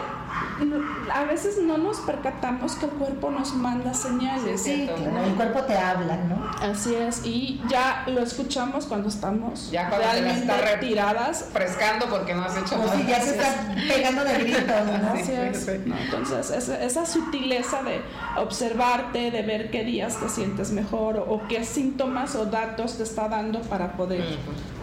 a 1.13 1.25
veces 1.25 1.59
no 1.63 1.79
nos 1.79 1.99
percatamos 2.01 2.75
que 2.77 2.87
el 2.87 2.93
cuerpo 2.93 3.31
nos 3.31 3.55
manda 3.55 3.93
señales. 3.95 4.63
Sí, 4.63 4.89
claro, 4.95 5.25
el 5.25 5.35
cuerpo 5.35 5.63
te 5.63 5.77
habla, 5.77 6.17
¿no? 6.17 6.45
Así 6.61 6.95
es, 6.95 7.25
y 7.25 7.61
ya 7.69 8.05
lo 8.07 8.21
escuchamos 8.21 8.87
cuando 8.87 9.09
estamos 9.09 9.71
Ya 9.71 9.89
cuando 9.89 10.07
te 10.09 10.13
realmente 10.13 10.41
está 10.41 10.57
re- 10.57 10.77
tiradas. 10.79 11.47
Frescando 11.53 12.07
porque 12.09 12.35
no 12.35 12.45
has 12.45 12.57
hecho 12.57 12.75
O 12.77 12.79
nada. 12.79 12.97
si 12.97 13.07
ya 13.07 13.21
se 13.21 13.31
está 13.31 13.75
pegando 13.89 14.25
de 14.25 14.35
gritos, 14.39 14.65
¿no? 15.03 15.11
Así 15.13 15.33
es. 15.33 15.67
¿no? 15.87 15.97
Entonces, 15.97 16.51
esa, 16.51 16.83
esa 16.83 17.07
sutileza 17.07 17.83
de 17.83 18.01
observarte, 18.37 19.31
de 19.31 19.43
ver 19.43 19.71
qué 19.71 19.85
días 19.85 20.17
te 20.19 20.29
sientes 20.29 20.71
mejor 20.71 21.17
o, 21.19 21.23
o 21.35 21.49
qué 21.49 21.65
síntomas 21.65 22.35
o 22.35 22.47
datos 22.47 22.97
te 22.97 23.03
está 23.03 23.29
dando 23.29 23.61
para 23.63 23.93
poder 23.93 24.25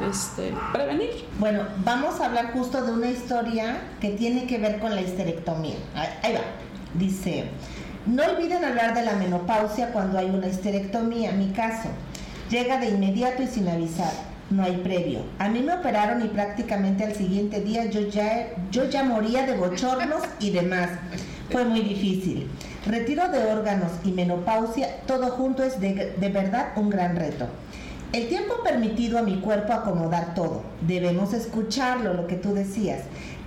este, 0.09 0.53
prevenir. 0.71 1.25
Bueno, 1.39 1.63
vamos 1.83 2.19
a 2.19 2.25
hablar 2.25 2.51
justo 2.53 2.81
de 2.83 2.91
una 2.91 3.07
historia 3.07 3.81
que 3.99 4.09
tiene 4.11 4.45
que 4.47 4.57
ver 4.57 4.79
con 4.79 4.93
la 4.95 5.01
histerectomía. 5.01 5.40
Ahí 5.95 6.33
va. 6.33 6.41
Dice, 6.93 7.45
no 8.05 8.23
olviden 8.23 8.65
hablar 8.65 8.93
de 8.93 9.03
la 9.03 9.13
menopausia 9.13 9.91
cuando 9.91 10.17
hay 10.17 10.29
una 10.29 10.47
histerectomía. 10.47 11.31
Mi 11.31 11.51
caso, 11.51 11.89
llega 12.49 12.79
de 12.79 12.89
inmediato 12.89 13.43
y 13.43 13.47
sin 13.47 13.67
avisar. 13.67 14.11
No 14.49 14.63
hay 14.63 14.77
previo. 14.77 15.19
A 15.39 15.47
mí 15.47 15.61
me 15.61 15.73
operaron 15.73 16.25
y 16.25 16.27
prácticamente 16.27 17.05
al 17.05 17.15
siguiente 17.15 17.61
día 17.61 17.85
yo 17.85 18.01
ya, 18.09 18.47
yo 18.69 18.89
ya 18.89 19.03
moría 19.03 19.45
de 19.45 19.55
bochornos 19.55 20.23
y 20.39 20.49
demás. 20.49 20.89
Fue 21.49 21.63
muy 21.63 21.81
difícil. 21.81 22.49
Retiro 22.85 23.29
de 23.29 23.45
órganos 23.45 23.91
y 24.03 24.11
menopausia, 24.11 25.01
todo 25.05 25.29
junto 25.31 25.63
es 25.63 25.79
de, 25.79 26.15
de 26.17 26.29
verdad 26.29 26.73
un 26.75 26.89
gran 26.89 27.15
reto. 27.15 27.47
El 28.13 28.27
tiempo 28.27 28.55
permitido 28.61 29.19
a 29.19 29.21
mi 29.21 29.39
cuerpo 29.39 29.71
acomodar 29.71 30.35
todo. 30.35 30.63
Debemos 30.81 31.33
escucharlo, 31.33 32.13
lo 32.13 32.27
que 32.27 32.35
tú 32.35 32.53
decías. 32.53 32.99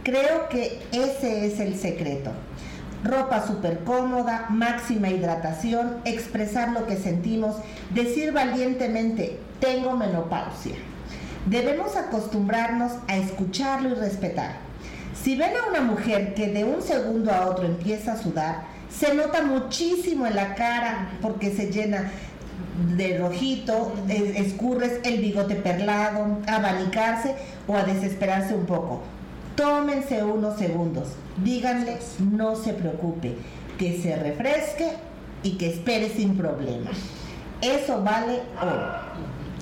Creo 0.04 0.50
que 0.50 0.82
ese 0.92 1.46
es 1.46 1.60
el 1.60 1.78
secreto. 1.78 2.30
Ropa 3.02 3.46
súper 3.46 3.84
cómoda, 3.84 4.44
máxima 4.50 5.08
hidratación, 5.08 5.96
expresar 6.04 6.72
lo 6.72 6.86
que 6.86 6.96
sentimos, 6.96 7.56
decir 7.88 8.30
valientemente, 8.32 9.38
tengo 9.60 9.96
menopausia. 9.96 10.74
Debemos 11.46 11.96
acostumbrarnos 11.96 12.92
a 13.08 13.16
escucharlo 13.16 13.90
y 13.90 13.94
respetar. 13.94 14.56
Si 15.22 15.36
ven 15.36 15.52
a 15.56 15.70
una 15.70 15.80
mujer 15.80 16.34
que 16.34 16.48
de 16.48 16.64
un 16.64 16.82
segundo 16.82 17.32
a 17.32 17.46
otro 17.46 17.64
empieza 17.64 18.12
a 18.12 18.22
sudar, 18.22 18.64
se 18.90 19.14
nota 19.14 19.42
muchísimo 19.42 20.26
en 20.26 20.36
la 20.36 20.54
cara 20.54 21.12
porque 21.22 21.50
se 21.50 21.72
llena 21.72 22.10
de 22.94 23.16
rojito, 23.16 23.94
eh, 24.10 24.34
escurres 24.36 25.00
el 25.04 25.20
bigote 25.20 25.54
perlado, 25.54 26.40
a 26.46 26.56
abanicarse 26.56 27.36
o 27.66 27.74
a 27.74 27.84
desesperarse 27.84 28.54
un 28.54 28.66
poco. 28.66 29.00
Tómense 29.56 30.22
unos 30.24 30.58
segundos, 30.58 31.08
díganle 31.44 31.98
no 32.32 32.56
se 32.56 32.72
preocupe, 32.72 33.36
que 33.78 34.00
se 34.00 34.16
refresque 34.16 34.92
y 35.42 35.52
que 35.52 35.68
espere 35.70 36.08
sin 36.08 36.36
problema. 36.36 36.90
Eso 37.60 38.02
vale 38.02 38.40
oro. 38.60 39.14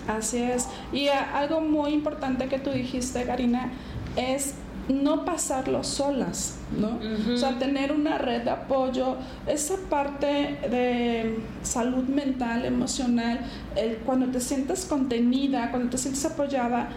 Así 0.09 0.38
es. 0.38 0.66
Y 0.92 1.09
a- 1.09 1.38
algo 1.38 1.61
muy 1.61 1.92
importante 1.92 2.48
que 2.48 2.59
tú 2.59 2.70
dijiste, 2.70 3.24
Karina, 3.24 3.70
es 4.16 4.55
no 4.88 5.24
pasarlo 5.24 5.85
solas, 5.85 6.57
¿no? 6.76 6.98
O 7.35 7.37
sea, 7.37 7.59
tener 7.59 7.92
una 7.92 8.18
red 8.18 8.42
de 8.42 8.50
apoyo, 8.50 9.16
esa 9.46 9.74
parte 9.88 10.26
de 10.70 11.38
salud 11.62 12.05
mental, 12.05 12.64
emocional, 12.64 13.40
el- 13.76 13.98
cuando 13.98 14.26
te 14.26 14.40
sientes 14.40 14.85
contenida, 14.87 15.70
cuando 15.70 15.90
te 15.90 15.98
sientes 15.98 16.24
apoyada, 16.24 16.88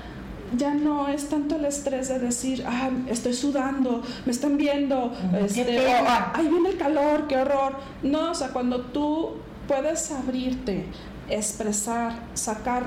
ya 0.57 0.73
no 0.73 1.07
es 1.07 1.29
tanto 1.29 1.55
el 1.55 1.65
estrés 1.65 2.09
de 2.09 2.19
decir, 2.19 2.63
ah, 2.67 2.89
estoy 3.07 3.33
sudando, 3.33 4.01
me 4.25 4.31
están 4.31 4.57
viendo, 4.57 5.11
este, 5.39 5.65
qué 5.65 5.79
o, 5.79 5.83
pena. 5.83 5.99
"Ah, 6.07 6.33
ahí 6.35 6.47
viene 6.47 6.69
el 6.69 6.77
calor, 6.77 7.27
qué 7.27 7.37
horror. 7.37 7.77
No, 8.03 8.31
o 8.31 8.35
sea, 8.35 8.49
cuando 8.49 8.81
tú 8.81 9.31
puedes 9.67 10.11
abrirte, 10.11 10.85
expresar, 11.29 12.13
sacar 12.33 12.83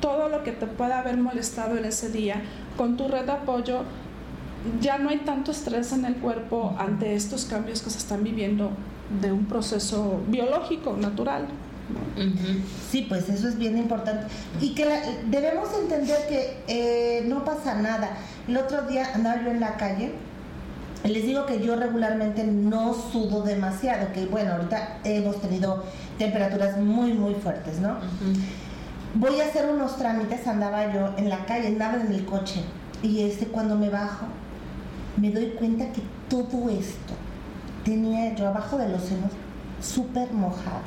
todo 0.00 0.28
lo 0.28 0.44
que 0.44 0.52
te 0.52 0.66
pueda 0.66 1.00
haber 1.00 1.16
molestado 1.16 1.76
en 1.76 1.84
ese 1.84 2.10
día 2.10 2.42
con 2.76 2.96
tu 2.96 3.08
red 3.08 3.24
de 3.24 3.32
apoyo, 3.32 3.82
ya 4.80 4.98
no 4.98 5.08
hay 5.10 5.18
tanto 5.18 5.50
estrés 5.50 5.92
en 5.92 6.04
el 6.04 6.16
cuerpo 6.16 6.74
ante 6.78 7.14
estos 7.14 7.44
cambios 7.44 7.82
que 7.82 7.90
se 7.90 7.98
están 7.98 8.22
viviendo 8.22 8.70
de 9.20 9.32
un 9.32 9.46
proceso 9.46 10.20
biológico, 10.28 10.96
natural. 10.96 11.46
Sí, 12.90 13.06
pues 13.08 13.28
eso 13.28 13.48
es 13.48 13.56
bien 13.58 13.78
importante. 13.78 14.26
Y 14.60 14.74
que 14.74 14.84
la- 14.84 15.00
debemos 15.26 15.68
entender 15.80 16.18
que 16.28 16.58
eh, 16.68 17.24
no 17.26 17.44
pasa 17.44 17.74
nada. 17.74 18.10
El 18.46 18.56
otro 18.56 18.82
día 18.82 19.08
andaba 19.14 19.42
yo 19.42 19.50
en 19.50 19.60
la 19.60 19.76
calle. 19.76 20.12
Les 21.04 21.22
digo 21.24 21.46
que 21.46 21.64
yo 21.64 21.76
regularmente 21.76 22.44
no 22.44 22.92
sudo 22.92 23.42
demasiado, 23.42 24.12
que 24.12 24.26
bueno, 24.26 24.52
ahorita 24.54 24.98
hemos 25.04 25.40
tenido 25.40 25.84
temperaturas 26.18 26.76
muy, 26.78 27.12
muy 27.12 27.34
fuertes, 27.34 27.78
¿no? 27.78 27.96
Voy 29.14 29.40
a 29.40 29.44
hacer 29.44 29.70
unos 29.70 29.96
trámites, 29.96 30.46
andaba 30.46 30.92
yo 30.92 31.14
en 31.16 31.28
la 31.30 31.44
calle, 31.46 31.68
andaba 31.68 31.94
en 32.00 32.12
el 32.12 32.24
coche. 32.26 32.62
Y 33.02 33.20
este, 33.22 33.46
cuando 33.46 33.76
me 33.76 33.88
bajo, 33.90 34.26
me 35.16 35.30
doy 35.30 35.50
cuenta 35.58 35.90
que 35.92 36.02
todo 36.28 36.68
esto 36.68 37.14
tenía 37.84 38.34
yo 38.34 38.48
abajo 38.48 38.76
de 38.76 38.88
los 38.88 39.02
senos 39.02 39.30
súper 39.80 40.32
mojado. 40.32 40.82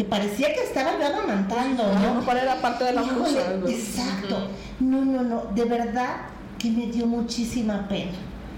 Que 0.00 0.06
parecía 0.06 0.54
que 0.54 0.62
estaba 0.62 0.92
yo 0.98 1.08
amamantando, 1.08 1.82
A 1.82 1.92
lo 1.92 2.00
¿no? 2.00 2.14
mejor 2.14 2.38
era 2.38 2.54
parte 2.62 2.84
de 2.84 2.94
la 2.94 3.02
Híjole. 3.02 3.38
Exacto. 3.70 4.48
No, 4.80 5.04
no, 5.04 5.20
no. 5.22 5.44
De 5.54 5.66
verdad 5.66 6.22
que 6.58 6.70
me 6.70 6.86
dio 6.86 7.04
muchísima 7.04 7.86
pena. 7.86 8.12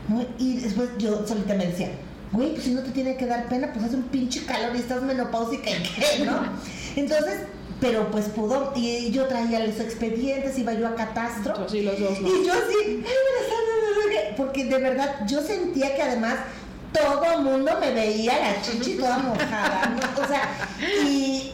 ¿no? 0.08 0.24
Y 0.38 0.58
después 0.58 0.90
yo 0.98 1.26
solita 1.26 1.54
me 1.54 1.66
decía, 1.66 1.90
güey, 2.30 2.52
pues 2.52 2.62
si 2.62 2.70
no 2.74 2.82
te 2.82 2.92
tiene 2.92 3.16
que 3.16 3.26
dar 3.26 3.48
pena, 3.48 3.72
pues 3.72 3.86
hace 3.86 3.96
un 3.96 4.04
pinche 4.04 4.44
calor 4.44 4.76
y 4.76 4.78
estás 4.78 5.02
menopáusica 5.02 5.68
y 5.68 5.82
qué, 5.82 6.24
¿no? 6.24 6.42
Entonces, 6.94 7.40
pero 7.80 8.08
pues 8.12 8.26
pudo, 8.26 8.72
y 8.76 9.10
yo 9.10 9.26
traía 9.26 9.66
los 9.66 9.80
expedientes, 9.80 10.56
iba 10.60 10.74
yo 10.74 10.86
a 10.86 10.94
catastro. 10.94 11.68
Sí, 11.68 11.82
los 11.82 11.98
dos, 11.98 12.20
¿no? 12.20 12.28
Y 12.28 12.46
yo 12.46 12.52
así, 12.52 13.02
porque 14.36 14.66
de 14.66 14.78
verdad 14.78 15.26
yo 15.26 15.40
sentía 15.40 15.96
que 15.96 16.02
además 16.02 16.34
todo 16.92 17.24
el 17.32 17.40
mundo 17.42 17.76
me 17.80 17.92
veía 17.92 18.38
la 18.38 18.62
chichi 18.62 18.94
toda 18.98 19.18
mojada, 19.18 19.92
¿no? 19.96 20.22
O 20.22 20.26
sea, 20.26 20.42
y, 21.04 21.52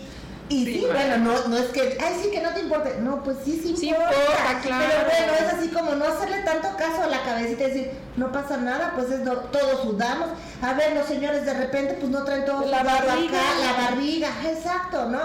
y 0.49 0.65
sí, 0.65 0.87
bueno, 0.91 1.19
no, 1.19 1.49
no 1.49 1.57
es 1.59 1.67
que, 1.67 1.97
ay, 2.01 2.15
sí, 2.23 2.31
que 2.31 2.41
no 2.41 2.51
te 2.55 2.61
importe. 2.61 2.97
No, 3.01 3.23
pues 3.23 3.37
sí, 3.45 3.61
sí, 3.63 3.77
Sí 3.77 3.89
importa. 3.89 4.11
importa, 4.15 4.61
claro. 4.63 4.85
Pero 4.89 5.05
bueno, 5.33 5.47
es 5.49 5.55
así 5.55 5.69
como 5.69 5.95
no 5.95 6.05
hacerle 6.07 6.39
tanto 6.43 6.69
caso 6.77 7.03
a 7.03 7.07
la 7.07 7.23
cabecita 7.23 7.65
y 7.65 7.67
decir, 7.69 7.91
no 8.17 8.33
pasa 8.33 8.57
nada, 8.57 8.93
pues 8.97 9.11
es 9.11 9.25
lo- 9.25 9.41
todos 9.41 9.83
sudamos. 9.83 10.29
A 10.63 10.73
ver, 10.75 10.95
los 10.95 11.07
señores 11.07 11.45
de 11.45 11.55
repente, 11.55 11.95
pues 11.95 12.11
no 12.11 12.25
traen 12.25 12.45
todo 12.45 12.65
La 12.67 12.83
barriga. 12.83 13.13
acá, 13.15 13.43
la 13.65 13.85
barriga, 13.91 14.29
exacto, 14.47 15.07
¿no? 15.07 15.19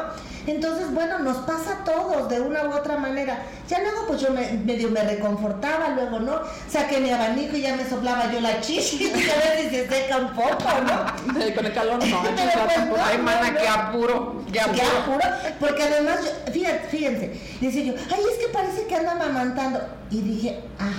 Entonces, 0.45 0.93
bueno, 0.93 1.19
nos 1.19 1.37
pasa 1.37 1.79
a 1.81 1.83
todos 1.85 2.27
de 2.29 2.41
una 2.41 2.63
u 2.65 2.73
otra 2.73 2.97
manera. 2.97 3.43
Ya 3.69 3.79
luego 3.79 4.05
pues 4.07 4.21
yo 4.21 4.31
me, 4.31 4.51
medio 4.65 4.89
me 4.89 5.01
reconfortaba, 5.03 5.89
luego 5.95 6.19
no, 6.19 6.41
saqué 6.69 6.99
mi 6.99 7.11
abanico 7.11 7.55
y 7.55 7.61
ya 7.61 7.75
me 7.75 7.87
soplaba 7.87 8.31
yo 8.31 8.41
la 8.41 8.59
chichi, 8.59 9.05
y 9.05 9.09
a 9.29 9.35
ver 9.35 9.59
si 9.61 9.69
se 9.69 9.87
seca 9.87 10.17
un 10.17 10.29
poco, 10.29 10.65
¿no? 10.85 11.33
Con 11.55 11.65
el 11.65 11.73
calor 11.73 12.05
no. 12.05 12.21
Pero 12.35 12.65
pues 12.65 12.85
no, 12.87 12.95
Ay, 13.03 13.17
mana, 13.19 13.51
no. 13.51 13.59
qué 13.59 13.67
apuro, 13.67 14.43
qué 14.51 14.59
apuro. 14.59 14.75
Qué 14.75 14.81
apuro, 14.83 15.25
porque 15.59 15.83
además, 15.83 16.19
yo- 16.23 16.51
fíjate, 16.51 16.87
fíjense, 16.89 17.39
decía 17.61 17.83
yo, 17.83 17.93
ay, 18.13 18.21
es 18.31 18.45
que 18.45 18.51
parece 18.53 18.85
que 18.85 18.95
anda 18.95 19.13
amamantando. 19.13 19.79
Y 20.11 20.21
dije, 20.21 20.59
ah, 20.79 20.91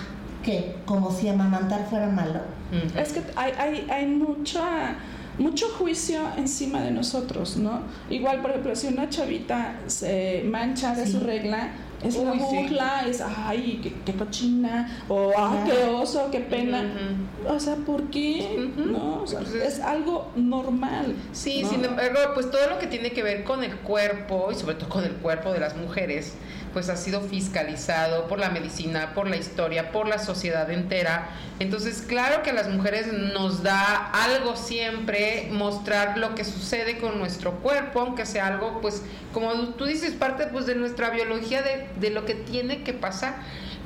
¿qué? 0.42 0.74
Como 0.86 1.12
si 1.12 1.28
amamantar 1.28 1.86
fuera 1.90 2.06
malo. 2.06 2.40
Es 2.96 3.12
que 3.12 3.22
hay, 3.36 3.52
hay, 3.58 3.86
hay 3.90 4.06
mucha, 4.06 4.96
mucho 5.38 5.66
juicio 5.78 6.20
encima 6.36 6.80
de 6.82 6.90
nosotros, 6.90 7.56
¿no? 7.56 7.82
Igual, 8.10 8.40
por 8.40 8.50
ejemplo, 8.50 8.74
si 8.76 8.86
una 8.88 9.08
chavita 9.08 9.80
se 9.86 10.42
mancha 10.46 10.94
de 10.94 11.06
su 11.06 11.20
regla, 11.20 11.70
es 12.04 12.16
Uy, 12.16 12.38
sí. 12.38 12.44
burla, 12.56 13.04
es, 13.08 13.20
ay, 13.22 13.80
qué, 13.82 13.94
qué 14.04 14.12
cochina, 14.12 15.04
o 15.08 15.32
ay, 15.36 15.58
Claro. 15.64 15.80
qué 15.80 15.88
oso, 15.88 16.28
qué 16.30 16.40
pena. 16.40 16.84
O 17.48 17.58
sea, 17.58 17.76
¿por 17.76 18.04
qué? 18.10 18.70
¿No? 18.76 19.22
O 19.22 19.26
sea, 19.26 19.40
es 19.40 19.80
algo 19.80 20.30
normal. 20.36 21.14
Sí, 21.32 21.62
¿no? 21.62 21.70
sin 21.70 21.84
embargo, 21.84 22.18
pues 22.34 22.50
todo 22.50 22.68
lo 22.68 22.78
que 22.78 22.86
tiene 22.88 23.10
que 23.12 23.22
ver 23.22 23.42
con 23.44 23.64
el 23.64 23.74
cuerpo 23.76 24.50
y 24.52 24.54
sobre 24.54 24.74
todo 24.76 24.88
con 24.90 25.04
el 25.04 25.12
cuerpo 25.12 25.52
de 25.52 25.60
las 25.60 25.76
mujeres, 25.76 26.34
pues 26.74 26.90
ha 26.90 26.96
sido 26.96 27.22
fiscalizado 27.22 28.26
por 28.26 28.38
la 28.38 28.50
medicina, 28.50 29.14
por 29.14 29.28
la 29.28 29.36
historia, 29.36 29.92
por 29.92 30.06
la 30.06 30.18
sociedad 30.18 30.70
entera. 30.70 31.30
Entonces, 31.60 32.02
claro 32.06 32.42
que 32.42 32.50
a 32.50 32.52
las 32.52 32.68
mujeres 32.68 33.12
nos 33.12 33.62
da 33.62 34.10
algo 34.10 34.56
siempre 34.56 35.48
mostrar 35.52 36.18
lo 36.18 36.34
que 36.34 36.44
sucede 36.44 36.98
con 36.98 37.18
nuestro 37.18 37.52
cuerpo, 37.60 38.00
aunque 38.00 38.26
sea 38.26 38.48
algo, 38.48 38.80
pues, 38.82 39.02
como 39.32 39.52
tú 39.74 39.86
dices, 39.86 40.12
parte 40.12 40.48
pues 40.48 40.66
de 40.66 40.74
nuestra 40.74 41.10
biología, 41.10 41.62
de, 41.62 41.88
de 41.98 42.10
lo 42.10 42.26
que 42.26 42.34
tiene 42.34 42.82
que 42.82 42.92
pasar. 42.92 43.36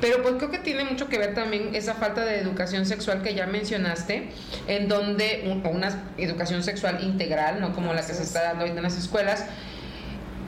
Pero 0.01 0.22
pues 0.22 0.37
creo 0.37 0.51
que 0.51 0.59
tiene 0.59 0.85
mucho 0.85 1.09
que 1.09 1.18
ver 1.18 1.35
también 1.35 1.74
esa 1.74 1.94
falta 1.94 2.24
de 2.24 2.38
educación 2.38 2.87
sexual 2.87 3.22
que 3.22 3.35
ya 3.35 3.46
mencionaste, 3.46 4.31
en 4.68 4.88
donde 4.88 5.61
o 5.64 5.68
una 5.68 6.05
educación 6.16 6.62
sexual 6.62 7.03
integral, 7.03 7.61
no 7.61 7.74
como 7.74 7.92
la 7.92 8.07
que 8.07 8.14
se 8.14 8.22
está 8.22 8.42
dando 8.42 8.61
ahorita 8.61 8.79
en 8.79 8.85
las 8.85 8.96
escuelas, 8.96 9.44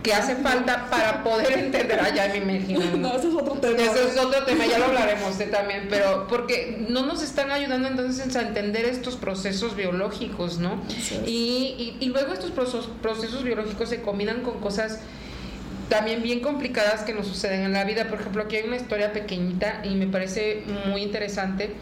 que 0.03 0.15
hace 0.15 0.37
falta 0.37 0.89
para 0.89 1.23
poder 1.23 1.53
entender, 1.59 2.01
ya 2.15 2.29
me 2.29 2.39
imagino. 2.39 2.81
No, 2.97 3.17
ese 3.17 3.29
es 3.29 3.35
otro 3.35 3.55
tema. 3.55 3.77
Ese 3.83 4.09
es 4.09 4.17
otro 4.19 4.45
tema, 4.45 4.65
ya 4.67 4.79
lo 4.79 4.87
hablaremos 4.87 5.39
eh, 5.41 5.47
también, 5.47 5.89
pero 5.91 6.27
porque 6.27 6.85
no 6.89 7.05
nos 7.05 7.23
están 7.23 7.51
ayudando 7.51 7.87
entonces 7.89 8.35
a 8.37 8.41
entender 8.43 8.87
estos 8.87 9.17
procesos 9.17 9.77
biológicos, 9.77 10.59
¿no? 10.59 10.81
Y, 11.27 11.75
y- 11.79 11.97
y 12.01 12.07
luego 12.07 12.33
estos 12.33 12.51
procesos, 12.51 12.89
procesos 13.03 13.43
biológicos 13.45 13.89
se 13.91 14.01
combinan 14.01 14.41
con 14.41 14.59
cosas 14.61 15.01
también 15.91 16.23
bien 16.23 16.41
complicadas 16.41 17.03
que 17.03 17.13
nos 17.13 17.27
suceden 17.27 17.63
en 17.63 17.73
la 17.73 17.85
vida. 17.85 18.05
Por 18.09 18.21
ejemplo, 18.21 18.43
aquí 18.45 18.57
hay 18.57 18.65
una 18.69 18.77
historia 18.77 19.13
pequeñita 19.13 19.81
y 19.85 19.97
me 19.97 20.07
parece 20.07 20.63
muy 20.87 21.03
interesante. 21.03 21.75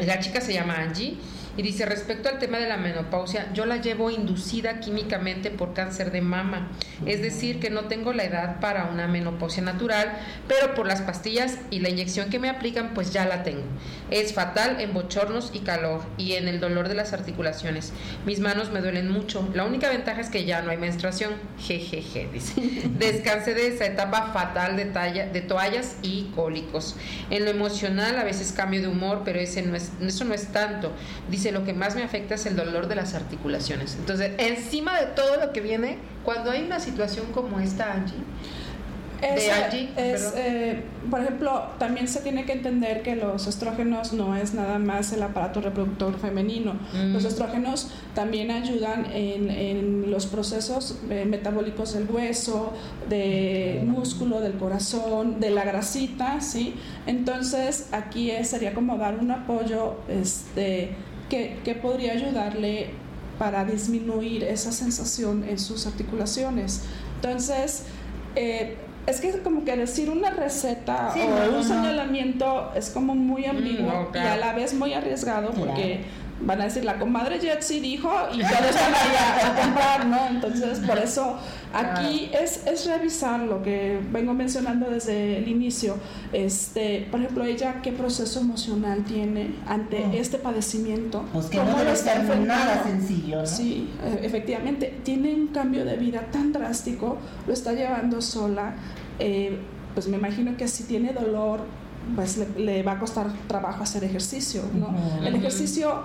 La 0.00 0.18
chica 0.20 0.40
se 0.40 0.52
llama 0.52 0.74
Angie 0.76 1.16
y 1.56 1.62
dice, 1.62 1.86
respecto 1.86 2.28
al 2.28 2.38
tema 2.38 2.58
de 2.58 2.68
la 2.68 2.76
menopausia, 2.76 3.50
yo 3.54 3.64
la 3.64 3.78
llevo 3.78 4.10
inducida 4.10 4.80
químicamente 4.80 5.50
por 5.50 5.72
cáncer 5.72 6.10
de 6.12 6.20
mama. 6.20 6.68
Es 7.06 7.22
decir, 7.22 7.60
que 7.60 7.70
no 7.70 7.84
tengo 7.84 8.12
la 8.12 8.24
edad 8.24 8.60
para 8.60 8.84
una 8.84 9.08
menopausia 9.08 9.62
natural, 9.62 10.12
pero 10.48 10.74
por 10.74 10.86
las 10.86 11.00
pastillas 11.02 11.58
y 11.70 11.80
la 11.80 11.88
inyección 11.88 12.28
que 12.28 12.38
me 12.38 12.50
aplican, 12.50 12.92
pues 12.94 13.12
ya 13.12 13.24
la 13.24 13.42
tengo. 13.42 13.62
Es 14.10 14.34
fatal 14.34 14.80
en 14.80 14.92
bochornos 14.92 15.50
y 15.54 15.60
calor 15.60 16.02
y 16.18 16.34
en 16.34 16.48
el 16.48 16.60
dolor 16.60 16.88
de 16.88 16.94
las 16.94 17.12
articulaciones. 17.12 17.92
Mis 18.26 18.40
manos 18.40 18.70
me 18.70 18.80
duelen 18.80 19.10
mucho. 19.10 19.48
La 19.54 19.64
única 19.64 19.88
ventaja 19.88 20.20
es 20.20 20.28
que 20.28 20.44
ya 20.44 20.62
no 20.62 20.70
hay 20.70 20.76
menstruación. 20.76 21.32
Jejeje, 21.58 22.28
dice. 22.32 22.54
Descansé 22.98 23.54
de 23.54 23.68
esa 23.68 23.86
etapa 23.86 24.32
fatal 24.32 24.76
de, 24.76 24.84
talla, 24.86 25.26
de 25.26 25.40
toallas 25.40 25.96
y 26.02 26.30
cólicos. 26.34 26.96
En 27.30 27.44
lo 27.44 27.50
emocional 27.50 28.18
a 28.18 28.24
veces 28.24 28.52
cambio 28.52 28.82
de 28.82 28.88
humor, 28.88 29.22
pero 29.24 29.38
ese 29.38 29.62
no 29.62 29.74
es, 29.74 29.92
eso 30.00 30.24
no 30.24 30.34
es 30.34 30.48
tanto. 30.48 30.92
Dice, 31.30 31.45
lo 31.52 31.64
que 31.64 31.72
más 31.72 31.94
me 31.96 32.02
afecta 32.02 32.34
es 32.34 32.46
el 32.46 32.56
dolor 32.56 32.88
de 32.88 32.94
las 32.96 33.14
articulaciones. 33.14 33.96
Entonces, 33.98 34.32
encima 34.38 34.98
de 35.00 35.06
todo 35.06 35.36
lo 35.44 35.52
que 35.52 35.60
viene, 35.60 35.98
cuando 36.24 36.50
hay 36.50 36.62
una 36.62 36.80
situación 36.80 37.26
como 37.32 37.60
esta, 37.60 37.92
Angie, 37.92 38.14
Es, 39.22 39.46
de 39.46 39.50
Angie, 39.50 39.88
es, 39.96 40.34
eh, 40.36 40.82
por 41.10 41.20
ejemplo, 41.22 41.62
también 41.78 42.06
se 42.06 42.20
tiene 42.20 42.44
que 42.44 42.52
entender 42.52 43.00
que 43.02 43.16
los 43.16 43.46
estrógenos 43.46 44.12
no 44.12 44.36
es 44.36 44.52
nada 44.52 44.78
más 44.78 45.10
el 45.14 45.22
aparato 45.22 45.62
reproductor 45.62 46.18
femenino. 46.18 46.74
Mm. 46.92 47.14
Los 47.14 47.24
estrógenos 47.24 47.90
también 48.14 48.50
ayudan 48.50 49.06
en, 49.12 49.50
en 49.50 50.10
los 50.10 50.26
procesos 50.26 50.98
eh, 51.08 51.24
metabólicos 51.26 51.94
del 51.94 52.06
hueso, 52.10 52.74
de 53.08 53.82
músculo, 53.86 54.40
del 54.42 54.54
corazón, 54.58 55.40
de 55.40 55.48
la 55.48 55.64
grasita, 55.64 56.42
¿sí? 56.42 56.74
Entonces, 57.06 57.88
aquí 57.92 58.30
es- 58.30 58.48
sería 58.50 58.74
como 58.74 58.98
dar 58.98 59.18
un 59.18 59.30
apoyo 59.30 59.94
este, 60.10 60.90
que, 61.28 61.58
que 61.64 61.74
podría 61.74 62.12
ayudarle 62.12 62.90
para 63.38 63.64
disminuir 63.64 64.44
esa 64.44 64.72
sensación 64.72 65.44
en 65.48 65.58
sus 65.58 65.86
articulaciones. 65.86 66.82
Entonces, 67.16 67.82
eh, 68.34 68.76
es 69.06 69.20
que 69.20 69.30
como 69.42 69.64
que 69.64 69.76
decir 69.76 70.10
una 70.10 70.30
receta 70.30 71.10
Sí, 71.14 71.20
o 71.20 71.28
no, 71.28 71.46
un 71.48 71.52
no. 71.52 71.62
señalamiento 71.62 72.72
es 72.74 72.90
como 72.90 73.14
muy 73.14 73.44
ambiguo 73.44 74.08
no, 74.12 74.18
y 74.18 74.18
a 74.18 74.36
la 74.36 74.52
vez 74.52 74.74
muy 74.74 74.94
arriesgado 74.94 75.52
porque 75.52 76.00
van 76.40 76.60
a 76.60 76.64
decir 76.64 76.84
la 76.84 76.98
comadre 76.98 77.40
Jetsi 77.40 77.80
dijo 77.80 78.10
y 78.32 78.38
todos 78.40 78.50
van 78.50 78.94
a 78.94 79.50
a, 79.50 79.62
comprar, 79.62 80.06
¿no? 80.06 80.26
Entonces, 80.28 80.80
por 80.80 80.98
eso 80.98 81.38
aquí 81.72 82.30
es, 82.32 82.66
es 82.66 82.86
revisar 82.86 83.40
lo 83.40 83.62
que 83.62 84.00
vengo 84.12 84.34
mencionando 84.34 84.90
desde 84.90 85.38
el 85.38 85.48
inicio. 85.48 85.96
Este, 86.32 87.08
por 87.10 87.20
ejemplo, 87.20 87.44
ella 87.44 87.80
qué 87.82 87.92
proceso 87.92 88.40
emocional 88.40 89.04
tiene 89.04 89.54
ante 89.66 89.96
Oh. 89.96 90.12
este 90.12 90.38
padecimiento. 90.38 91.24
Pues 91.32 91.46
que 91.46 91.56
¿Cómo 91.58 91.70
no 91.70 91.78
lo 91.78 91.84
debe 91.84 91.92
está 91.92 92.26
ser 92.26 92.38
nada 92.40 92.82
sencillo, 92.84 93.40
¿no? 93.40 93.46
Sí, 93.46 93.90
eh, 94.04 94.20
efectivamente, 94.22 95.00
tiene 95.04 95.34
un 95.34 95.48
cambio 95.48 95.84
de 95.84 95.96
vida 95.96 96.26
tan 96.30 96.52
drástico, 96.52 97.16
lo 97.46 97.52
está 97.52 97.72
llevando 97.72 98.20
sola, 98.20 98.74
eh, 99.18 99.58
pues 99.94 100.06
me 100.08 100.18
imagino 100.18 100.56
que 100.56 100.68
si 100.68 100.84
tiene 100.84 101.12
dolor, 101.12 101.60
pues 102.14 102.36
le, 102.36 102.46
le 102.62 102.82
va 102.82 102.92
a 102.92 102.98
costar 102.98 103.26
trabajo 103.48 103.82
hacer 103.82 104.04
ejercicio, 104.04 104.62
¿no? 104.74 104.88
Ujú. 104.88 105.24
El 105.26 105.34
ejercicio 105.34 106.02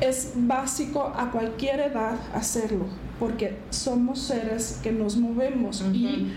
es 0.00 0.32
básico 0.34 1.12
a 1.16 1.30
cualquier 1.30 1.80
edad 1.80 2.16
hacerlo, 2.34 2.86
porque 3.18 3.58
somos 3.70 4.18
seres 4.20 4.80
que 4.82 4.92
nos 4.92 5.16
movemos 5.16 5.82
y 5.92 6.32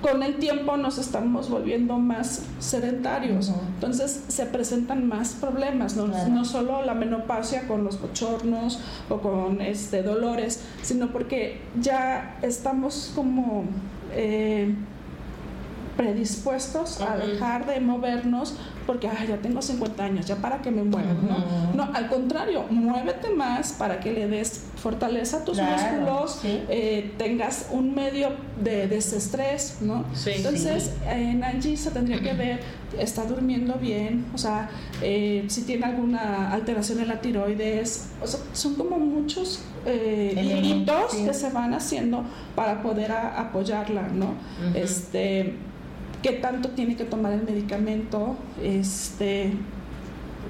con 0.00 0.22
el 0.22 0.36
tiempo 0.36 0.76
nos 0.78 0.96
estamos 0.96 1.50
volviendo 1.50 1.98
más 1.98 2.44
sedentarios. 2.58 3.52
Entonces 3.74 4.24
se 4.28 4.46
presentan 4.46 5.06
más 5.06 5.34
problemas, 5.34 5.94
no, 5.96 6.06
Claro. 6.06 6.30
no 6.30 6.44
solo 6.44 6.82
la 6.82 6.94
menopausia 6.94 7.68
con 7.68 7.84
los 7.84 8.00
bochornos 8.00 8.80
o 9.10 9.18
con 9.18 9.60
este, 9.60 10.02
dolores, 10.02 10.62
sino 10.82 11.08
porque 11.12 11.60
ya 11.80 12.38
estamos 12.42 13.12
como 13.14 13.64
eh, 14.12 14.74
predispuestos 15.96 17.00
a 17.02 17.16
dejar 17.18 17.66
de 17.66 17.80
movernos 17.80 18.54
porque 18.90 19.06
"Ay, 19.06 19.28
ya 19.28 19.36
tengo 19.36 19.62
50 19.62 20.02
años, 20.04 20.26
ya 20.26 20.34
para 20.34 20.60
que 20.60 20.68
me 20.72 20.82
mueva, 20.82 21.12
¿no? 21.12 21.76
No, 21.76 21.94
al 21.94 22.08
contrario, 22.08 22.64
muévete 22.70 23.30
más 23.30 23.72
para 23.72 24.00
que 24.00 24.12
le 24.12 24.26
des 24.26 24.64
fortaleza 24.74 25.36
a 25.36 25.44
tus 25.44 25.58
Claro, 25.58 26.00
músculos, 26.00 26.38
sí. 26.42 26.60
eh, 26.68 27.12
tengas 27.16 27.68
un 27.70 27.94
medio 27.94 28.30
de 28.60 28.88
desestrés, 28.88 29.78
¿no? 29.80 30.04
Sí. 30.12 30.30
Entonces, 30.34 30.90
en 31.08 31.44
Angie 31.44 31.76
se 31.76 31.92
tendría 31.92 32.20
que 32.20 32.32
ver, 32.32 32.60
está 32.98 33.24
durmiendo 33.26 33.74
bien, 33.74 34.26
o 34.34 34.38
sea, 34.38 34.68
eh, 35.02 35.44
si 35.46 35.62
tiene 35.62 35.86
alguna 35.86 36.50
alteración 36.52 36.98
en 36.98 37.06
la 37.06 37.20
tiroides, 37.20 38.08
o 38.20 38.26
sea, 38.26 38.40
son 38.52 38.74
como 38.74 38.98
muchos 38.98 39.62
eh, 39.86 40.34
hilitos 40.36 41.12
sí. 41.12 41.24
que 41.26 41.32
se 41.32 41.50
van 41.50 41.74
haciendo 41.74 42.24
para 42.56 42.82
poder 42.82 43.12
a- 43.12 43.40
apoyarla, 43.40 44.08
¿no? 44.08 44.34
Este, 44.74 45.54
qué 46.22 46.32
tanto 46.32 46.70
tiene 46.70 46.96
que 46.96 47.04
tomar 47.04 47.32
el 47.32 47.42
medicamento, 47.42 48.36
este, 48.62 49.52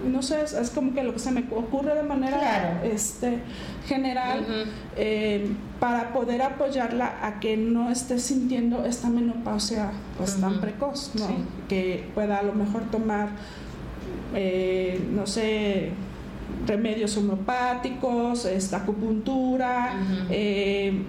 no 0.06 0.22
sé, 0.22 0.42
es, 0.42 0.52
es 0.54 0.70
como 0.70 0.94
que 0.94 1.02
lo 1.04 1.12
que 1.12 1.18
se 1.18 1.30
me 1.30 1.44
ocurre 1.50 1.94
de 1.94 2.02
manera 2.02 2.38
Claro. 2.38 2.68
este, 2.84 3.38
general 3.86 4.44
eh, 4.96 5.50
para 5.78 6.12
poder 6.12 6.42
apoyarla 6.42 7.18
a 7.22 7.38
que 7.40 7.56
no 7.56 7.90
esté 7.90 8.18
sintiendo 8.18 8.84
esta 8.84 9.08
menopausia 9.08 9.90
pues 10.16 10.40
tan 10.40 10.60
precoz, 10.60 11.12
¿no? 11.14 11.26
Sí. 11.26 11.34
Que 11.68 12.08
pueda 12.14 12.38
a 12.38 12.42
lo 12.42 12.52
mejor 12.54 12.82
tomar, 12.90 13.28
eh, 14.34 15.00
no 15.12 15.26
sé, 15.26 15.90
remedios 16.66 17.16
homeopáticos, 17.16 18.44
esta 18.44 18.78
acupuntura, 18.78 19.94
eh, 20.30 21.02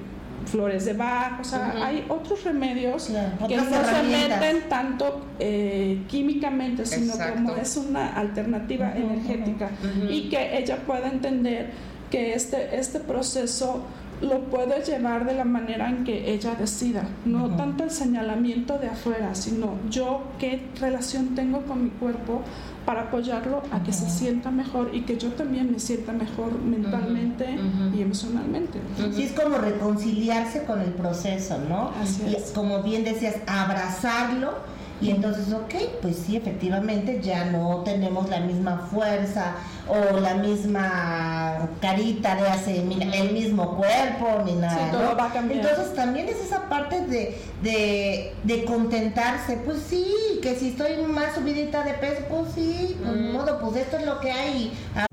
flores 0.46 0.86
de 0.86 0.94
Bach, 0.94 1.40
o 1.40 1.44
sea, 1.44 1.74
hay 1.86 2.06
otros 2.10 2.44
remedios 2.44 3.06
Claro, 3.06 3.48
que 3.48 3.58
no 3.58 3.64
se 3.64 4.04
meten 4.04 4.70
tanto 4.70 5.26
eh, 5.40 6.02
químicamente, 6.08 6.86
sino 6.86 7.14
Exacto. 7.14 7.34
como 7.36 7.56
es 7.56 7.78
una 7.78 8.14
alternativa 8.14 8.96
energética. 8.96 9.70
Y 10.10 10.30
que 10.30 10.58
ella 10.58 10.78
pueda 10.86 11.08
entender 11.08 11.72
que 12.10 12.34
este, 12.34 12.76
este 12.78 13.00
proceso 13.00 13.84
lo 14.22 14.40
puedo 14.46 14.78
llevar 14.84 15.26
de 15.26 15.34
la 15.34 15.46
manera 15.46 15.90
en 15.90 16.04
que 16.04 16.32
ella 16.32 16.54
decida, 16.56 17.04
no 17.26 17.56
tanto 17.56 17.84
el 17.84 17.92
señalamiento 17.92 18.78
de 18.78 18.88
afuera, 18.88 19.34
sino 19.34 19.74
yo 19.90 20.24
qué 20.38 20.62
relación 20.80 21.34
tengo 21.34 21.62
con 21.64 21.86
mi 21.86 21.90
cuerpo 21.90 22.42
para 22.86 23.04
apoyarlo 23.04 23.62
a 23.72 23.84
que 23.84 23.94
se 23.94 24.10
sienta 24.10 24.50
mejor 24.52 24.90
y 24.94 25.02
que 25.02 25.18
yo 25.18 25.30
también 25.30 25.72
me 25.72 25.80
sienta 25.80 26.12
mejor 26.14 26.60
mentalmente 26.60 27.58
y 27.96 28.02
emocionalmente. 28.02 28.80
Sí, 29.14 29.24
es 29.24 29.34
como 29.34 29.58
reconciliarse 29.58 30.64
con 30.64 30.82
el 30.82 30.92
proceso, 30.94 31.58
¿no? 31.70 31.92
Así 32.02 32.24
Y 32.30 32.36
es. 32.36 32.52
como 32.52 32.82
bien 32.82 33.04
decías, 33.04 33.36
abrazarlo 33.48 34.54
y 35.02 35.10
entonces, 35.12 35.52
ok, 35.54 35.74
pues 36.02 36.16
sí, 36.18 36.36
efectivamente 36.38 37.20
ya 37.22 37.46
no 37.46 37.82
tenemos 37.84 38.30
la 38.30 38.40
misma 38.40 38.88
fuerza 38.92 39.56
o 39.88 40.20
la 40.20 40.36
misma 40.36 41.70
carita 41.82 42.36
de 42.36 42.48
hace 42.48 42.82
mil- 42.84 43.12
el 43.14 43.32
mismo 43.34 43.76
cuerpo 43.78 44.44
ni 44.46 44.54
nada. 44.54 44.78
Sí, 44.86 44.92
todo 44.92 45.12
¿no? 45.12 45.18
va 45.18 45.26
a 45.26 45.34
cambiar. 45.34 45.60
Entonces 45.66 45.94
también 45.96 46.28
es 46.30 46.38
esa 46.40 46.70
parte 46.70 47.02
de, 47.08 47.38
de, 47.64 48.34
de 48.44 48.64
contentarse, 48.66 49.58
pues 49.66 49.80
sí, 49.90 50.06
que 50.42 50.56
si 50.56 50.70
estoy 50.70 50.98
más 51.08 51.36
subidita 51.36 51.84
de 51.84 51.94
peso, 51.96 52.22
pues 52.30 52.54
sí, 52.56 52.98
pues 53.04 53.16
ni 53.16 53.28
modo, 53.32 53.60
pues 53.60 53.78
esto 53.78 53.98
es 53.98 54.06
lo 54.06 54.20
que 54.20 54.32
hay. 54.32 54.72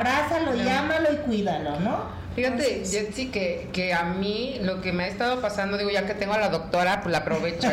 Abrázalo, 0.00 0.54
llámalo 0.54 1.12
y 1.12 1.16
cuídalo, 1.16 1.78
¿no? 1.80 2.20
Fíjate, 2.34 2.84
Jetsi, 2.86 3.26
que, 3.26 3.68
que 3.72 3.92
a 3.92 4.04
mí 4.04 4.60
lo 4.62 4.80
que 4.80 4.92
me 4.92 5.04
ha 5.04 5.08
estado 5.08 5.42
pasando, 5.42 5.76
digo, 5.76 5.90
ya 5.90 6.06
que 6.06 6.14
tengo 6.14 6.32
a 6.32 6.38
la 6.38 6.48
doctora, 6.48 7.02
pues 7.02 7.12
la 7.12 7.18
aprovecho. 7.18 7.68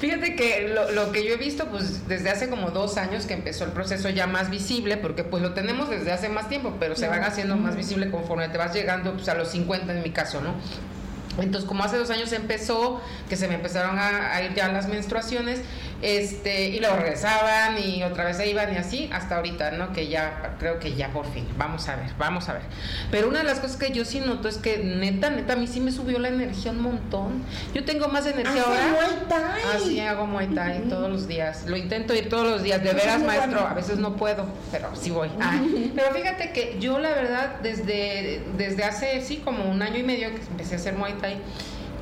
Fíjate 0.00 0.34
que 0.34 0.68
lo, 0.68 0.90
lo 0.90 1.12
que 1.12 1.24
yo 1.24 1.32
he 1.34 1.36
visto, 1.36 1.68
pues 1.68 2.08
desde 2.08 2.28
hace 2.30 2.50
como 2.50 2.72
dos 2.72 2.98
años 2.98 3.24
que 3.26 3.34
empezó 3.34 3.64
el 3.64 3.70
proceso 3.70 4.10
ya 4.10 4.26
más 4.26 4.50
visible, 4.50 4.96
porque 4.96 5.24
pues 5.24 5.42
lo 5.42 5.54
tenemos 5.54 5.88
desde 5.88 6.12
hace 6.12 6.28
más 6.28 6.48
tiempo, 6.48 6.74
pero 6.78 6.96
se 6.96 7.08
van 7.08 7.22
haciendo 7.22 7.56
más 7.56 7.76
visible 7.76 8.10
conforme 8.10 8.48
te 8.48 8.58
vas 8.58 8.74
llegando 8.74 9.14
pues, 9.14 9.28
a 9.28 9.34
los 9.34 9.48
50 9.48 9.92
en 9.92 10.02
mi 10.02 10.10
caso, 10.10 10.42
¿no? 10.42 10.54
Entonces, 11.38 11.66
como 11.66 11.84
hace 11.84 11.96
dos 11.96 12.10
años 12.10 12.32
empezó, 12.32 13.00
que 13.28 13.36
se 13.36 13.48
me 13.48 13.54
empezaron 13.54 13.98
a, 13.98 14.34
a 14.34 14.42
ir 14.42 14.52
ya 14.54 14.68
las 14.68 14.88
menstruaciones, 14.88 15.60
este, 16.02 16.68
y 16.68 16.80
luego 16.80 16.96
regresaban 16.96 17.78
y 17.78 18.02
otra 18.02 18.24
vez 18.24 18.36
se 18.36 18.48
iban 18.48 18.74
y 18.74 18.76
así, 18.76 19.08
hasta 19.12 19.36
ahorita, 19.36 19.70
¿no? 19.72 19.92
Que 19.92 20.08
ya, 20.08 20.56
creo 20.58 20.78
que 20.78 20.94
ya 20.94 21.08
por 21.08 21.26
fin, 21.32 21.46
vamos 21.56 21.88
a 21.88 21.96
ver, 21.96 22.10
vamos 22.18 22.48
a 22.48 22.54
ver. 22.54 22.62
Pero 23.10 23.28
una 23.28 23.38
de 23.38 23.44
las 23.44 23.60
cosas 23.60 23.76
que 23.76 23.92
yo 23.92 24.04
sí 24.04 24.20
noto 24.20 24.48
es 24.48 24.58
que 24.58 24.78
neta, 24.78 25.30
neta, 25.30 25.52
a 25.52 25.56
mí 25.56 25.66
sí 25.66 25.80
me 25.80 25.92
subió 25.92 26.18
la 26.18 26.28
energía 26.28 26.72
un 26.72 26.82
montón. 26.82 27.44
Yo 27.72 27.84
tengo 27.84 28.08
más 28.08 28.26
energía 28.26 28.62
ahora. 28.62 28.88
Muay 28.88 29.28
Thai. 29.28 29.76
Así 29.76 30.00
hago 30.00 30.26
Muay 30.26 30.48
Thai 30.48 30.82
todos 30.88 31.10
los 31.10 31.28
días. 31.28 31.66
Lo 31.66 31.76
intento 31.76 32.14
ir 32.14 32.28
todos 32.28 32.48
los 32.48 32.62
días. 32.62 32.82
De 32.82 32.92
veras, 32.92 33.22
maestro, 33.22 33.60
a 33.60 33.74
veces 33.74 33.98
no 33.98 34.16
puedo, 34.16 34.46
pero 34.70 34.90
sí 34.94 35.10
voy. 35.10 35.30
Ah, 35.40 35.60
pero 35.94 36.12
fíjate 36.12 36.52
que 36.52 36.78
yo 36.80 36.98
la 36.98 37.10
verdad 37.10 37.60
desde, 37.62 38.42
desde 38.56 38.84
hace 38.84 39.20
sí 39.20 39.36
como 39.38 39.70
un 39.70 39.82
año 39.82 39.98
y 39.98 40.02
medio 40.02 40.30
que 40.30 40.40
empecé 40.50 40.74
a 40.74 40.78
hacer 40.78 40.94
Muay 40.94 41.14
Thai, 41.14 41.38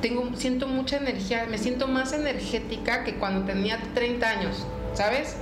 tengo, 0.01 0.29
siento 0.35 0.67
mucha 0.67 0.97
energía, 0.97 1.45
me 1.49 1.57
siento 1.57 1.87
más 1.87 2.13
energética 2.13 3.03
que 3.03 3.15
cuando 3.15 3.45
tenía 3.45 3.79
30 3.93 4.29
años, 4.29 4.65
¿sabes? 4.93 5.35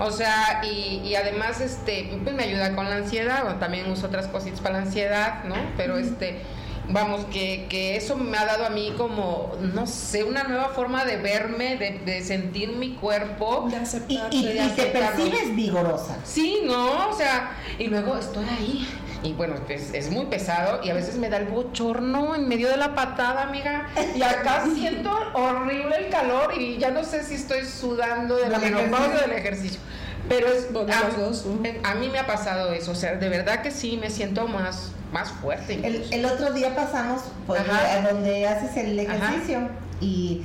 O 0.00 0.10
sea, 0.10 0.62
y, 0.64 1.00
y 1.04 1.14
además 1.14 1.60
este, 1.60 2.18
pues 2.24 2.34
me 2.34 2.44
ayuda 2.44 2.74
con 2.74 2.88
la 2.90 2.96
ansiedad, 2.96 3.46
o 3.48 3.54
también 3.60 3.90
uso 3.90 4.06
otras 4.06 4.26
cositas 4.26 4.60
para 4.60 4.78
la 4.78 4.82
ansiedad, 4.86 5.44
¿no? 5.44 5.54
Pero 5.76 5.98
este, 5.98 6.40
vamos, 6.88 7.24
que, 7.26 7.66
que 7.70 7.96
eso 7.96 8.16
me 8.16 8.36
ha 8.36 8.44
dado 8.44 8.66
a 8.66 8.70
mí 8.70 8.92
como, 8.96 9.52
no 9.60 9.86
sé, 9.86 10.24
una 10.24 10.42
nueva 10.44 10.70
forma 10.70 11.04
de 11.04 11.16
verme, 11.18 11.76
de, 11.76 12.00
de 12.04 12.24
sentir 12.24 12.70
mi 12.72 12.94
cuerpo. 12.94 13.68
De 13.70 13.76
Y, 13.76 13.78
aceptarte. 13.78 14.36
y- 14.36 14.42
de 14.44 14.64
y 14.64 14.68
te 14.70 14.86
percibes 14.86 15.54
vigorosa. 15.54 16.18
Sí, 16.24 16.62
no, 16.64 17.10
o 17.10 17.12
sea, 17.16 17.52
y 17.78 17.86
luego 17.86 18.16
estoy 18.18 18.46
ahí. 18.46 18.88
Y 19.24 19.32
bueno, 19.32 19.54
pues 19.66 19.94
es 19.94 20.10
muy 20.10 20.26
pesado 20.26 20.80
y 20.84 20.90
a 20.90 20.94
veces 20.94 21.16
me 21.16 21.30
da 21.30 21.38
el 21.38 21.46
bochorno 21.46 22.34
en 22.36 22.46
medio 22.46 22.68
de 22.68 22.76
la 22.76 22.94
patada, 22.94 23.42
amiga. 23.44 23.88
Y 24.14 24.20
acá 24.20 24.64
siento 24.74 25.10
horrible 25.32 25.96
el 25.96 26.10
calor 26.10 26.52
y 26.60 26.76
ya 26.76 26.90
no 26.90 27.02
sé 27.04 27.24
si 27.24 27.34
estoy 27.34 27.64
sudando 27.64 28.36
de 28.36 28.50
la 28.50 28.58
Del 28.58 28.74
ejercicio. 28.74 29.20
del 29.20 29.32
ejercicio. 29.32 29.80
Pero 30.28 30.46
es, 30.48 30.68
a, 30.74 31.90
a 31.90 31.94
mí 31.96 32.08
me 32.10 32.18
ha 32.18 32.26
pasado 32.26 32.72
eso, 32.72 32.92
o 32.92 32.94
sea, 32.94 33.14
de 33.16 33.28
verdad 33.28 33.62
que 33.62 33.70
sí, 33.70 33.98
me 33.98 34.10
siento 34.10 34.46
más, 34.46 34.92
más 35.12 35.30
fuerte. 35.32 35.80
El, 36.10 36.24
otro 36.24 36.52
día 36.52 36.74
pasamos 36.74 37.22
por 37.46 37.58
Ajá. 37.58 37.94
a 37.94 38.12
donde 38.12 38.46
haces 38.46 38.76
el 38.76 38.98
Ajá. 39.00 39.14
ejercicio 39.16 39.68
y 40.00 40.42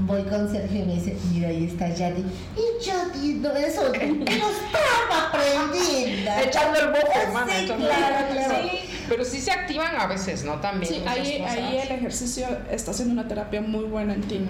voy 0.00 0.22
con 0.24 0.50
Sergio 0.50 0.82
y 0.82 0.86
me 0.86 0.94
dice, 0.96 1.16
mira, 1.32 1.48
ahí 1.48 1.64
está 1.64 1.88
Yadi. 1.88 2.22
Y 2.56 2.84
Yadi, 2.84 3.34
no, 3.34 3.50
eso, 3.56 3.82
no 3.92 3.92
estaba 3.92 5.32
prendida. 5.32 6.42
Echando 6.42 6.78
el 6.80 6.88
bofe, 6.88 7.18
hermana, 7.22 7.58
echando- 7.60 7.86
claro, 7.86 8.26
claro. 8.32 8.54
Sí, 8.70 8.78
pero 9.08 9.24
sí 9.24 9.40
se 9.40 9.52
activan 9.52 9.94
a 9.98 10.06
veces, 10.06 10.44
¿no? 10.44 10.54
También. 10.60 10.92
Sí, 10.92 11.02
ahí, 11.06 11.40
ahí 11.42 11.78
el 11.78 11.92
ejercicio 11.92 12.46
está 12.70 12.90
haciendo 12.90 13.12
una 13.12 13.28
terapia 13.28 13.60
muy 13.62 13.84
buena 13.84 14.14
en 14.14 14.22
ti. 14.22 14.40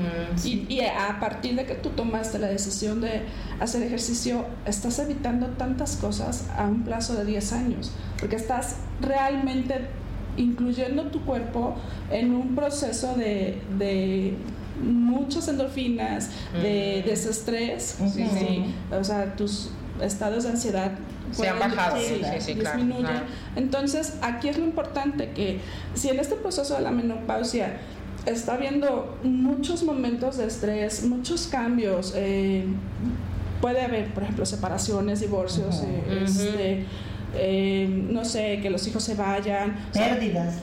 Y, 0.44 0.66
y 0.72 0.80
a 0.80 1.18
partir 1.20 1.54
de 1.56 1.64
que 1.66 1.74
tú 1.74 1.90
tomaste 1.90 2.38
la 2.38 2.46
decisión 2.48 3.00
de 3.00 3.22
hacer 3.60 3.82
ejercicio, 3.82 4.46
estás 4.64 4.98
evitando 4.98 5.46
tantas 5.58 5.96
cosas 5.96 6.44
a 6.56 6.64
un 6.64 6.84
plazo 6.84 7.14
de 7.14 7.24
10 7.26 7.52
años, 7.52 7.92
porque 8.18 8.36
estás 8.36 8.76
realmente 9.00 9.80
incluyendo 10.38 11.04
tu 11.04 11.24
cuerpo 11.24 11.74
en 12.10 12.34
un 12.34 12.54
proceso 12.54 13.14
de, 13.14 13.60
de 13.78 14.34
muchas 14.82 15.48
endorfinas, 15.48 16.30
de 16.62 17.02
desestrés, 17.06 17.96
sí, 18.12 18.26
sí, 18.38 18.74
o 18.92 19.02
sea, 19.04 19.34
tus 19.36 19.70
estados 20.00 20.44
de 20.44 20.50
ansiedad 20.50 20.92
Se 21.32 21.48
han 21.48 21.58
bajado, 21.58 21.96
sí, 21.98 22.20
sí, 22.22 22.40
sí, 22.40 22.54
claro, 22.54 22.76
disminuyen. 22.78 23.06
claro. 23.06 23.26
Entonces, 23.56 24.14
aquí 24.22 24.48
es 24.48 24.58
lo 24.58 24.64
importante 24.64 25.30
que 25.30 25.60
si 25.94 26.08
en 26.08 26.20
este 26.20 26.36
proceso 26.36 26.74
de 26.76 26.82
la 26.82 26.90
menopausia 26.90 27.78
está 28.26 28.54
habiendo 28.54 29.16
muchos 29.22 29.82
momentos 29.84 30.36
de 30.36 30.46
estrés, 30.46 31.04
muchos 31.04 31.46
cambios, 31.46 32.12
eh, 32.16 32.64
puede 33.60 33.82
haber, 33.82 34.12
por 34.12 34.24
ejemplo, 34.24 34.44
separaciones, 34.44 35.20
divorcios, 35.20 35.82
eh, 35.84 36.22
este, 36.24 36.84
eh, 37.34 37.88
no 38.10 38.24
sé, 38.24 38.60
que 38.62 38.70
los 38.70 38.86
hijos 38.86 39.02
se 39.02 39.14
vayan, 39.14 39.76
o 39.90 39.94
sea, 39.94 40.10
Pérdidas. 40.14 40.56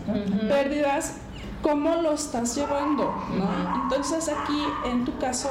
pérdidas, 0.47 1.17
¿cómo 1.63 1.95
lo 1.95 2.13
estás 2.13 2.55
llevando? 2.55 3.05
¿no? 3.35 3.81
Entonces 3.83 4.29
aquí, 4.29 4.63
en 4.85 5.03
tu 5.05 5.17
caso, 5.17 5.49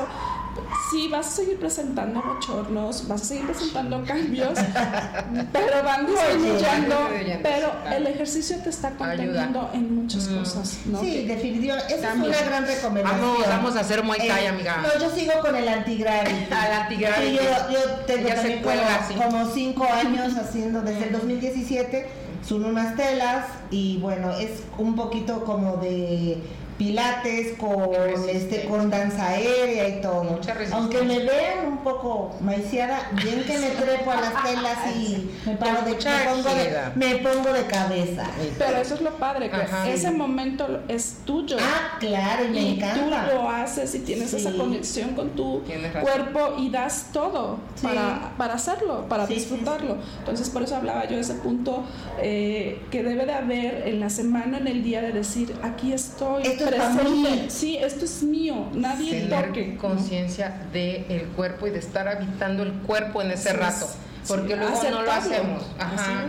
sí 0.90 1.08
vas 1.08 1.26
a 1.26 1.30
seguir 1.30 1.58
presentando 1.58 2.22
bochornos, 2.22 3.08
vas 3.08 3.22
a 3.22 3.24
seguir 3.24 3.46
presentando 3.46 4.04
cambios, 4.04 4.52
pero 5.52 5.82
van 5.82 6.06
disminuyendo, 6.06 7.08
pero 7.42 7.72
el 7.96 8.06
ejercicio 8.06 8.58
te 8.62 8.68
está 8.70 8.90
conteniendo 8.90 9.70
en 9.72 9.94
muchas 9.96 10.28
Mm. 10.28 10.38
cosas, 10.38 10.78
¿no? 10.86 11.00
Sí, 11.00 11.24
definitivamente. 11.26 11.94
Esa 11.94 12.12
es 12.12 12.16
una 12.18 12.38
gran 12.42 12.66
recomendación. 12.66 13.20
Vamos, 13.20 13.48
vamos 13.48 13.76
a 13.76 13.80
hacer 13.80 14.02
Muay 14.04 14.28
Thai, 14.28 14.44
Eh, 14.44 14.48
amiga. 14.48 14.76
No, 14.82 15.00
yo 15.02 15.10
sigo 15.10 15.32
con 15.40 15.56
el 15.56 15.66
antigravity. 15.68 16.52
Al 16.52 16.72
antigravity. 16.82 17.30
Sí, 17.30 17.36
yo, 17.36 17.72
yo 17.72 17.90
tengo 18.06 18.28
se 18.28 18.34
también 18.34 18.62
como, 18.62 18.74
cuelga 18.74 18.94
así. 18.96 19.14
como 19.14 19.46
cinco 19.54 19.84
años 19.84 20.36
haciendo 20.36 20.82
desde 20.82 21.04
el 21.06 21.12
2017. 21.12 22.06
Son 22.46 22.64
unas 22.64 22.96
telas 22.96 23.46
y 23.70 23.98
bueno, 23.98 24.32
es 24.32 24.64
un 24.78 24.96
poquito 24.96 25.44
como 25.44 25.76
de 25.76 26.38
pilates, 26.82 27.56
con 27.58 27.94
este, 28.28 28.64
con 28.64 28.90
danza 28.90 29.28
aérea 29.28 29.88
y 29.88 30.00
todo. 30.00 30.40
Aunque 30.72 31.02
me 31.02 31.18
vean 31.20 31.66
un 31.66 31.78
poco 31.78 32.34
maiciada, 32.40 33.10
bien 33.12 33.44
que 33.44 33.58
me 33.58 33.70
trepo 33.70 34.10
a 34.10 34.20
las 34.20 34.42
telas 34.42 34.96
y 34.96 35.30
me, 35.46 35.56
paro 35.56 35.82
de, 35.82 35.92
me, 35.92 36.24
pongo 36.24 36.54
de, 36.54 36.78
me 36.96 37.16
pongo 37.16 37.52
de 37.52 37.66
cabeza. 37.66 38.24
Pero 38.58 38.78
eso 38.78 38.94
es 38.94 39.00
lo 39.00 39.16
padre, 39.16 39.50
que 39.50 39.92
ese 39.92 40.10
momento 40.10 40.80
es 40.88 41.18
tuyo. 41.24 41.56
Ah, 41.60 41.98
claro, 42.00 42.46
y 42.46 42.48
me 42.48 42.60
y 42.60 42.74
encanta. 42.74 43.28
tú 43.28 43.34
lo 43.34 43.48
haces 43.48 43.94
y 43.94 44.00
tienes 44.00 44.32
esa 44.34 44.52
conexión 44.52 45.14
con 45.14 45.30
tu 45.30 45.62
cuerpo 46.00 46.54
y 46.58 46.70
das 46.70 47.10
todo 47.12 47.58
para, 47.82 48.32
para 48.36 48.54
hacerlo, 48.54 49.06
para 49.08 49.26
disfrutarlo. 49.26 49.98
Entonces, 50.18 50.50
por 50.50 50.62
eso 50.62 50.76
hablaba 50.76 51.04
yo 51.04 51.16
de 51.16 51.20
ese 51.20 51.34
punto 51.34 51.84
eh, 52.20 52.80
que 52.90 53.02
debe 53.02 53.26
de 53.26 53.32
haber 53.32 53.86
en 53.86 54.00
la 54.00 54.10
semana, 54.10 54.58
en 54.58 54.66
el 54.66 54.82
día 54.82 55.00
de 55.00 55.12
decir, 55.12 55.54
aquí 55.62 55.92
estoy 55.92 56.42
presente. 56.76 57.50
Sí, 57.50 57.76
esto 57.76 58.04
es 58.04 58.22
mío, 58.22 58.68
nadie 58.72 59.20
Tener 59.22 59.46
toque. 59.48 59.76
conciencia 59.76 60.66
del 60.72 61.26
cuerpo 61.36 61.66
y 61.66 61.70
de 61.70 61.78
estar 61.78 62.08
habitando 62.08 62.62
el 62.62 62.72
cuerpo 62.72 63.22
en 63.22 63.30
ese 63.32 63.52
rato. 63.52 63.84
es. 63.86 63.96
Porque 64.28 64.52
Sí, 64.54 64.58
luego 64.58 64.82
no 64.90 65.02
lo 65.02 65.12
hacemos. 65.12 65.62
Ajá. 65.78 66.22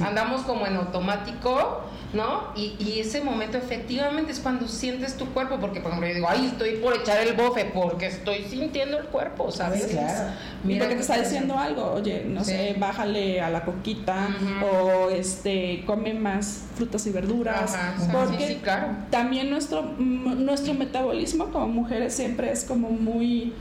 Andamos 0.00 0.42
como 0.42 0.66
en 0.66 0.76
automático, 0.76 1.82
¿no? 2.12 2.52
Y, 2.54 2.76
y 2.78 3.00
ese 3.00 3.22
momento 3.22 3.58
efectivamente 3.58 4.32
es 4.32 4.40
cuando 4.40 4.68
sientes 4.68 5.16
tu 5.16 5.26
cuerpo. 5.26 5.58
Porque, 5.60 5.80
por 5.80 5.90
ejemplo, 5.90 6.08
yo 6.08 6.14
digo, 6.14 6.26
ay, 6.28 6.46
estoy 6.46 6.76
por 6.76 6.94
echar 6.94 7.18
el 7.18 7.34
bofe 7.34 7.64
porque 7.66 8.06
estoy 8.06 8.44
sintiendo 8.44 8.98
el 8.98 9.06
cuerpo, 9.06 9.50
¿sabes? 9.50 9.84
Sí, 9.84 9.90
claro. 9.90 10.30
Y 10.66 10.78
porque 10.78 10.94
te 10.94 11.00
está 11.00 11.18
diciendo 11.18 11.58
algo, 11.58 11.92
oye, 11.92 12.24
no 12.26 12.42
sé, 12.44 12.74
bájale 12.78 13.40
a 13.40 13.50
la 13.50 13.64
coquita 13.64 14.28
o 14.72 15.10
este 15.10 15.84
come 15.86 16.14
más 16.14 16.64
frutas 16.74 17.06
y 17.06 17.10
verduras, 17.10 17.74
Ajá, 17.74 17.94
sí, 17.98 18.08
porque 18.12 18.46
sí, 18.46 18.52
sí, 18.54 18.60
claro. 18.62 18.88
también 19.10 19.48
nuestro 19.50 19.82
nuestro 19.82 20.74
metabolismo 20.74 21.46
como 21.46 21.68
mujeres 21.68 22.14
siempre 22.14 22.50
es 22.50 22.64
como 22.64 22.90
muy 22.90 23.52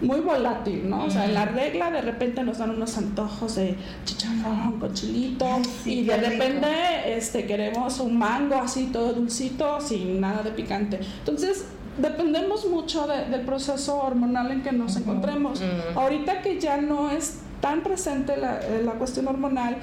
muy 0.00 0.20
volátil, 0.20 0.88
¿no? 0.88 1.04
O 1.06 1.10
sea, 1.10 1.24
en 1.24 1.34
la 1.34 1.44
regla 1.46 1.90
de 1.90 2.00
repente 2.02 2.42
nos 2.44 2.58
dan 2.58 2.70
unos 2.70 2.96
antojos 2.98 3.56
de 3.56 3.76
chicharrón 4.04 4.78
con 4.78 4.94
chilito 4.94 5.46
sí, 5.84 6.00
y 6.00 6.04
de 6.04 6.16
rico. 6.16 6.30
repente 6.30 6.68
este 7.16 7.46
queremos 7.46 7.98
un 8.00 8.16
mango 8.18 8.56
así 8.56 8.86
todo 8.92 9.12
dulcito 9.12 9.80
sin 9.80 10.20
nada 10.20 10.42
de 10.42 10.50
picante. 10.52 11.00
Entonces, 11.20 11.64
dependemos 11.98 12.68
mucho 12.70 13.06
de- 13.08 13.24
del 13.26 13.40
proceso 13.40 14.00
hormonal 14.00 14.52
en 14.52 14.62
que 14.62 14.70
nos 14.72 14.96
encontremos. 14.96 15.60
Ahorita 15.96 16.42
que 16.42 16.60
ya 16.60 16.76
no 16.76 17.10
es 17.10 17.38
tan 17.60 17.82
presente 17.82 18.36
la, 18.36 18.60
eh, 18.60 18.82
la 18.84 18.92
cuestión 18.92 19.26
hormonal, 19.26 19.78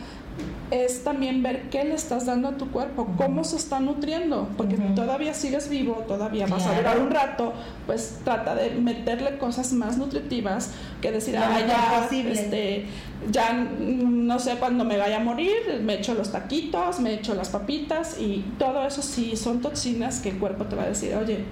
es 0.72 1.04
también 1.04 1.44
ver 1.44 1.70
qué 1.70 1.84
le 1.84 1.94
estás 1.94 2.26
dando 2.26 2.48
a 2.48 2.58
tu 2.58 2.72
cuerpo, 2.72 3.08
cómo 3.18 3.44
se 3.44 3.56
está 3.56 3.80
nutriendo, 3.80 4.50
porque 4.58 4.76
todavía 4.96 5.34
sigues 5.34 5.70
vivo, 5.70 6.04
todavía 6.08 6.48
vas 6.48 6.66
a 6.66 6.76
durar 6.76 7.00
un 7.00 7.12
rato, 7.12 7.54
pues 7.86 8.20
trata 8.24 8.56
de 8.56 8.72
meterle 8.72 9.38
cosas 9.38 9.72
más 9.74 9.98
nutritivas 9.98 10.72
que 11.02 11.12
decir, 11.12 11.38
ah, 11.38 11.60
ya, 11.66 12.10
este, 12.12 12.86
ya 13.32 13.54
no 13.54 14.40
sé 14.40 14.56
cuándo 14.56 14.84
me 14.84 14.98
vaya 14.98 15.18
a 15.18 15.24
morir, 15.24 15.82
me 15.84 15.96
echo 15.96 16.16
los 16.16 16.32
taquitos, 16.32 17.00
me 17.00 17.14
echo 17.14 17.36
las 17.36 17.50
papitas 17.50 18.20
y 18.20 18.44
todo 18.58 18.86
eso 18.86 19.02
sí 19.02 19.36
son 19.36 19.62
toxinas 19.62 20.20
que 20.20 20.30
el 20.30 20.40
cuerpo 20.40 20.66
te 20.66 20.76
va 20.76 20.84
a 20.84 20.88
decir, 20.88 21.16
oye, 21.16 21.46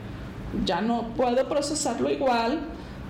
ya 0.66 0.82
no 0.82 1.10
puedo 1.16 1.48
procesarlo 1.48 2.10
igual, 2.10 2.60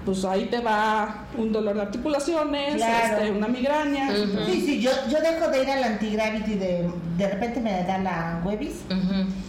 pues 0.06 0.26
ahí 0.26 0.45
te 0.45 0.60
va 0.60 1.26
un 1.38 1.51
dolor 1.54 1.76
de 1.76 1.82
articulaciones, 1.84 2.76
Claro. 2.76 3.18
este, 3.18 3.32
una 3.32 3.47
migraña. 3.47 4.10
Sí, 4.45 4.62
sí, 4.66 4.82
yo, 4.82 4.91
yo 5.10 5.20
dejo 5.22 5.49
de 5.49 5.64
ir 5.64 5.70
al 5.70 5.84
antigravity, 5.84 6.56
de, 6.56 6.89
de 7.18 7.28
repente 7.30 7.60
me 7.62 7.84
da 7.84 7.97
la 7.99 8.41
webis 8.43 8.74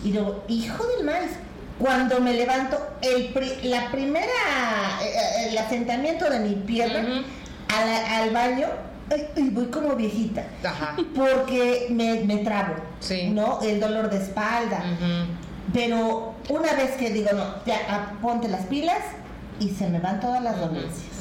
y 0.05 0.11
digo, 0.13 0.45
hijo 0.49 0.85
del 0.97 1.07
maíz. 1.07 1.31
Cuando 1.79 2.21
me 2.21 2.35
levanto, 2.35 2.79
el 3.03 3.31
pri- 3.35 3.59
la 3.65 3.91
primera, 3.91 4.27
eh, 5.03 5.07
eh, 5.07 5.49
el 5.51 5.59
asentamiento 5.59 6.31
de 6.31 6.39
mi 6.39 6.55
pierna 6.55 7.25
a 7.69 7.85
la- 7.85 8.19
al 8.19 8.31
baño, 8.31 8.69
ay, 9.11 9.49
voy 9.51 9.67
como 9.67 9.97
viejita. 9.97 10.45
Ajá. 10.63 10.95
Porque 11.17 11.89
me, 11.91 12.21
me 12.21 12.37
trabo, 12.39 12.75
Sí. 13.01 13.29
¿no? 13.31 13.61
El 13.61 13.81
dolor 13.81 14.09
de 14.09 14.19
espalda. 14.19 14.85
Pero 15.73 16.35
una 16.49 16.75
vez 16.75 16.93
que 16.93 17.11
digo, 17.11 17.31
no, 17.35 17.43
ya 17.67 17.77
ah, 17.89 18.13
ponte 18.23 18.47
las 18.49 18.67
pilas 18.67 18.99
y 19.61 19.71
se 19.71 19.89
me 19.89 20.01
van 20.01 20.21
todas 20.21 20.43
las 20.43 20.59
dolencias. 20.61 21.13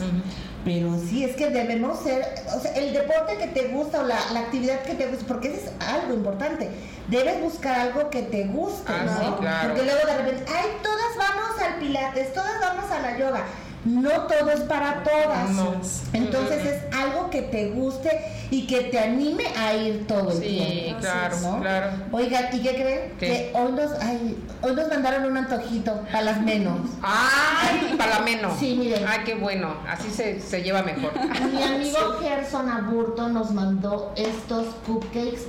Pero 0.66 0.98
sí, 0.98 1.26
es 1.26 1.36
que 1.36 1.50
debemos 1.50 2.00
ser, 2.00 2.26
o 2.56 2.60
sea, 2.60 2.72
el 2.76 2.94
deporte 2.94 3.38
que 3.38 3.48
te 3.48 3.68
gusta 3.68 4.00
o 4.00 4.04
la, 4.04 4.18
la 4.32 4.40
actividad 4.42 4.82
que 4.84 4.94
te 4.96 5.08
gusta, 5.08 5.26
porque 5.28 5.50
eso 5.50 5.58
es 5.68 5.88
algo 5.88 6.14
importante. 6.14 6.70
Debes 7.10 7.42
buscar 7.42 7.78
algo 7.82 8.10
que 8.10 8.22
te 8.24 8.46
guste, 8.46 8.84
Ah, 8.92 9.04
¿no? 9.06 9.18
sí, 9.20 9.34
claro. 9.42 9.68
Porque 9.70 9.84
luego 9.84 10.08
de 10.08 10.18
repente, 10.18 10.46
ay, 10.50 10.68
todas 10.82 11.18
vamos 11.18 11.62
al 11.62 11.76
pilates, 11.80 12.34
todas 12.34 12.60
vamos 12.62 12.90
a 12.90 13.00
la 13.02 13.18
yoga. 13.18 13.44
No 13.86 14.10
todo 14.28 14.50
es 14.52 14.62
para 14.62 15.04
todas. 15.04 15.50
No. 15.52 15.74
Entonces 16.14 16.66
es 16.66 16.96
algo 16.96 17.30
que 17.30 17.42
te 17.42 17.70
guste 17.72 18.10
y 18.50 18.66
que 18.66 18.82
te 18.82 19.00
anime 19.00 19.46
a 19.58 19.74
ir 19.74 20.08
todo 20.08 20.32
el 20.32 20.38
Sí, 20.38 20.84
tiempo. 20.84 21.02
claro, 21.02 21.36
¿no? 21.42 21.60
claro. 21.60 21.88
Oigan, 22.12 22.46
¿y 22.54 22.60
qué 22.62 22.70
creen? 22.76 23.14
¿Qué? 23.20 23.28
Que 23.28 23.52
hoy 23.54 23.72
nos, 23.74 23.92
ay, 24.00 24.38
hoy 24.62 24.76
nos 24.76 24.88
mandaron 24.88 25.26
un 25.26 25.38
antojito 25.38 26.02
para 26.12 26.22
las 26.22 26.42
menos. 26.42 26.80
¡Ay! 27.02 27.96
Palameno. 27.98 28.56
Sí, 28.58 28.76
miren. 28.80 29.06
¡Ay, 29.08 29.20
qué 29.26 29.36
bueno! 29.36 29.76
Así 29.90 30.10
se, 30.10 30.40
se 30.40 30.62
lleva 30.64 30.82
mejor. 30.84 31.12
Mi 31.52 31.62
amigo 31.64 31.98
Gerson 32.22 32.70
Aburto 32.70 33.28
nos 33.30 33.52
mandó 33.52 34.14
estos 34.16 34.68
cupcakes 34.86 35.42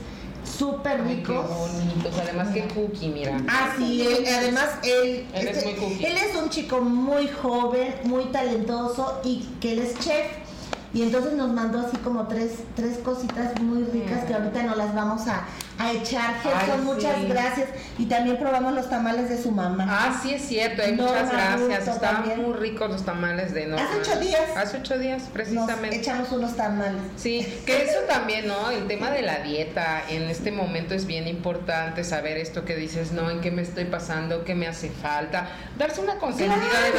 súper 0.58 1.00
Ay, 1.00 1.22
qué 1.26 1.32
ricos. 1.32 1.46
bonitos. 1.48 2.18
Además, 2.20 2.48
qué 2.54 2.68
cookie, 2.74 3.08
mira. 3.08 3.36
Ah, 3.48 3.72
sí, 3.76 4.02
él- 4.06 4.24
además 4.26 4.68
él, 4.82 5.26
Él 5.34 5.48
es 5.48 5.56
este, 5.56 5.70
muy 5.70 5.74
cookie. 5.80 6.06
él 6.06 6.16
es 6.16 6.36
un 6.42 6.50
chico 6.50 6.80
muy 6.80 7.28
joven, 7.28 7.94
muy 8.04 8.24
talentoso 8.26 9.20
y 9.24 9.46
que 9.60 9.72
él 9.72 9.78
es 9.80 9.98
chef. 9.98 10.26
Y 10.92 11.02
entonces 11.02 11.32
nos 11.32 11.52
mandó 11.52 11.80
así 11.80 11.96
como 11.98 12.28
tres, 12.28 12.52
tres 12.76 12.98
cositas 12.98 13.60
muy 13.60 13.82
ricas 13.82 14.24
que 14.26 14.34
ahorita 14.34 14.62
nos 14.62 14.76
las 14.76 14.94
vamos 14.94 15.26
a, 15.26 15.44
a 15.78 15.92
echar. 15.92 16.34
Gerson, 16.42 16.80
Ay, 16.80 16.80
muchas 16.84 17.16
sí. 17.16 17.26
gracias. 17.28 17.68
Y 17.98 18.06
también 18.06 18.38
probamos 18.38 18.72
los 18.74 18.88
tamales 18.88 19.28
de 19.28 19.40
su 19.40 19.50
mamá. 19.50 19.86
Ah, 19.88 20.20
sí 20.22 20.32
es 20.34 20.42
cierto, 20.42 20.82
eh, 20.82 20.92
Norma 20.92 21.20
muchas 21.22 21.32
gracias. 21.68 21.88
Estaban 21.88 22.40
muy 22.40 22.52
ricos 22.54 22.90
los 22.90 23.04
tamales 23.04 23.52
de 23.54 23.66
Norma. 23.66 23.84
Hace 23.84 23.98
ocho 24.12 24.20
días. 24.20 24.42
Hace 24.56 24.76
ocho 24.78 24.98
días, 24.98 25.22
Nos 25.22 25.30
precisamente. 25.30 25.96
echamos 25.96 26.30
unos 26.32 26.56
tamales. 26.56 27.02
Sí, 27.16 27.46
que 27.66 27.84
eso 27.84 28.00
también, 28.08 28.46
¿no? 28.46 28.70
El 28.70 28.86
tema 28.86 29.10
de 29.10 29.22
la 29.22 29.40
dieta 29.40 30.02
en 30.08 30.22
este 30.24 30.52
momento 30.52 30.94
es 30.94 31.06
bien 31.06 31.26
importante 31.28 32.04
saber 32.04 32.36
esto 32.36 32.64
que 32.64 32.76
dices, 32.76 33.12
¿no? 33.12 33.30
¿En 33.30 33.40
qué 33.40 33.50
me 33.50 33.62
estoy 33.62 33.84
pasando? 33.84 34.44
¿Qué 34.44 34.54
me 34.54 34.66
hace 34.66 34.90
falta? 34.90 35.48
Darse 35.76 36.00
una 36.00 36.16
consentida 36.16 36.56
de 36.56 36.92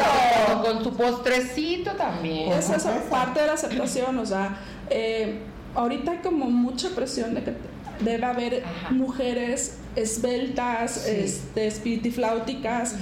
cuando 0.45 0.63
con 0.67 0.83
tu 0.83 0.95
postrecito 0.95 1.91
también. 1.91 2.51
Es 2.53 2.69
eso, 2.69 2.89
parte 3.09 3.41
de 3.41 3.47
la 3.47 3.53
aceptación, 3.53 4.17
o 4.19 4.25
sea, 4.25 4.57
eh, 4.89 5.39
ahorita 5.75 6.11
hay 6.11 6.17
como 6.19 6.45
mucha 6.49 6.89
presión 6.89 7.33
de 7.33 7.43
que 7.43 7.53
debe 7.99 8.25
haber 8.25 8.63
mujeres 8.91 9.77
esbeltas, 9.95 11.07
este, 11.07 11.67
espiritifláuticas, 11.67 12.95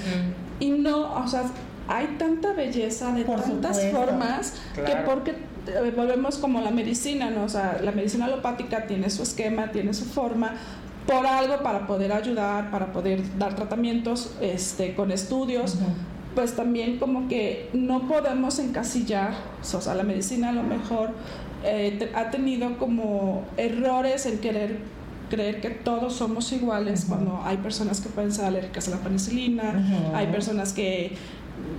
y 0.60 0.70
no, 0.72 1.14
o 1.16 1.28
sea, 1.28 1.44
hay 1.88 2.16
tanta 2.18 2.54
belleza 2.54 3.12
de 3.12 3.26
Por 3.26 3.42
tantas 3.42 3.78
supuesto. 3.78 3.98
formas 3.98 4.54
que 4.76 4.96
porque 5.06 5.32
eh, 5.68 5.94
volvemos 5.96 6.38
como 6.38 6.62
la 6.62 6.72
medicina, 6.72 7.30
¿no? 7.30 7.44
O 7.44 7.50
sea, 7.50 7.80
la 7.84 7.92
medicina 7.92 8.26
alopática 8.26 8.86
tiene 8.88 9.10
su 9.10 9.24
esquema, 9.24 9.72
tiene 9.72 9.94
su 9.94 10.06
forma, 10.06 10.54
por 11.08 11.26
algo 11.26 11.62
para 11.64 11.86
poder 11.86 12.14
ayudar, 12.14 12.72
para 12.72 12.94
poder 12.94 13.22
dar 13.38 13.56
tratamientos 13.56 14.34
este, 14.40 14.96
con 14.96 15.12
estudios, 15.12 15.76
pues 16.36 16.56
también 16.56 16.98
como 16.98 17.28
que 17.28 17.70
no 17.74 18.08
podemos 18.08 18.58
encasillar, 18.60 19.34
o 19.62 19.82
sea, 19.82 19.94
la 19.96 20.04
medicina 20.04 20.50
a 20.50 20.54
lo 20.54 20.64
mejor 20.64 21.12
eh, 21.64 21.96
te- 22.00 22.16
ha 22.16 22.30
tenido 22.32 22.78
como 22.78 23.44
errores 23.58 24.26
en 24.26 24.40
querer 24.40 24.78
creer 25.30 25.62
que 25.62 25.70
todos 25.72 26.14
somos 26.16 26.52
iguales 26.52 27.06
cuando 27.08 27.42
hay 27.44 27.58
personas 27.58 28.02
que 28.02 28.10
pueden 28.10 28.32
ser 28.32 28.46
alérgicas 28.46 28.88
a 28.88 28.92
la 28.92 28.98
penicilina, 28.98 30.12
hay 30.14 30.28
personas 30.28 30.74
que 30.74 31.14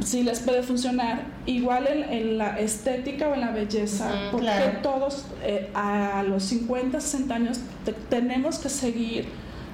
sí 0.01 0.23
les 0.25 0.41
puede 0.41 0.63
funcionar. 0.63 1.27
Igual 1.47 1.87
en, 1.87 2.03
en 2.13 2.39
la 2.39 2.59
estética 2.59 3.29
o 3.29 3.35
en 3.35 3.41
la 3.43 3.51
belleza, 3.53 4.11
porque 4.33 4.47
claro. 4.47 4.79
todos 4.83 5.27
eh, 5.45 5.69
a 5.75 6.25
los 6.27 6.43
50, 6.45 7.01
60 7.01 7.35
años 7.35 7.61
te- 7.85 7.93
tenemos 7.93 8.59
que 8.59 8.69
seguir 8.71 9.27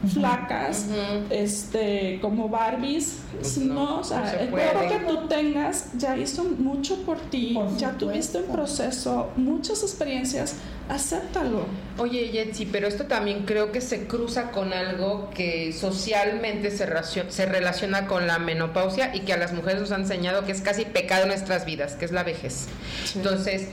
flacas, 0.08 0.86
este, 1.28 2.18
como 2.22 2.48
Barbies, 2.48 3.18
Pues 3.38 3.58
no, 3.58 3.74
no, 3.74 4.00
o 4.00 4.04
sea, 4.04 4.20
no 4.50 4.88
que 4.88 5.04
tú 5.06 5.28
tengas 5.28 5.86
ya 5.96 6.16
hizo 6.16 6.44
mucho 6.44 6.96
por 7.02 7.18
ti, 7.18 7.52
Por 7.54 7.76
ya 7.76 7.92
tuviste 7.92 8.38
un 8.38 8.52
proceso, 8.52 9.28
muchas 9.36 9.82
experiencias, 9.82 10.54
acéptalo. 10.88 11.66
Oye, 11.98 12.28
Jetsi, 12.32 12.66
pero 12.66 12.86
esto 12.88 13.04
también 13.04 13.44
creo 13.44 13.72
que 13.72 13.80
se 13.80 14.06
cruza 14.06 14.50
con 14.50 14.72
algo 14.72 15.28
que 15.34 15.72
socialmente 15.72 16.70
se, 16.70 16.86
racio- 16.86 17.28
se 17.30 17.46
relaciona 17.46 18.06
con 18.06 18.26
la 18.26 18.38
menopausia 18.38 19.14
y 19.14 19.20
que 19.20 19.32
a 19.34 19.36
las 19.36 19.52
mujeres 19.52 19.80
nos 19.80 19.92
han 19.92 20.02
enseñado 20.02 20.44
que 20.44 20.52
es 20.52 20.62
casi 20.62 20.84
pecado 20.86 21.22
en 21.22 21.28
nuestras 21.28 21.64
vidas, 21.66 21.94
que 21.94 22.04
es 22.06 22.12
la 22.12 22.22
vejez. 22.24 22.66
Entonces, 23.14 23.68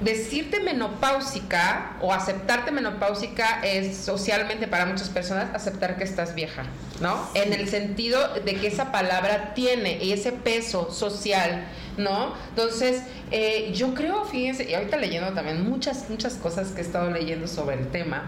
decirte 0.00 0.60
menopáusica 0.60 1.96
o 2.00 2.12
aceptarte 2.12 2.70
menopáusica 2.70 3.60
es 3.62 3.96
socialmente 3.96 4.66
para 4.66 4.86
muchas 4.86 5.08
personas 5.08 5.54
aceptar 5.54 5.96
que 5.96 6.04
estás 6.04 6.34
vieja, 6.34 6.64
¿no? 7.00 7.28
En 7.34 7.52
el 7.52 7.68
sentido 7.68 8.34
de 8.44 8.56
que 8.56 8.66
esa 8.66 8.92
palabra 8.92 9.54
tiene 9.54 10.12
ese 10.12 10.32
peso 10.32 10.90
social, 10.90 11.64
¿no? 11.96 12.34
Entonces, 12.50 13.02
eh, 13.30 13.72
yo 13.74 13.94
creo, 13.94 14.24
fíjense, 14.24 14.68
y 14.68 14.74
ahorita 14.74 14.96
leyendo 14.96 15.32
también 15.32 15.68
muchas, 15.68 16.10
muchas 16.10 16.34
cosas 16.34 16.68
que 16.68 16.80
he 16.80 16.84
estado 16.84 17.10
leyendo 17.10 17.46
sobre 17.46 17.76
el 17.76 17.88
tema, 17.88 18.24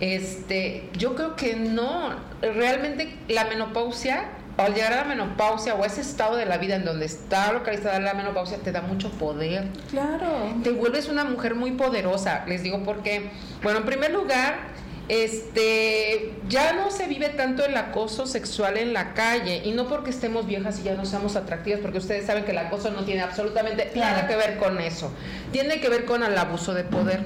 este, 0.00 0.88
yo 0.94 1.14
creo 1.14 1.36
que 1.36 1.54
no, 1.54 2.14
realmente 2.40 3.16
la 3.28 3.44
menopausia 3.44 4.28
al 4.56 4.74
llegar 4.74 4.92
a 4.92 4.96
la 4.96 5.04
menopausia 5.04 5.74
o 5.74 5.84
ese 5.84 6.00
estado 6.00 6.36
de 6.36 6.46
la 6.46 6.58
vida 6.58 6.76
en 6.76 6.84
donde 6.84 7.06
está 7.06 7.52
localizada 7.52 7.98
la 7.98 8.14
menopausia 8.14 8.58
te 8.58 8.72
da 8.72 8.82
mucho 8.82 9.10
poder. 9.10 9.68
Claro. 9.90 10.54
Te 10.62 10.70
vuelves 10.70 11.08
una 11.08 11.24
mujer 11.24 11.54
muy 11.54 11.72
poderosa. 11.72 12.44
Les 12.46 12.62
digo 12.62 12.82
porque, 12.84 13.30
bueno, 13.62 13.80
en 13.80 13.84
primer 13.84 14.12
lugar, 14.12 14.74
este 15.08 16.32
ya 16.48 16.72
no 16.72 16.90
se 16.90 17.06
vive 17.06 17.28
tanto 17.30 17.64
el 17.64 17.76
acoso 17.76 18.26
sexual 18.26 18.78
en 18.78 18.92
la 18.94 19.12
calle 19.12 19.60
y 19.64 19.72
no 19.72 19.86
porque 19.86 20.10
estemos 20.10 20.46
viejas 20.46 20.80
y 20.80 20.84
ya 20.84 20.94
no 20.94 21.04
seamos 21.04 21.36
atractivas 21.36 21.80
porque 21.80 21.98
ustedes 21.98 22.24
saben 22.24 22.44
que 22.44 22.52
el 22.52 22.58
acoso 22.58 22.90
no 22.90 23.04
tiene 23.04 23.20
absolutamente 23.20 23.90
nada 23.94 24.26
que 24.26 24.34
ver 24.34 24.56
con 24.56 24.80
eso 24.80 25.12
tiene 25.52 25.80
que 25.80 25.90
ver 25.90 26.06
con 26.06 26.22
el 26.22 26.38
abuso 26.38 26.72
de 26.72 26.84
poder 26.84 27.20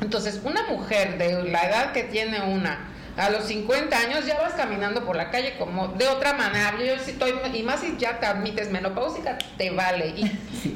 entonces 0.00 0.40
una 0.44 0.62
mujer 0.68 1.18
de 1.18 1.42
la 1.50 1.62
edad 1.62 1.92
que 1.92 2.04
tiene 2.04 2.40
una 2.40 2.91
a 3.16 3.28
los 3.28 3.44
50 3.44 3.96
años 3.96 4.26
ya 4.26 4.40
vas 4.40 4.54
caminando 4.54 5.04
por 5.04 5.16
la 5.16 5.30
calle 5.30 5.56
como 5.58 5.88
de 5.88 6.08
otra 6.08 6.32
manera. 6.32 6.74
Yo 6.78 6.98
sí 7.04 7.10
estoy, 7.10 7.34
y 7.52 7.62
más 7.62 7.80
si 7.80 7.96
ya 7.98 8.18
te 8.18 8.26
admites 8.26 8.70
menopáusica, 8.70 9.36
te 9.58 9.70
vale. 9.70 10.08
Y, 10.16 10.32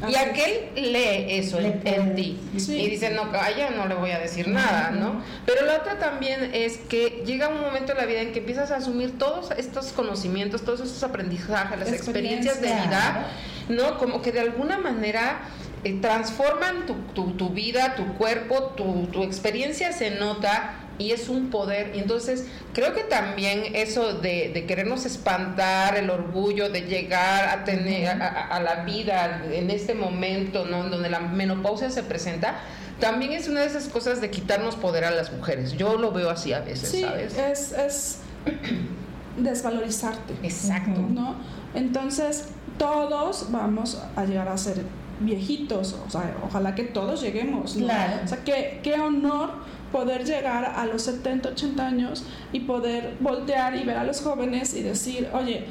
y 0.09 0.15
aquel 0.17 0.71
lee 0.75 1.39
eso 1.39 1.59
en, 1.59 2.15
ti. 2.15 2.39
Y 2.55 2.91
dice, 2.91 3.11
no, 3.11 3.33
calla, 3.33 3.71
no 3.71 3.87
le 3.87 3.95
voy 3.95 4.11
a 4.11 4.19
decir 4.19 4.49
nada, 4.49 4.91
¿no? 4.91 5.23
Pero 5.47 5.65
la 5.65 5.77
otra 5.77 5.99
también 5.99 6.51
es 6.53 6.77
que 6.77 7.23
llega 7.25 7.49
un 7.49 7.61
momento 7.61 7.93
en 7.93 7.99
la 7.99 8.05
vida 8.05 8.21
en 8.21 8.33
que 8.33 8.41
empiezas 8.41 8.71
a 8.71 8.77
asumir 8.77 9.19
todos 9.19 9.51
estos 9.53 9.93
conocimientos, 9.93 10.63
todos 10.63 10.81
estos 10.81 11.03
aprendizajes, 11.03 11.79
las 11.79 11.93
experiencias 11.93 12.61
de 12.61 12.69
vida, 12.69 13.29
¿no? 13.69 13.97
Como 13.97 14.21
que 14.21 14.33
de 14.33 14.41
alguna 14.41 14.77
manera 14.77 15.41
eh, 15.85 15.99
transforman 16.03 16.85
tu, 16.85 16.95
tu, 17.15 17.33
tu, 17.33 17.49
vida, 17.49 17.95
tu 17.95 18.15
cuerpo, 18.15 18.75
tu, 18.77 19.07
tu 19.07 19.23
experiencia 19.23 19.93
se 19.93 20.11
nota 20.11 20.86
y 20.99 21.13
es 21.13 21.29
un 21.29 21.51
poder. 21.51 21.95
Y 21.95 22.01
entonces 22.01 22.47
creo 22.73 22.95
que 22.95 23.03
también 23.03 23.75
eso 23.75 24.15
de, 24.15 24.51
de 24.53 24.67
querernos 24.67 25.05
espantar, 25.07 25.97
el 25.97 26.11
orgullo 26.11 26.69
de 26.69 26.83
llegar 26.83 27.49
a 27.49 27.65
tener 27.65 28.09
a, 28.09 28.49
a, 28.49 28.61
la 28.61 28.85
vida 28.85 29.45
en 29.51 29.71
este 29.71 29.95
momento, 29.95 30.65
¿no? 30.65 30.85
Donde 30.89 31.09
la 31.09 31.21
menopausia 31.21 31.91
se 31.91 32.03
presenta, 32.03 32.57
también 33.01 33.33
es 33.33 33.49
una 33.49 33.61
de 33.61 33.67
esas 33.67 33.89
cosas 33.89 34.21
de 34.21 34.31
quitarnos 34.31 34.77
poder 34.77 35.05
a 35.05 35.11
las 35.11 35.33
mujeres. 35.33 35.73
Yo 35.73 35.97
lo 35.97 36.13
veo 36.13 36.31
así 36.31 36.53
a 36.53 36.61
veces, 36.61 36.91
sí, 36.91 37.03
¿sabes? 37.03 37.37
Es, 37.37 37.73
es 37.73 38.19
desvalorizarte. 39.37 40.35
Exacto. 40.43 41.01
¿no? 41.01 41.37
Entonces, 41.75 42.47
todos 42.79 43.51
vamos 43.51 44.03
a 44.15 44.25
llegar 44.25 44.49
a 44.49 44.57
ser 44.57 44.83
viejitos, 45.21 45.97
o 46.07 46.11
sea, 46.11 46.37
ojalá 46.45 46.75
que 46.75 46.85
todos 46.85 47.23
lleguemos, 47.23 47.77
¿no? 47.77 47.87
Claro. 47.87 48.21
O 48.25 48.29
sea, 48.29 48.45
qué, 48.45 48.81
qué 48.83 48.95
honor 48.95 49.51
poder 49.97 50.27
llegar 50.27 50.75
a 50.77 50.85
los 50.85 51.03
70, 51.05 51.49
80 51.49 51.87
años 51.87 52.25
y 52.53 52.61
poder 52.61 53.15
voltear 53.19 53.75
y 53.77 53.83
ver 53.83 53.97
a 53.97 54.05
los 54.05 54.21
jóvenes 54.21 54.75
y 54.75 54.83
decir, 54.83 55.27
oye, 55.33 55.65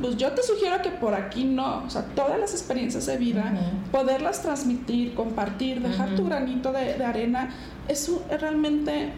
pues 0.00 0.16
yo 0.16 0.30
te 0.30 0.44
sugiero 0.44 0.80
que 0.80 0.90
por 0.90 1.12
aquí 1.12 1.42
no, 1.42 1.82
o 1.84 1.90
sea, 1.90 2.02
todas 2.14 2.38
las 2.38 2.52
experiencias 2.52 3.06
de 3.06 3.16
vida, 3.16 3.52
uh 3.52 3.56
-huh. 3.56 3.90
poderlas 3.90 4.42
transmitir, 4.42 5.14
compartir, 5.14 5.80
dejar 5.82 6.08
uh 6.08 6.12
-huh. 6.12 6.16
tu 6.16 6.24
granito 6.26 6.70
de, 6.70 6.94
de 6.94 7.04
arena, 7.04 7.50
es, 7.88 8.08
un, 8.08 8.20
es, 8.30 8.40
realmente 8.40 9.10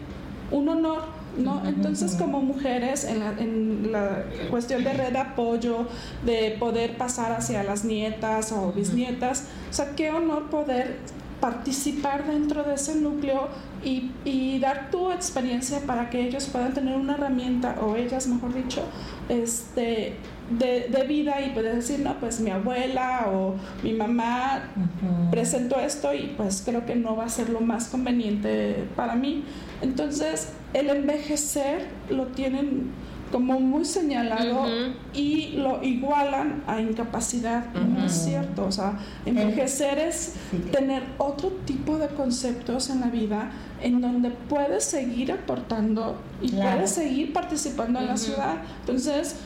un 0.51 0.71
honor, 0.71 1.03
¿no? 1.37 1.57
Uh 1.57 1.61
-huh. 1.61 1.69
Entonces, 1.69 2.17
como 2.17 2.41
mujeres, 2.41 3.05
en 3.05 3.19
la, 3.21 3.31
en 3.39 3.93
la, 3.93 4.25
cuestión 4.51 4.85
de 4.85 4.93
red 4.95 5.13
de 5.13 5.19
apoyo, 5.19 5.87
de 6.25 6.57
poder 6.59 6.97
pasar 6.97 7.33
hacia 7.33 7.63
las 7.63 7.85
nietas 7.85 8.53
o 8.53 8.73
bisnietas, 8.73 9.45
o 9.71 9.73
sea, 9.73 9.87
qué 9.97 10.11
honor 10.11 10.49
poder 10.49 10.97
participar 11.41 12.27
dentro 12.27 12.65
de 12.65 12.75
ese 12.75 12.95
núcleo 12.97 13.49
y, 13.85 14.11
y, 14.25 14.59
dar 14.59 14.91
tu 14.91 15.13
experiencia 15.13 15.81
para 15.81 16.09
que 16.11 16.21
ellos 16.21 16.47
puedan 16.47 16.73
tener 16.73 16.97
una 16.97 17.15
herramienta, 17.15 17.77
o 17.81 17.95
ellas, 17.97 18.27
mejor 18.27 18.55
dicho, 18.55 18.83
este, 19.29 20.17
de, 20.51 20.89
de 20.89 21.05
vida 21.07 21.41
y 21.43 21.51
poder 21.51 21.77
decir, 21.77 22.01
no, 22.01 22.19
pues 22.19 22.41
mi 22.41 22.51
abuela 22.51 23.27
o 23.33 23.55
mi 23.83 23.93
mamá 23.93 24.71
uh 24.77 24.81
-huh. 24.81 25.31
presentó 25.31 25.79
esto 25.79 26.15
y 26.15 26.35
pues 26.37 26.63
creo 26.65 26.87
que 26.87 26.97
no 26.97 27.17
va 27.17 27.25
a 27.25 27.29
ser 27.29 27.51
lo 27.51 27.61
más 27.61 27.89
conveniente 27.89 28.85
para 28.97 29.15
mí. 29.15 29.45
Entonces, 29.83 30.53
el 30.73 30.89
envejecer 30.91 31.87
lo 32.11 32.27
tienen 32.29 32.91
como 33.33 33.59
muy 33.61 33.85
señalado 33.85 34.63
uh 34.63 34.67
-huh. 34.67 34.93
y 35.15 35.53
lo 35.57 35.83
igualan 35.83 36.63
a 36.67 36.81
incapacidad. 36.81 37.67
Uh 37.75 37.79
-huh. 37.79 37.87
No 37.99 38.07
es 38.07 38.13
cierto. 38.13 38.67
O 38.67 38.73
sea, 38.73 38.99
envejecer 39.25 39.99
es 39.99 40.35
tener 40.73 41.03
otro 41.19 41.51
tipo 41.65 41.99
de 41.99 42.09
conceptos 42.09 42.91
en 42.91 43.01
la 43.01 43.09
vida 43.09 43.51
en 43.83 44.01
donde 44.01 44.31
puedes 44.31 44.85
seguir 44.85 45.33
aportando 45.33 46.17
y 46.41 46.51
claro. 46.51 46.73
puedes 46.73 46.91
seguir 46.91 47.33
participando 47.33 47.99
en 48.01 48.07
la 48.07 48.17
ciudad. 48.17 48.57
Entonces, 48.81 49.37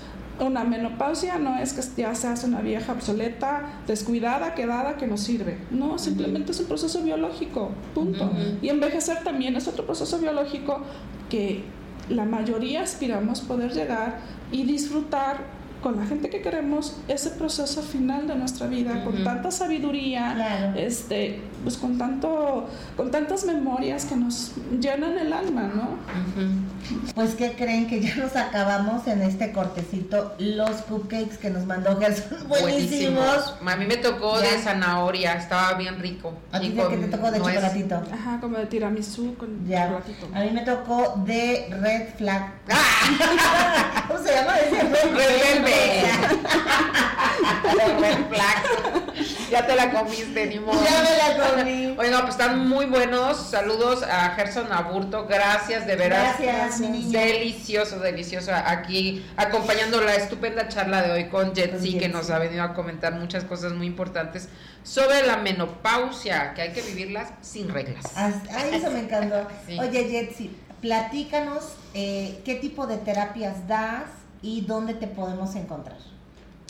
una 0.40 0.64
menopausia 0.64 1.38
no 1.38 1.58
es 1.58 1.72
que 1.74 1.82
ya 2.02 2.14
seas 2.14 2.44
una 2.44 2.60
vieja 2.60 2.92
obsoleta, 2.92 3.82
descuidada, 3.86 4.54
quedada, 4.54 4.96
que 4.96 5.06
no 5.06 5.16
sirve. 5.16 5.58
No, 5.70 5.98
simplemente 5.98 6.52
es 6.52 6.60
un 6.60 6.66
proceso 6.66 7.02
biológico, 7.02 7.70
punto. 7.94 8.30
Y 8.62 8.68
envejecer 8.68 9.22
también 9.22 9.56
es 9.56 9.68
otro 9.68 9.84
proceso 9.84 10.18
biológico 10.18 10.80
que 11.28 11.64
la 12.10 12.24
mayoría 12.24 12.82
aspiramos 12.82 13.40
poder 13.40 13.72
llegar 13.72 14.18
y 14.52 14.64
disfrutar 14.64 15.59
con 15.82 15.96
la 15.96 16.06
gente 16.06 16.28
que 16.28 16.42
queremos 16.42 16.96
ese 17.08 17.30
proceso 17.30 17.82
final 17.82 18.26
de 18.26 18.34
nuestra 18.34 18.66
vida 18.66 18.92
uh 18.92 18.96
-huh. 18.96 19.04
con 19.04 19.24
tanta 19.24 19.50
sabiduría 19.50 20.32
claro. 20.34 20.78
este 20.78 21.40
pues 21.62 21.76
con 21.76 21.98
tanto 21.98 22.68
con 22.96 23.10
tantas 23.10 23.44
memorias 23.44 24.04
que 24.04 24.16
nos 24.16 24.52
llenan 24.78 25.18
el 25.18 25.32
alma 25.32 25.62
no 25.74 25.82
uh 25.82 26.38
-huh. 26.38 27.12
pues 27.14 27.34
qué 27.34 27.52
creen 27.52 27.86
que 27.86 28.00
ya 28.00 28.14
nos 28.16 28.36
acabamos 28.36 29.06
en 29.06 29.22
este 29.22 29.52
cortecito 29.52 30.34
los 30.38 30.70
cupcakes 30.82 31.38
que 31.38 31.50
nos 31.50 31.66
mandó 31.66 31.98
Gerson 31.98 32.48
buenísimos, 32.48 33.18
buenísimos. 33.20 33.54
a 33.66 33.76
mí 33.76 33.86
me 33.86 33.96
tocó 33.96 34.40
ya. 34.40 34.52
de 34.52 34.58
zanahoria 34.58 35.34
estaba 35.34 35.74
bien 35.74 35.98
rico 35.98 36.34
a 36.52 36.60
ti 36.60 36.70
que 36.70 36.96
te 36.96 37.08
tocó 37.08 37.30
de 37.30 37.38
nuez. 37.38 37.54
chocolatito 37.54 37.94
ajá 38.12 38.38
como 38.40 38.58
de 38.58 38.66
tiramisú 38.66 39.34
con 39.36 39.66
ya. 39.66 39.86
chocolatito 39.86 40.28
a 40.34 40.40
mí 40.40 40.50
me 40.50 40.62
tocó 40.62 41.14
de 41.24 41.68
red 41.80 42.08
flag 42.16 42.52
¿cómo 44.08 44.20
se 44.22 44.34
llama 44.34 44.58
ese 44.58 44.82
red, 44.82 45.64
red 45.64 45.69
ya 49.50 49.66
te 49.66 49.74
la 49.74 49.90
comiste, 49.90 50.46
ni 50.46 50.58
modo. 50.58 50.82
Ya 50.84 51.02
me 51.02 51.16
la 51.16 51.50
comí. 51.50 51.92
Bueno, 51.94 52.20
pues 52.20 52.30
están 52.30 52.68
muy 52.68 52.86
buenos. 52.86 53.50
Saludos 53.50 54.02
a 54.02 54.30
Gerson 54.30 54.72
Aburto. 54.72 55.26
Gracias, 55.26 55.86
de 55.86 55.96
veras. 55.96 56.38
Gracias, 56.38 56.80
mi 56.80 56.88
niño. 56.88 57.18
Delicioso, 57.18 57.98
delicioso. 57.98 58.52
Aquí 58.54 59.24
acompañando 59.36 60.00
la 60.00 60.14
estupenda 60.14 60.68
charla 60.68 61.02
de 61.02 61.12
hoy 61.12 61.28
con 61.28 61.54
Jetsi, 61.54 61.98
que 61.98 62.08
nos 62.08 62.30
ha 62.30 62.38
venido 62.38 62.62
a 62.62 62.74
comentar 62.74 63.14
muchas 63.14 63.44
cosas 63.44 63.72
muy 63.72 63.86
importantes 63.86 64.48
sobre 64.82 65.26
la 65.26 65.36
menopausia, 65.36 66.54
que 66.54 66.62
hay 66.62 66.72
que 66.72 66.82
vivirlas 66.82 67.28
sin 67.42 67.68
reglas. 67.68 68.04
Ay, 68.16 68.32
eso 68.72 68.90
me 68.90 69.00
encantó. 69.00 69.30
Sí. 69.66 69.78
Oye, 69.78 70.08
Jetsi, 70.08 70.50
platícanos 70.80 71.74
eh, 71.94 72.40
qué 72.44 72.54
tipo 72.54 72.86
de 72.86 72.96
terapias 72.96 73.68
das 73.68 74.04
y 74.42 74.62
dónde 74.62 74.94
te 74.94 75.06
podemos 75.06 75.54
encontrar. 75.54 75.98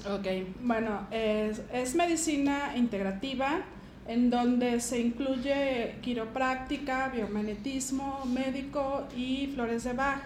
Ok, 0.09 0.27
bueno, 0.63 1.07
es, 1.11 1.61
es, 1.73 1.95
medicina 1.95 2.75
integrativa 2.77 3.61
en 4.07 4.31
donde 4.31 4.81
se 4.81 4.99
incluye 4.99 5.97
quiropráctica, 6.01 7.11
biomagnetismo, 7.11 8.25
médico 8.25 9.07
y 9.17 9.49
flores 9.55 9.85
de 9.85 9.93
Bach. 9.93 10.23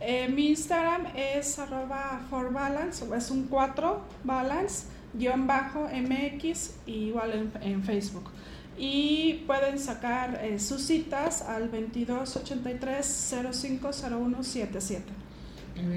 Eh, 0.00 0.28
mi 0.28 0.48
Instagram 0.48 1.06
es 1.14 1.58
arroba 1.60 2.20
forbalance, 2.28 3.04
es 3.16 3.30
un 3.30 3.44
4 3.44 4.02
balance, 4.24 4.86
guion 5.14 5.46
bajo 5.46 5.88
MX, 5.88 6.74
igual 6.86 7.32
en, 7.32 7.52
en 7.62 7.84
Facebook. 7.84 8.28
Y 8.76 9.44
pueden 9.46 9.78
sacar 9.78 10.40
eh, 10.42 10.58
sus 10.58 10.82
citas 10.82 11.42
al 11.42 11.70
2283 11.70 13.34
050177. 13.52 15.21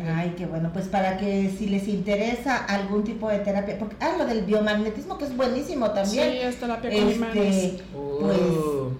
Ay, 0.07 0.35
qué 0.37 0.45
bueno, 0.45 0.71
pues 0.73 0.87
para 0.87 1.17
que 1.17 1.53
si 1.57 1.67
les 1.67 1.87
interesa 1.87 2.57
algún 2.65 3.03
tipo 3.03 3.29
de 3.29 3.39
terapia, 3.39 3.77
porque 3.77 3.95
ah, 3.99 4.15
lo 4.17 4.25
del 4.25 4.43
biomagnetismo 4.43 5.17
que 5.17 5.25
es 5.25 5.35
buenísimo 5.35 5.91
también. 5.91 6.31
Sí, 6.31 6.37
es 6.39 6.59
terapia 6.59 6.89
con 6.89 6.99
este, 6.99 7.15
imanes. 7.15 7.73
Pues 8.19 8.39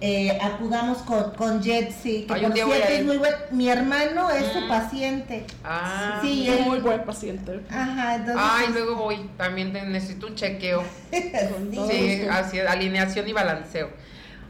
eh, 0.00 0.38
acudamos 0.40 0.98
con, 0.98 1.32
con 1.32 1.62
Jetsi, 1.62 2.24
que 2.26 2.34
Ay, 2.34 2.42
por 2.42 2.54
cierto 2.54 2.88
es 2.88 3.04
muy 3.04 3.16
buen. 3.16 3.34
Mi 3.50 3.68
hermano 3.68 4.30
es 4.30 4.48
mm. 4.48 4.58
su 4.58 4.68
paciente. 4.68 5.44
Ah, 5.64 6.18
sí, 6.22 6.48
es 6.48 6.66
muy 6.66 6.78
buen 6.80 7.02
paciente. 7.04 7.60
Ajá, 7.70 8.16
entonces. 8.16 8.42
Ay, 8.44 8.66
luego 8.72 8.96
voy, 8.96 9.30
también 9.36 9.72
necesito 9.72 10.26
un 10.26 10.34
chequeo. 10.34 10.82
sí, 11.10 12.26
así, 12.30 12.60
alineación 12.60 13.28
y 13.28 13.32
balanceo. 13.32 13.90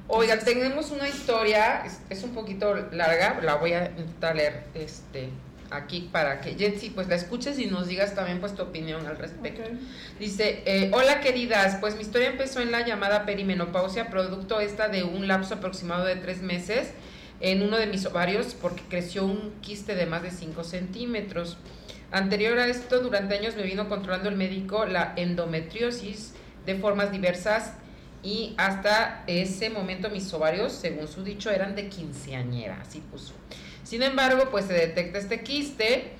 Oiga, 0.08 0.38
tenemos 0.38 0.90
una 0.92 1.08
historia, 1.08 1.84
es, 1.84 2.00
es 2.10 2.22
un 2.22 2.30
poquito 2.30 2.74
larga, 2.92 3.40
la 3.42 3.56
voy 3.56 3.72
a 3.72 3.86
intentar 3.86 4.36
leer 4.36 4.64
este, 4.74 5.30
aquí 5.70 6.08
para 6.12 6.40
que 6.40 6.54
Jetsi 6.54 6.90
pues 6.90 7.08
la 7.08 7.14
escuches 7.14 7.58
y 7.58 7.66
nos 7.66 7.88
digas 7.88 8.14
también 8.14 8.40
pues 8.40 8.54
tu 8.54 8.62
opinión 8.62 9.06
al 9.06 9.18
respecto. 9.18 9.62
Dice, 10.18 10.62
eh, 10.66 10.90
hola 10.92 11.20
queridas, 11.20 11.76
pues 11.80 11.96
mi 11.96 12.02
historia 12.02 12.28
empezó 12.28 12.60
en 12.60 12.72
la 12.72 12.86
llamada 12.86 13.26
perimenopausia, 13.26 14.08
producto 14.10 14.60
esta 14.60 14.88
de 14.88 15.04
un 15.04 15.28
lapso 15.28 15.54
aproximado 15.54 16.04
de 16.04 16.16
tres 16.16 16.42
meses 16.42 16.92
en 17.40 17.62
uno 17.62 17.76
de 17.76 17.86
mis 17.86 18.06
ovarios 18.06 18.54
porque 18.60 18.82
creció 18.88 19.24
un 19.24 19.52
quiste 19.60 19.94
de 19.94 20.06
más 20.06 20.22
de 20.22 20.30
5 20.30 20.64
centímetros. 20.64 21.58
Anterior 22.10 22.58
a 22.58 22.68
esto, 22.68 23.00
durante 23.00 23.36
años 23.36 23.56
me 23.56 23.62
vino 23.62 23.88
controlando 23.88 24.28
el 24.28 24.36
médico 24.36 24.86
la 24.86 25.12
endometriosis 25.16 26.32
de 26.64 26.76
formas 26.76 27.12
diversas 27.12 27.72
y 28.22 28.54
hasta 28.56 29.22
ese 29.26 29.70
momento 29.70 30.10
mis 30.10 30.32
ovarios, 30.32 30.72
según 30.72 31.08
su 31.08 31.22
dicho, 31.22 31.50
eran 31.50 31.76
de 31.76 31.88
quinceañera, 31.88 32.80
así 32.80 33.00
puso. 33.00 33.34
Sin 33.86 34.02
embargo, 34.02 34.48
pues 34.50 34.64
se 34.64 34.72
detecta 34.72 35.16
este 35.16 35.44
quiste 35.44 36.10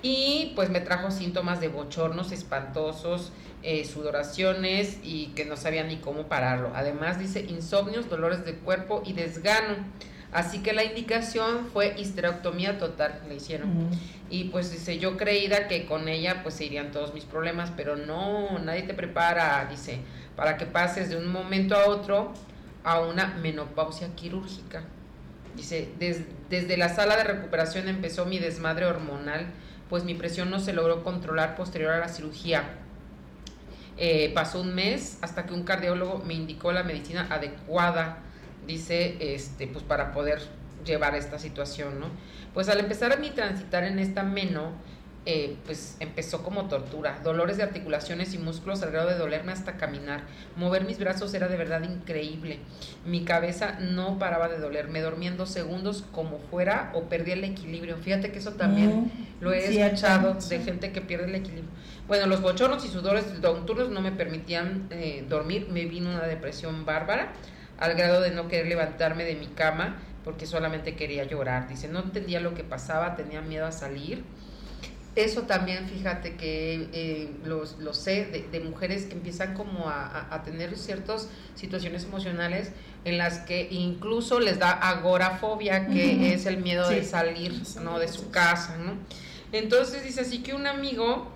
y 0.00 0.54
pues 0.56 0.70
me 0.70 0.80
trajo 0.80 1.10
síntomas 1.10 1.60
de 1.60 1.68
bochornos 1.68 2.32
espantosos, 2.32 3.32
eh, 3.62 3.84
sudoraciones 3.84 4.96
y 5.02 5.26
que 5.36 5.44
no 5.44 5.58
sabía 5.58 5.84
ni 5.84 5.98
cómo 5.98 6.22
pararlo. 6.22 6.72
Además 6.74 7.18
dice 7.18 7.44
insomnios, 7.46 8.08
dolores 8.08 8.46
de 8.46 8.54
cuerpo 8.54 9.02
y 9.04 9.12
desgano. 9.12 9.76
Así 10.32 10.62
que 10.62 10.72
la 10.72 10.84
indicación 10.84 11.68
fue 11.70 11.94
histerectomía 11.98 12.78
total, 12.78 13.20
le 13.28 13.34
hicieron. 13.34 13.90
Y 14.30 14.44
pues 14.44 14.72
dice, 14.72 14.98
yo 14.98 15.18
creída 15.18 15.68
que 15.68 15.84
con 15.84 16.08
ella 16.08 16.42
pues 16.42 16.54
se 16.54 16.64
irían 16.64 16.92
todos 16.92 17.12
mis 17.12 17.24
problemas, 17.24 17.70
pero 17.76 17.94
no, 17.94 18.58
nadie 18.58 18.84
te 18.84 18.94
prepara, 18.94 19.66
dice, 19.70 19.98
para 20.34 20.56
que 20.56 20.64
pases 20.64 21.10
de 21.10 21.18
un 21.18 21.30
momento 21.30 21.76
a 21.76 21.88
otro 21.88 22.32
a 22.84 23.00
una 23.00 23.34
menopausia 23.42 24.16
quirúrgica. 24.16 24.82
Dice, 25.56 25.88
desde 26.48 26.76
la 26.76 26.88
sala 26.88 27.16
de 27.16 27.24
recuperación 27.24 27.88
empezó 27.88 28.24
mi 28.24 28.38
desmadre 28.38 28.86
hormonal, 28.86 29.46
pues 29.90 30.04
mi 30.04 30.14
presión 30.14 30.50
no 30.50 30.58
se 30.60 30.72
logró 30.72 31.04
controlar 31.04 31.54
posterior 31.56 31.92
a 31.92 31.98
la 31.98 32.08
cirugía. 32.08 32.78
Eh, 33.98 34.32
pasó 34.34 34.62
un 34.62 34.74
mes 34.74 35.18
hasta 35.20 35.44
que 35.44 35.52
un 35.52 35.64
cardiólogo 35.64 36.22
me 36.24 36.34
indicó 36.34 36.72
la 36.72 36.82
medicina 36.82 37.26
adecuada, 37.28 38.18
dice, 38.66 39.16
este, 39.20 39.66
pues 39.66 39.84
para 39.84 40.12
poder 40.12 40.40
llevar 40.84 41.14
esta 41.14 41.38
situación, 41.38 42.00
¿no? 42.00 42.06
Pues 42.54 42.68
al 42.68 42.80
empezar 42.80 43.12
a 43.12 43.16
mi 43.16 43.30
transitar 43.30 43.84
en 43.84 43.98
esta 43.98 44.22
meno, 44.22 44.72
eh, 45.24 45.56
pues 45.64 45.96
empezó 46.00 46.42
como 46.42 46.68
tortura, 46.68 47.20
dolores 47.22 47.56
de 47.56 47.62
articulaciones 47.62 48.34
y 48.34 48.38
músculos 48.38 48.82
al 48.82 48.90
grado 48.90 49.08
de 49.08 49.16
dolerme 49.16 49.52
hasta 49.52 49.76
caminar. 49.76 50.24
Mover 50.56 50.84
mis 50.84 50.98
brazos 50.98 51.32
era 51.34 51.48
de 51.48 51.56
verdad 51.56 51.82
increíble. 51.82 52.58
Mi 53.04 53.24
cabeza 53.24 53.78
no 53.80 54.18
paraba 54.18 54.48
de 54.48 54.58
doler, 54.58 54.88
me 54.88 55.00
dormía 55.00 55.30
en 55.30 55.36
dos 55.36 55.50
segundos 55.50 56.04
como 56.12 56.38
fuera 56.38 56.90
o 56.94 57.04
perdía 57.08 57.34
el 57.34 57.44
equilibrio. 57.44 57.96
Fíjate 57.98 58.32
que 58.32 58.38
eso 58.40 58.52
también 58.54 59.00
Mm, 59.04 59.10
lo 59.40 59.52
he 59.52 59.60
cierto, 59.60 60.06
escuchado 60.06 60.40
sí. 60.40 60.48
de 60.48 60.58
gente 60.60 60.92
que 60.92 61.00
pierde 61.00 61.26
el 61.26 61.34
equilibrio. 61.36 61.70
Bueno, 62.08 62.26
los 62.26 62.40
bochornos 62.42 62.84
y 62.84 62.88
sudores 62.88 63.26
nocturnos 63.40 63.90
no 63.90 64.00
me 64.00 64.12
permitían 64.12 64.86
eh, 64.90 65.24
dormir, 65.28 65.68
me 65.70 65.84
vino 65.86 66.10
una 66.10 66.26
depresión 66.26 66.84
bárbara 66.84 67.32
al 67.78 67.94
grado 67.94 68.20
de 68.20 68.30
no 68.32 68.48
querer 68.48 68.66
levantarme 68.68 69.24
de 69.24 69.34
mi 69.36 69.46
cama 69.48 69.96
porque 70.24 70.46
solamente 70.46 70.94
quería 70.94 71.24
llorar. 71.24 71.68
Dice, 71.68 71.88
no 71.88 72.00
entendía 72.00 72.40
lo 72.40 72.54
que 72.54 72.64
pasaba, 72.64 73.16
tenía 73.16 73.40
miedo 73.40 73.66
a 73.66 73.72
salir. 73.72 74.24
Eso 75.14 75.42
también, 75.42 75.88
fíjate 75.90 76.36
que 76.36 76.88
eh, 76.94 77.30
lo, 77.44 77.66
sé 77.92 78.24
de, 78.26 78.48
de 78.50 78.60
mujeres 78.60 79.04
que 79.04 79.12
empiezan 79.12 79.52
como 79.52 79.90
a, 79.90 80.06
a- 80.06 80.34
a 80.34 80.42
tener 80.42 80.74
ciertas 80.78 81.28
situaciones 81.54 82.04
emocionales 82.04 82.72
en 83.04 83.18
las 83.18 83.40
que 83.40 83.68
incluso 83.70 84.40
les 84.40 84.58
da 84.58 84.70
agorafobia, 84.70 85.88
que 85.88 86.32
es 86.32 86.46
el 86.46 86.58
miedo 86.58 86.88
de 86.88 87.04
salir 87.04 87.52
¿no? 87.82 87.98
de 87.98 88.08
su 88.08 88.30
casa. 88.30 88.78
¿no? 88.78 88.94
Entonces 89.52 90.02
dice 90.02 90.22
así 90.22 90.42
que 90.42 90.54
un 90.54 90.66
amigo 90.66 91.30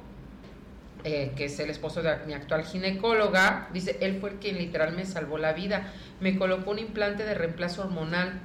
eh, 1.04 1.32
que 1.36 1.44
es 1.44 1.58
el 1.60 1.68
esposo 1.68 2.02
de 2.02 2.16
mi 2.26 2.32
actual 2.32 2.64
ginecóloga, 2.64 3.68
dice, 3.74 3.98
él 4.00 4.18
fue 4.20 4.30
el 4.30 4.36
quien 4.36 4.56
literal 4.58 4.96
me 4.96 5.04
salvó 5.04 5.36
la 5.38 5.52
vida. 5.52 5.92
Me 6.20 6.36
colocó 6.38 6.70
un 6.70 6.78
implante 6.78 7.24
de 7.24 7.34
reemplazo 7.34 7.82
hormonal. 7.82 8.40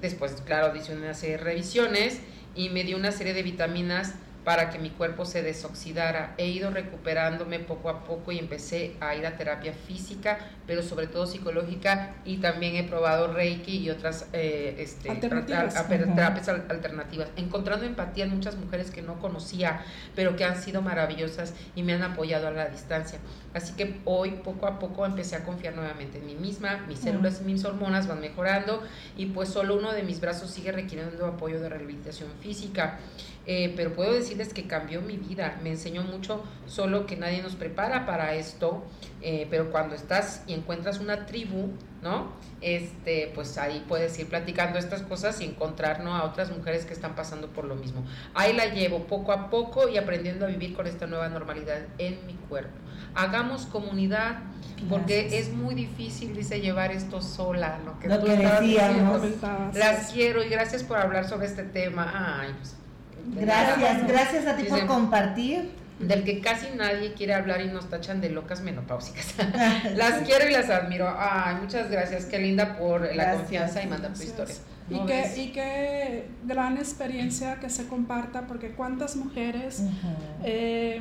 Después, 0.00 0.32
claro, 0.46 0.72
dice 0.72 0.94
una 0.96 1.12
serie 1.14 1.36
de 1.36 1.44
revisiones 1.44 2.20
y 2.56 2.70
me 2.70 2.82
dio 2.82 2.96
una 2.96 3.12
serie 3.12 3.34
de 3.34 3.42
vitaminas 3.42 4.14
para 4.44 4.68
que 4.70 4.78
mi 4.78 4.90
cuerpo 4.90 5.24
se 5.24 5.42
desoxidara. 5.42 6.34
He 6.36 6.46
ido 6.48 6.70
recuperándome 6.70 7.60
poco 7.60 7.88
a 7.88 8.04
poco 8.04 8.30
y 8.30 8.38
empecé 8.38 8.94
a 9.00 9.14
ir 9.14 9.26
a 9.26 9.36
terapia 9.36 9.72
física, 9.72 10.38
pero 10.66 10.82
sobre 10.82 11.06
todo 11.06 11.26
psicológica 11.26 12.14
y 12.24 12.36
también 12.38 12.76
he 12.76 12.84
probado 12.84 13.32
Reiki 13.32 13.78
y 13.78 13.90
otras 13.90 14.26
eh, 14.32 14.76
este, 14.78 15.10
Alternativas. 15.10 15.88
terapias 15.88 16.48
al- 16.48 16.66
alternativas, 16.68 17.28
encontrando 17.36 17.86
empatía 17.86 18.24
en 18.24 18.30
muchas 18.30 18.56
mujeres 18.56 18.90
que 18.90 19.02
no 19.02 19.18
conocía, 19.18 19.80
pero 20.14 20.36
que 20.36 20.44
han 20.44 20.60
sido 20.60 20.82
maravillosas 20.82 21.54
y 21.74 21.82
me 21.82 21.94
han 21.94 22.02
apoyado 22.02 22.48
a 22.48 22.50
la 22.50 22.66
distancia. 22.68 23.18
Así 23.54 23.72
que 23.74 24.00
hoy 24.04 24.30
poco 24.44 24.66
a 24.66 24.78
poco 24.78 25.06
empecé 25.06 25.36
a 25.36 25.44
confiar 25.44 25.74
nuevamente 25.74 26.18
en 26.18 26.26
mí 26.26 26.34
misma, 26.34 26.84
mis 26.88 26.98
células 26.98 27.40
y 27.40 27.44
mis 27.44 27.64
hormonas 27.64 28.08
van 28.08 28.20
mejorando 28.20 28.82
y 29.16 29.26
pues 29.26 29.48
solo 29.48 29.76
uno 29.76 29.92
de 29.92 30.02
mis 30.02 30.20
brazos 30.20 30.50
sigue 30.50 30.72
requiriendo 30.72 31.24
apoyo 31.26 31.60
de 31.60 31.68
rehabilitación 31.68 32.28
física. 32.40 32.98
Eh, 33.46 33.74
pero 33.76 33.92
puedo 33.92 34.12
decirles 34.12 34.54
que 34.54 34.66
cambió 34.66 35.02
mi 35.02 35.18
vida, 35.18 35.58
me 35.62 35.70
enseñó 35.70 36.02
mucho, 36.02 36.42
solo 36.66 37.04
que 37.04 37.16
nadie 37.16 37.42
nos 37.42 37.56
prepara 37.56 38.06
para 38.06 38.34
esto, 38.34 38.82
eh, 39.20 39.46
pero 39.50 39.70
cuando 39.70 39.94
estás 39.94 40.42
y 40.46 40.54
encuentras 40.54 40.98
una 40.98 41.26
tribu, 41.26 41.68
¿no? 42.02 42.32
Este, 42.62 43.30
pues 43.34 43.58
ahí 43.58 43.84
puedes 43.86 44.18
ir 44.18 44.28
platicando 44.28 44.78
estas 44.78 45.02
cosas 45.02 45.40
y 45.42 45.44
encontrar 45.44 46.02
¿no? 46.02 46.16
a 46.16 46.24
otras 46.24 46.50
mujeres 46.56 46.86
que 46.86 46.94
están 46.94 47.14
pasando 47.14 47.48
por 47.48 47.66
lo 47.66 47.74
mismo. 47.74 48.02
Ahí 48.32 48.54
la 48.54 48.66
llevo 48.66 49.00
poco 49.00 49.32
a 49.32 49.50
poco 49.50 49.88
y 49.90 49.98
aprendiendo 49.98 50.46
a 50.46 50.48
vivir 50.48 50.74
con 50.74 50.86
esta 50.86 51.06
nueva 51.06 51.28
normalidad 51.28 51.80
en 51.98 52.26
mi 52.26 52.34
cuerpo. 52.34 52.72
Hagamos 53.14 53.66
comunidad, 53.66 54.38
porque 54.88 55.38
es 55.38 55.52
muy 55.52 55.74
difícil, 55.74 56.34
dice, 56.34 56.60
llevar 56.60 56.90
esto 56.90 57.20
sola, 57.20 57.78
lo 57.84 57.98
que 57.98 58.08
Lo 58.08 58.18
tú 58.18 58.26
que 58.26 58.36
decíamos. 58.36 59.22
diciendo. 59.22 59.70
Las 59.74 60.10
quiero 60.10 60.42
y 60.42 60.48
gracias 60.48 60.82
por 60.82 60.98
hablar 60.98 61.28
sobre 61.28 61.46
este 61.46 61.62
tema. 61.62 62.40
Ay, 62.40 62.54
pues, 62.58 62.76
Gracias, 63.36 64.06
gracias 64.06 64.46
a 64.46 64.56
ti 64.56 64.64
por 64.64 64.86
compartir. 64.86 65.70
Del 66.00 66.24
que 66.24 66.40
casi 66.40 66.66
nadie 66.76 67.12
quiere 67.14 67.34
hablar 67.34 67.60
y 67.60 67.68
nos 67.68 67.88
tachan 67.88 68.20
de 68.20 68.28
locas 68.28 68.62
menopáusicas. 68.62 69.34
las 69.94 70.22
quiero 70.26 70.48
y 70.48 70.52
las 70.52 70.68
admiro. 70.68 71.08
Ay, 71.16 71.56
muchas 71.62 71.88
gracias, 71.90 72.24
qué 72.24 72.38
linda 72.40 72.76
por 72.76 73.02
la 73.02 73.12
Gracias. 73.14 73.36
confianza 73.36 73.82
y 73.82 73.86
mandar 73.86 74.12
tu 74.12 74.22
historia. 74.22 74.54
Y 74.90 74.94
¿No 74.94 75.06
qué, 75.06 75.20
ves? 75.22 75.38
y 75.38 75.52
qué 75.52 76.28
gran 76.44 76.76
experiencia 76.78 77.60
que 77.60 77.70
se 77.70 77.86
comparta, 77.86 78.42
porque 78.48 78.72
cuántas 78.72 79.14
mujeres 79.16 79.82
eh, 80.42 81.00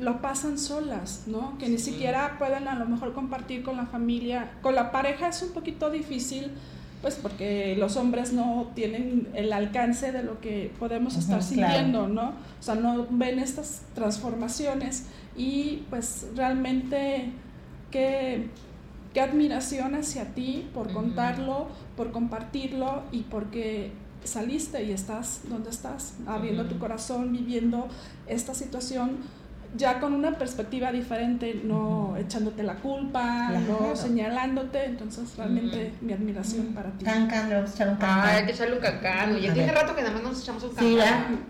lo 0.00 0.20
pasan 0.22 0.58
solas, 0.58 1.24
¿no? 1.26 1.56
Que 1.58 1.68
ni 1.68 1.78
Sí. 1.78 1.92
siquiera 1.92 2.36
pueden 2.38 2.66
a 2.68 2.74
lo 2.74 2.86
mejor 2.86 3.12
compartir 3.12 3.62
con 3.62 3.76
la 3.76 3.86
familia. 3.86 4.50
Con 4.62 4.74
la 4.74 4.90
pareja 4.90 5.28
es 5.28 5.42
un 5.42 5.52
poquito 5.52 5.90
difícil, 5.90 6.52
pues 7.02 7.16
porque 7.16 7.74
los 7.76 7.96
hombres 7.96 8.32
no 8.32 8.70
tienen 8.74 9.28
el 9.34 9.52
alcance 9.52 10.12
de 10.12 10.22
lo 10.22 10.40
que 10.40 10.72
podemos 10.78 11.16
estar 11.16 11.42
sintiendo, 11.42 12.06
¿no? 12.06 12.28
O 12.28 12.62
sea, 12.62 12.76
no 12.76 13.06
ven 13.10 13.40
estas 13.40 13.82
transformaciones 13.94 15.06
y 15.36 15.82
pues 15.90 16.28
realmente 16.36 17.32
qué, 17.90 18.46
qué 19.12 19.20
admiración 19.20 19.96
hacia 19.96 20.26
ti 20.26 20.70
por 20.72 20.92
contarlo, 20.92 21.66
por 21.96 22.12
compartirlo 22.12 23.02
y 23.10 23.22
porque 23.22 23.90
saliste 24.22 24.84
y 24.84 24.92
estás 24.92 25.40
donde 25.48 25.70
estás, 25.70 26.14
abriendo 26.28 26.66
tu 26.66 26.78
corazón, 26.78 27.32
viviendo 27.32 27.88
esta 28.28 28.54
situación 28.54 29.18
ya 29.76 30.00
con 30.00 30.12
una 30.14 30.32
perspectiva 30.38 30.92
diferente, 30.92 31.60
no 31.64 32.16
echándote 32.18 32.62
la 32.62 32.74
culpa, 32.76 33.48
Claro. 33.50 33.78
no 33.90 33.96
señalándote, 33.96 34.84
entonces 34.84 35.34
realmente 35.36 35.92
mi 36.00 36.12
admiración 36.12 36.66
para 36.74 36.90
ti. 36.90 37.04
Can, 37.04 37.26
can, 37.28 37.48
le 37.48 37.54
vamos 37.56 37.70
a 37.70 37.74
echar 37.74 37.88
un 37.88 37.96
can, 37.96 38.20
Ay, 38.22 38.36
hay 38.38 38.46
que 38.46 38.52
echarle 38.52 38.74
un 38.76 38.80
cancán. 38.82 39.34
Oye, 39.34 39.50
A 39.50 39.54
tiene 39.54 39.72
rato 39.72 39.94
que 39.96 40.02
nada 40.02 40.14
más 40.14 40.22
nos 40.22 40.42
echamos 40.42 40.62
un 40.64 40.70
Sí, 40.78 40.96
cancán. 40.96 41.46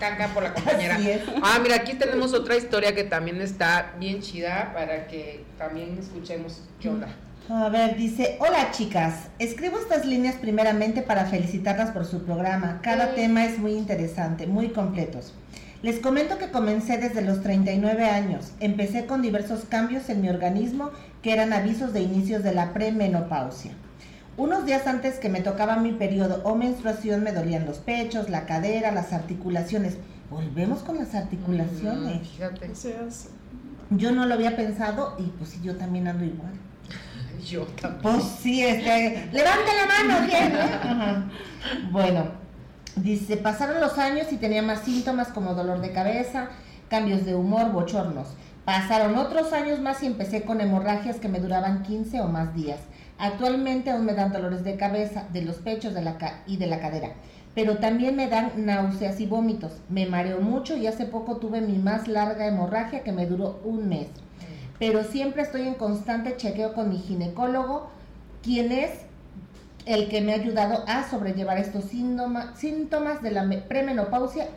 Cancán 0.00 0.30
por 0.34 0.42
la 0.42 0.52
compañera. 0.52 0.98
Ah, 1.42 1.58
mira, 1.62 1.76
aquí 1.76 1.94
tenemos 1.94 2.34
otra 2.34 2.56
historia 2.56 2.92
que 2.94 3.04
también 3.04 3.40
está 3.40 3.92
bien 4.00 4.20
chida 4.20 4.72
para 4.74 5.06
que 5.06 5.44
también 5.58 5.96
escuchemos 5.98 6.62
qué 6.80 6.88
onda. 6.88 7.08
A 7.48 7.68
ver, 7.68 7.96
dice, 7.96 8.36
hola 8.40 8.70
chicas, 8.72 9.28
escribo 9.38 9.78
estas 9.78 10.04
líneas 10.04 10.36
primeramente 10.36 11.02
para 11.02 11.26
felicitarlas 11.26 11.90
por 11.90 12.04
su 12.04 12.24
programa. 12.24 12.80
Cada 12.82 13.14
tema 13.14 13.44
es 13.44 13.58
muy 13.58 13.72
interesante, 13.74 14.46
muy 14.46 14.70
completos. 14.70 15.34
Les 15.82 15.98
comento 15.98 16.38
que 16.38 16.50
comencé 16.50 16.98
desde 16.98 17.22
los 17.22 17.42
39 17.42 18.04
años. 18.04 18.52
Empecé 18.60 19.06
con 19.06 19.20
diversos 19.20 19.64
cambios 19.68 20.08
en 20.08 20.20
mi 20.20 20.28
organismo 20.28 20.90
que 21.22 21.32
eran 21.32 21.52
avisos 21.52 21.92
de 21.92 22.00
inicios 22.00 22.44
de 22.44 22.54
la 22.54 22.72
premenopausia. 22.72 23.72
Unos 24.36 24.64
días 24.64 24.86
antes 24.86 25.16
que 25.16 25.28
me 25.28 25.40
tocaba 25.40 25.76
mi 25.76 25.90
periodo 25.90 26.40
o 26.44 26.54
menstruación 26.54 27.24
me 27.24 27.32
dolían 27.32 27.66
los 27.66 27.78
pechos, 27.78 28.30
la 28.30 28.46
cadera, 28.46 28.92
las 28.92 29.12
articulaciones. 29.12 29.96
Volvemos 30.30 30.84
con 30.84 30.98
las 30.98 31.16
articulaciones. 31.16 32.20
Mm, 32.20 32.24
fíjate. 32.24 32.70
Yo 33.90 34.12
no 34.12 34.24
lo 34.26 34.34
había 34.34 34.54
pensado 34.54 35.16
y 35.18 35.24
pues 35.36 35.50
sí, 35.50 35.60
yo 35.64 35.76
también 35.76 36.06
ando 36.06 36.24
igual. 36.24 36.52
Yo 37.44 37.64
también. 37.64 38.02
Pues 38.02 38.24
sí, 38.40 38.62
este, 38.62 39.28
levante 39.32 39.70
la 39.76 39.86
mano, 39.86 40.26
¿quién? 40.28 40.56
Ajá. 40.82 41.24
Bueno, 41.90 42.41
dice, 42.96 43.36
pasaron 43.36 43.80
los 43.80 43.98
años 43.98 44.32
y 44.32 44.36
tenía 44.36 44.62
más 44.62 44.80
síntomas 44.80 45.28
como 45.28 45.54
dolor 45.54 45.80
de 45.80 45.92
cabeza, 45.92 46.48
cambios 46.88 47.24
de 47.24 47.34
humor, 47.34 47.72
bochornos. 47.72 48.28
Pasaron 48.64 49.16
otros 49.16 49.52
años 49.52 49.80
más 49.80 50.02
y 50.02 50.06
empecé 50.06 50.42
con 50.42 50.60
hemorragias 50.60 51.16
que 51.16 51.28
me 51.28 51.40
duraban 51.40 51.82
15 51.82 52.20
o 52.20 52.28
más 52.28 52.54
días. 52.54 52.78
Actualmente 53.18 53.90
aún 53.90 54.04
me 54.04 54.14
dan 54.14 54.32
dolores 54.32 54.64
de 54.64 54.76
cabeza, 54.76 55.24
de 55.32 55.42
los 55.42 55.56
pechos 55.56 55.94
de 55.94 56.02
la 56.02 56.18
ca- 56.18 56.42
y 56.46 56.56
de 56.56 56.66
la 56.66 56.80
cadera, 56.80 57.10
pero 57.54 57.78
también 57.78 58.16
me 58.16 58.28
dan 58.28 58.52
náuseas 58.56 59.20
y 59.20 59.26
vómitos. 59.26 59.72
Me 59.88 60.06
mareo 60.06 60.40
mucho 60.40 60.76
y 60.76 60.86
hace 60.86 61.04
poco 61.06 61.36
tuve 61.36 61.60
mi 61.60 61.78
más 61.78 62.08
larga 62.08 62.46
hemorragia 62.46 63.02
que 63.02 63.12
me 63.12 63.26
duró 63.26 63.60
un 63.64 63.88
mes. 63.88 64.08
Pero 64.78 65.04
siempre 65.04 65.42
estoy 65.42 65.68
en 65.68 65.74
constante 65.74 66.36
chequeo 66.36 66.72
con 66.74 66.88
mi 66.88 66.98
ginecólogo, 66.98 67.90
quien 68.42 68.72
es 68.72 68.90
el 69.86 70.08
que 70.08 70.20
me 70.20 70.32
ha 70.32 70.36
ayudado 70.36 70.84
a 70.86 71.08
sobrellevar 71.08 71.58
estos 71.58 71.84
síntomas 71.84 73.22
de 73.22 73.30
la 73.30 73.42
me- 73.44 73.58
premenopausia 73.58 74.48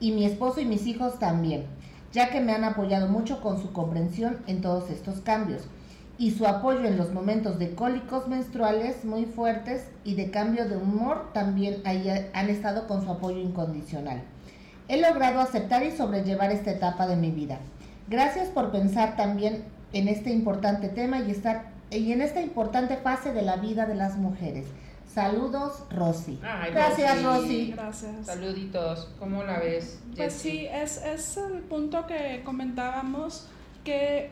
y 0.00 0.12
mi 0.12 0.24
esposo 0.24 0.60
y 0.60 0.64
mis 0.64 0.86
hijos 0.86 1.18
también, 1.18 1.64
ya 2.12 2.30
que 2.30 2.40
me 2.40 2.52
han 2.52 2.64
apoyado 2.64 3.08
mucho 3.08 3.40
con 3.40 3.60
su 3.60 3.72
comprensión 3.72 4.38
en 4.46 4.60
todos 4.62 4.88
estos 4.90 5.20
cambios 5.20 5.62
y 6.18 6.32
su 6.32 6.46
apoyo 6.46 6.84
en 6.84 6.96
los 6.98 7.12
momentos 7.12 7.58
de 7.58 7.74
cólicos 7.74 8.28
menstruales 8.28 9.04
muy 9.04 9.24
fuertes 9.24 9.86
y 10.04 10.14
de 10.14 10.30
cambio 10.30 10.68
de 10.68 10.76
humor 10.76 11.30
también 11.32 11.82
han 12.34 12.48
estado 12.50 12.86
con 12.86 13.02
su 13.02 13.10
apoyo 13.10 13.38
incondicional. 13.38 14.22
He 14.88 15.00
logrado 15.00 15.40
aceptar 15.40 15.82
y 15.84 15.92
sobrellevar 15.92 16.50
esta 16.52 16.72
etapa 16.72 17.06
de 17.06 17.16
mi 17.16 17.30
vida. 17.30 17.58
Gracias 18.08 18.48
por 18.48 18.70
pensar 18.70 19.16
también 19.16 19.62
en 19.92 20.08
este 20.08 20.30
importante 20.30 20.88
tema 20.88 21.20
y 21.20 21.30
estar 21.30 21.70
y 21.90 22.12
en 22.12 22.22
esta 22.22 22.40
importante 22.40 22.96
fase 22.96 23.32
de 23.32 23.42
la 23.42 23.56
vida 23.56 23.86
de 23.86 23.94
las 23.94 24.16
mujeres. 24.16 24.66
Saludos, 25.12 25.82
Rosy. 25.90 26.38
Ay, 26.42 26.70
Gracias, 26.70 27.22
Rosy. 27.22 27.40
Rosy. 27.40 27.72
Gracias. 27.72 28.26
Saluditos. 28.26 29.08
¿Cómo 29.18 29.42
la 29.42 29.58
ves? 29.58 29.98
Pues 30.14 30.34
Jessie? 30.34 30.50
sí, 30.52 30.66
es, 30.66 31.04
es 31.04 31.36
el 31.36 31.62
punto 31.62 32.06
que 32.06 32.42
comentábamos, 32.44 33.48
que, 33.82 34.30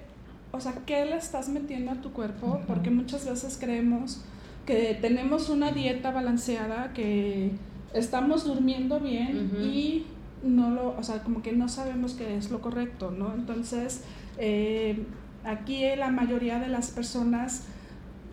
o 0.52 0.61
sea, 0.61 0.74
¿qué 0.86 1.04
le 1.04 1.16
estás 1.16 1.48
metiendo 1.48 1.90
a 1.90 1.96
tu 1.96 2.12
cuerpo? 2.12 2.61
Porque 2.68 2.90
muchas 2.90 3.26
veces 3.26 3.59
creemos 3.61 4.20
que 4.66 4.96
tenemos 5.00 5.48
una 5.48 5.72
dieta 5.72 6.12
balanceada, 6.12 6.92
que 6.92 7.52
estamos 7.92 8.44
durmiendo 8.44 9.00
bien 9.00 9.56
y 9.61 10.06
no 10.42 10.70
lo, 10.70 10.96
o 10.96 11.02
sea, 11.02 11.22
como 11.24 11.42
que 11.42 11.52
no 11.52 11.68
sabemos 11.68 12.12
qué 12.12 12.36
es 12.36 12.50
lo 12.50 12.61
correcto, 12.61 13.11
¿no? 13.11 13.34
Entonces, 13.34 14.04
eh, 14.38 15.04
aquí 15.45 15.84
la 15.97 16.11
mayoría 16.11 16.59
de 16.59 16.68
las 16.68 16.91
personas 16.91 17.64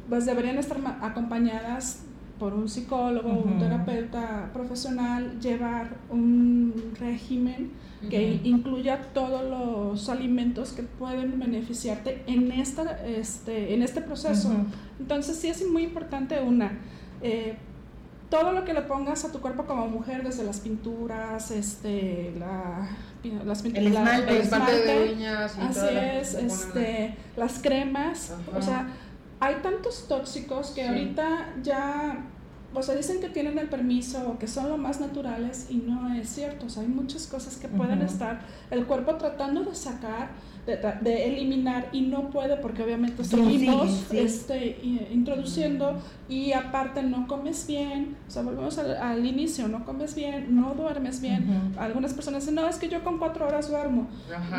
pues 0.09 0.25
deberían 0.25 0.57
estar 0.57 0.77
acompañadas 1.01 2.03
por 2.39 2.53
un 2.53 2.67
psicólogo, 2.67 3.29
un 3.29 3.51
Ujú. 3.51 3.59
terapeuta 3.59 4.49
profesional, 4.53 5.39
llevar 5.39 5.95
un 6.09 6.73
régimen 6.99 7.71
que 8.09 8.39
incluya 8.43 9.01
todos 9.13 9.43
los 9.49 10.09
alimentos 10.09 10.73
que 10.73 10.83
pueden 10.83 11.39
beneficiarte 11.39 12.23
en, 12.27 12.51
esta, 12.51 13.03
este, 13.07 13.73
en 13.73 13.81
este 13.81 14.01
proceso. 14.01 14.51
Entonces 14.99 15.37
sí 15.37 15.47
es 15.47 15.67
muy 15.67 15.83
importante 15.83 16.39
una, 16.41 16.73
eh, 17.21 17.55
todo 18.29 18.51
lo 18.51 18.65
que 18.65 18.73
le 18.73 18.81
pongas 18.81 19.23
a 19.25 19.31
tu 19.31 19.39
cuerpo 19.39 19.65
como 19.65 19.87
mujer, 19.87 20.23
desde 20.23 20.43
las 20.43 20.59
pinturas, 20.59 21.51
este, 21.51 22.33
la, 22.39 22.87
las 23.45 23.63
El 23.63 23.71
pinturas, 23.73 23.97
esmalte. 24.03 24.31
El 24.35 24.41
esmalte 24.41 24.71
de 24.85 25.13
uñas 25.13 25.55
y 25.57 25.61
así 25.61 25.73
todo 25.79 25.85
lo 25.85 25.99
que 25.99 26.19
es, 26.19 26.33
este, 26.33 27.17
las 27.37 27.59
cremas, 27.59 28.31
Ajá. 28.31 28.57
o 28.57 28.61
sea, 28.61 28.87
hay 29.39 29.55
tantos 29.61 30.07
tóxicos 30.07 30.69
que 30.71 30.81
Sí. 30.81 30.87
ahorita 30.87 31.53
ya, 31.61 32.25
o 32.73 32.81
sea, 32.81 32.95
dicen 32.95 33.19
que 33.21 33.29
tienen 33.29 33.57
el 33.59 33.69
permiso 33.69 34.27
o 34.29 34.39
que 34.39 34.47
son 34.47 34.69
lo 34.69 34.77
más 34.77 34.99
naturales 34.99 35.67
y 35.69 35.75
no 35.77 36.13
es 36.15 36.27
cierto. 36.29 36.65
O 36.65 36.69
sea, 36.69 36.81
hay 36.81 36.89
muchas 36.89 37.27
cosas 37.27 37.57
que 37.57 37.67
pueden 37.67 38.01
estar 38.01 38.41
el 38.71 38.85
cuerpo 38.85 39.15
tratando 39.15 39.63
de 39.63 39.75
sacar, 39.75 40.29
de, 40.65 41.27
eliminar 41.27 41.89
y 41.91 42.01
no 42.01 42.29
puede 42.29 42.57
porque 42.57 42.83
obviamente 42.83 43.23
seguimos 43.23 44.05
sí. 44.09 44.17
este, 44.17 44.79
introduciendo 45.11 46.01
y 46.27 46.53
aparte 46.53 47.03
no 47.03 47.27
comes 47.27 47.67
bien. 47.67 48.17
O 48.27 48.31
sea, 48.31 48.41
volvemos 48.41 48.77
al, 48.77 48.97
al 48.97 49.25
inicio, 49.25 49.67
no 49.67 49.85
comes 49.85 50.15
bien, 50.15 50.55
no 50.55 50.73
duermes 50.73 51.21
bien. 51.21 51.71
Algunas 51.77 52.13
personas 52.13 52.43
dicen, 52.43 52.55
no, 52.55 52.67
es 52.67 52.77
que 52.77 52.89
yo 52.89 53.03
con 53.03 53.19
cuatro 53.19 53.47
horas 53.47 53.69
duermo. 53.69 54.07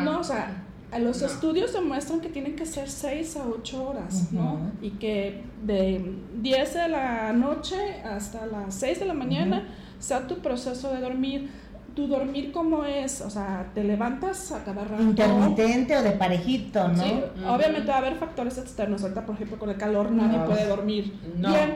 No, 0.03 0.19
o 0.19 0.23
sea, 0.23 0.63
a 0.91 0.99
los 0.99 1.19
No. 1.21 1.27
estudios 1.27 1.73
demuestran 1.73 2.21
que 2.21 2.29
tienen 2.29 2.55
que 2.55 2.65
ser 2.65 2.89
6 2.89 3.35
a 3.37 3.45
8 3.47 3.83
horas, 3.89 4.31
¿no? 4.31 4.71
Y 4.81 4.91
que 4.91 5.43
de 5.65 6.15
10 6.41 6.73
de 6.73 6.87
la 6.87 7.33
noche 7.33 7.75
hasta 8.03 8.45
las 8.45 8.73
6 8.75 9.01
de 9.01 9.05
la 9.05 9.13
mañana 9.13 9.67
sea 9.99 10.27
tu 10.27 10.37
proceso 10.37 10.93
de 10.93 11.01
dormir. 11.01 11.49
Tu 11.97 12.05
dormir 12.07 12.51
cómo 12.51 12.85
es, 12.85 13.21
o 13.21 13.29
sea, 13.31 13.71
te 13.73 13.83
levantas 13.83 14.51
a 14.51 14.63
cada 14.63 14.83
rato. 14.83 15.01
Intermitente 15.01 15.97
o 15.97 16.03
de 16.03 16.11
parejito, 16.11 16.87
¿no? 16.89 17.03
Sí, 17.03 17.11
obviamente 17.47 17.87
va 17.89 17.95
a 17.95 17.97
haber 17.97 18.15
factores 18.17 18.55
externos. 18.59 19.01
Ahorita, 19.01 19.25
por 19.25 19.33
ejemplo, 19.33 19.57
con 19.57 19.71
el 19.71 19.77
calor 19.77 20.11
nadie 20.11 20.37
No. 20.37 20.45
puede 20.45 20.67
dormir 20.67 21.11
No. 21.35 21.49
bien, 21.49 21.73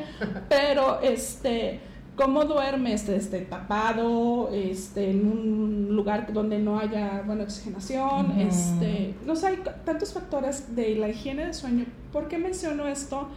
pero 0.47 1.01
este, 1.01 1.79
cómo 2.15 2.45
duermes, 2.45 3.09
este, 3.09 3.39
tapado, 3.39 4.51
este, 4.53 5.09
en 5.09 5.25
un 5.27 5.87
lugar 5.95 6.31
donde 6.31 6.59
no 6.59 6.77
haya 6.79 7.23
buena 7.25 7.41
oxigenación, 7.45 8.39
este, 8.39 9.15
no 9.25 9.35
sé, 9.35 9.47
hay 9.47 9.63
tantos 9.83 10.13
factores 10.13 10.75
de 10.75 10.97
la 10.97 11.09
higiene 11.09 11.47
de 11.47 11.53
sueño. 11.55 11.85
¿Por 12.13 12.27
qué 12.27 12.37
menciono 12.37 12.85
esto? 12.85 13.27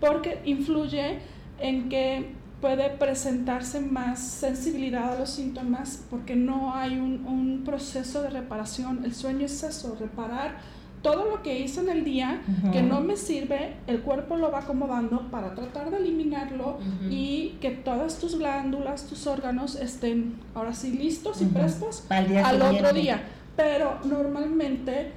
Porque 0.00 0.40
influye 0.44 1.20
en 1.60 1.88
que 1.88 2.41
puede 2.62 2.88
presentarse 2.88 3.80
más 3.80 4.20
sensibilidad 4.20 5.12
a 5.12 5.18
los 5.18 5.30
síntomas 5.30 6.04
porque 6.08 6.36
no 6.36 6.74
hay 6.74 6.94
un, 6.94 7.26
un 7.26 7.62
proceso 7.64 8.22
de 8.22 8.30
reparación. 8.30 9.04
El 9.04 9.14
sueño 9.14 9.44
es 9.44 9.62
eso, 9.62 9.94
reparar 10.00 10.56
todo 11.02 11.28
lo 11.28 11.42
que 11.42 11.58
hice 11.58 11.80
en 11.80 11.88
el 11.88 12.04
día 12.04 12.40
que 12.72 12.82
no 12.82 13.00
me 13.00 13.16
sirve, 13.16 13.74
el 13.86 14.00
cuerpo 14.00 14.36
lo 14.36 14.50
va 14.50 14.60
acomodando 14.60 15.30
para 15.30 15.54
tratar 15.54 15.90
de 15.90 15.98
eliminarlo 15.98 16.78
y 17.10 17.56
que 17.60 17.70
todas 17.70 18.18
tus 18.18 18.38
glándulas, 18.38 19.06
tus 19.06 19.26
órganos 19.26 19.74
estén 19.74 20.36
ahora 20.54 20.72
sí 20.72 20.92
listos 20.92 21.42
y 21.42 21.46
prestos 21.46 22.04
al 22.08 22.62
otro 22.62 22.68
siguiente. 22.68 22.92
día. 22.94 23.22
Pero 23.56 23.98
normalmente 24.04 25.12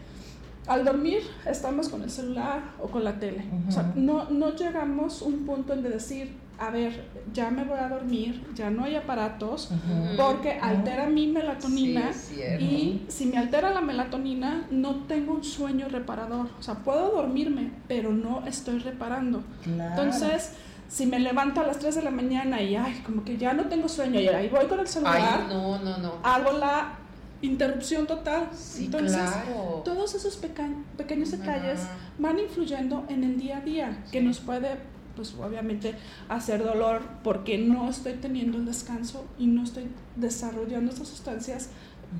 al 0.67 0.83
dormir 0.83 1.19
estamos 1.45 1.89
con 1.89 2.01
el 2.01 2.09
celular 2.09 2.63
o 2.81 2.87
con 2.87 3.03
la 3.03 3.19
tele. 3.19 3.45
O 3.67 3.71
sea, 3.71 3.93
no, 3.95 4.29
no 4.31 4.55
llegamos 4.55 5.21
a 5.21 5.25
un 5.25 5.45
punto 5.45 5.73
en 5.73 5.83
de 5.83 5.89
decir, 5.89 6.33
a 6.57 6.69
ver, 6.69 7.03
ya 7.33 7.49
me 7.51 7.63
voy 7.63 7.77
a 7.79 7.89
dormir, 7.89 8.45
ya 8.55 8.69
no 8.69 8.85
hay 8.85 8.95
aparatos, 8.95 9.69
porque 10.17 10.53
altera 10.53 11.07
mi 11.07 11.27
melatonina 11.27 12.13
Sí, 12.13 12.41
y 12.59 13.05
si 13.09 13.25
me 13.25 13.37
altera 13.37 13.71
la 13.71 13.81
melatonina 13.81 14.65
no 14.71 15.03
tengo 15.07 15.33
un 15.33 15.43
sueño 15.43 15.87
reparador. 15.89 16.47
O 16.59 16.63
sea, 16.63 16.75
puedo 16.75 17.11
dormirme, 17.11 17.71
pero 17.87 18.11
no 18.11 18.43
estoy 18.47 18.79
reparando. 18.79 19.43
Claro. 19.63 19.89
Entonces, 19.91 20.51
si 20.87 21.05
me 21.05 21.19
levanto 21.19 21.61
a 21.61 21.67
las 21.67 21.79
3 21.79 21.95
de 21.95 22.01
la 22.03 22.11
mañana 22.11 22.61
y 22.61 22.75
ay, 22.75 23.01
como 23.05 23.23
que 23.23 23.37
ya 23.37 23.53
no 23.53 23.65
tengo 23.65 23.89
sueño 23.89 24.19
y 24.19 24.27
ahí 24.27 24.47
voy 24.49 24.65
con 24.67 24.79
el 24.79 24.87
celular, 24.87 25.41
Ay, 25.41 25.47
no, 25.49 25.79
no, 25.79 25.97
no. 25.97 26.13
hago 26.23 26.51
la 26.53 26.93
interrupción 27.41 28.07
total. 28.07 28.47
Sí, 28.55 28.85
Entonces, 28.85 29.17
claro. 29.17 29.81
todos 29.83 30.15
esos 30.15 30.35
peca- 30.37 30.69
pequeños 30.97 31.31
detalles 31.31 31.81
Ajá. 31.81 31.95
van 32.17 32.39
influyendo 32.39 33.03
en 33.09 33.23
el 33.23 33.37
día 33.37 33.57
a 33.57 33.61
día, 33.61 34.03
que 34.11 34.21
nos 34.21 34.39
puede, 34.39 34.77
pues 35.15 35.33
obviamente, 35.35 35.95
hacer 36.29 36.63
dolor 36.63 37.01
porque 37.23 37.57
no 37.57 37.89
estoy 37.89 38.13
teniendo 38.13 38.57
el 38.57 38.65
descanso 38.65 39.25
y 39.39 39.47
no 39.47 39.63
estoy 39.63 39.87
desarrollando 40.15 40.91
estas 40.91 41.07
sustancias 41.07 41.69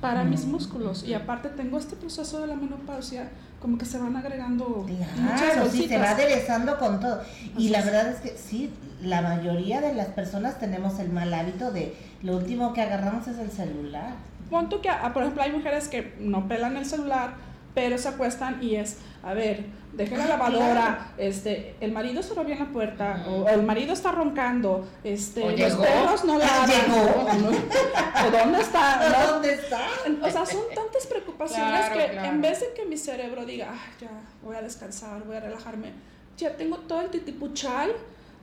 para 0.00 0.24
mis 0.24 0.44
músculos. 0.44 1.04
Y 1.04 1.14
aparte 1.14 1.48
tengo 1.50 1.78
este 1.78 1.96
proceso 1.96 2.40
de 2.40 2.48
la 2.48 2.54
menopausia, 2.56 3.30
como 3.60 3.78
que 3.78 3.84
se 3.86 3.98
van 3.98 4.16
agregando 4.16 4.84
muchas 4.86 5.40
Claro, 5.40 5.70
sí, 5.70 5.86
se 5.86 5.96
va 5.96 6.04
cositas. 6.06 6.10
aderezando 6.10 6.78
con 6.78 7.00
todo. 7.00 7.20
Y 7.56 7.56
Así 7.56 7.68
la 7.70 7.78
es. 7.78 7.84
verdad 7.86 8.08
es 8.10 8.16
que 8.20 8.36
sí, 8.36 8.70
la 9.02 9.22
mayoría 9.22 9.80
de 9.80 9.94
las 9.94 10.08
personas 10.08 10.58
tenemos 10.58 10.98
el 10.98 11.10
mal 11.10 11.32
hábito 11.32 11.70
de 11.72 11.94
lo 12.22 12.36
último 12.36 12.72
que 12.72 12.82
agarramos 12.82 13.26
es 13.28 13.38
el 13.38 13.50
celular. 13.50 14.14
Pon 14.50 14.68
tú 14.68 14.80
que, 14.80 14.88
ah, 14.90 15.10
por 15.12 15.22
ejemplo, 15.22 15.42
hay 15.42 15.52
mujeres 15.52 15.88
que 15.88 16.14
no 16.20 16.46
pelan 16.46 16.76
el 16.76 16.84
celular, 16.86 17.34
pero 17.76 17.98
se 17.98 18.08
acuestan 18.08 18.62
y 18.62 18.76
es, 18.76 18.96
a 19.22 19.34
ver, 19.34 19.66
dejen 19.92 20.16
la 20.16 20.24
Ah, 20.24 20.28
lavadora, 20.28 21.12
este, 21.18 21.74
el 21.82 21.92
marido 21.92 22.22
se 22.22 22.32
bien 22.42 22.58
la 22.58 22.64
puerta, 22.72 23.26
o 23.28 23.46
el 23.50 23.62
marido 23.64 23.92
está 23.92 24.12
roncando, 24.12 24.88
este, 25.04 25.42
O 25.42 25.50
los 25.50 25.74
perros 25.74 26.24
no 26.24 26.38
lavan, 26.38 26.90
o, 26.90 28.30
dónde 28.32 28.60
está, 28.62 29.10
¿no? 29.26 29.32
¿Dónde 29.32 29.52
está? 29.52 29.80
O 30.22 30.30
sea, 30.30 30.46
son 30.46 30.62
tantas 30.74 31.06
preocupaciones 31.06 31.80
Claro, 31.90 31.94
que 32.00 32.12
claro. 32.12 32.28
en 32.28 32.40
vez 32.40 32.60
de 32.60 32.72
que 32.72 32.86
mi 32.86 32.96
cerebro 32.96 33.44
diga, 33.44 33.68
"Ay, 33.70 33.90
ya 34.00 34.10
voy 34.42 34.56
a 34.56 34.62
descansar, 34.62 35.22
voy 35.24 35.36
a 35.36 35.40
relajarme, 35.40 35.92
ya 36.38 36.56
tengo 36.56 36.78
todo 36.78 37.02
el 37.02 37.10
titipuchal 37.10 37.90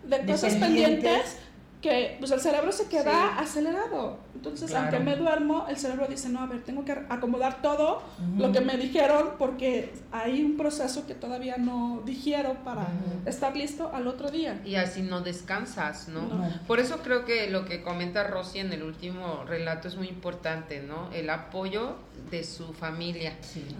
De 0.03 0.23
cosas 0.27 0.53
pendientes. 0.55 1.37
Que 1.83 2.15
pues 2.17 2.31
el 2.31 2.39
cerebro 2.39 2.71
se 2.71 2.87
queda 2.87 3.37
acelerado. 3.37 4.17
Entonces, 4.33 4.69
Claro. 4.71 4.85
aunque 4.87 4.99
me 5.03 5.17
duermo, 5.17 5.65
el 5.67 5.77
cerebro 5.77 6.07
dice, 6.09 6.29
no, 6.29 6.39
a 6.39 6.45
ver, 6.47 6.63
tengo 6.63 6.85
que 6.85 6.93
acomodar 7.09 7.61
todo 7.61 8.01
lo 8.37 8.51
que 8.53 8.61
me 8.61 8.77
dijeron 8.77 9.31
porque 9.37 9.93
hay 10.13 10.41
un 10.43 10.55
proceso 10.55 11.05
que 11.05 11.13
todavía 11.13 11.57
no 11.57 12.01
digiero 12.05 12.55
para 12.63 12.87
estar 13.25 13.55
listo 13.55 13.91
al 13.93 14.07
otro 14.07 14.31
día. 14.31 14.61
Y 14.65 14.75
así 14.75 15.01
no 15.01 15.19
descansas, 15.21 16.07
¿no? 16.07 16.21
No. 16.21 16.49
Por 16.67 16.79
eso 16.79 16.99
creo 16.99 17.25
que 17.25 17.49
lo 17.49 17.65
que 17.65 17.83
comenta 17.83 18.23
Rosy 18.23 18.59
en 18.59 18.71
el 18.71 18.83
último 18.83 19.43
relato 19.45 19.89
es 19.89 19.97
muy 19.97 20.07
importante, 20.07 20.81
¿no? 20.81 21.11
El 21.11 21.29
apoyo 21.29 21.97
de 22.31 22.45
su 22.45 22.73
familia, 22.73 23.37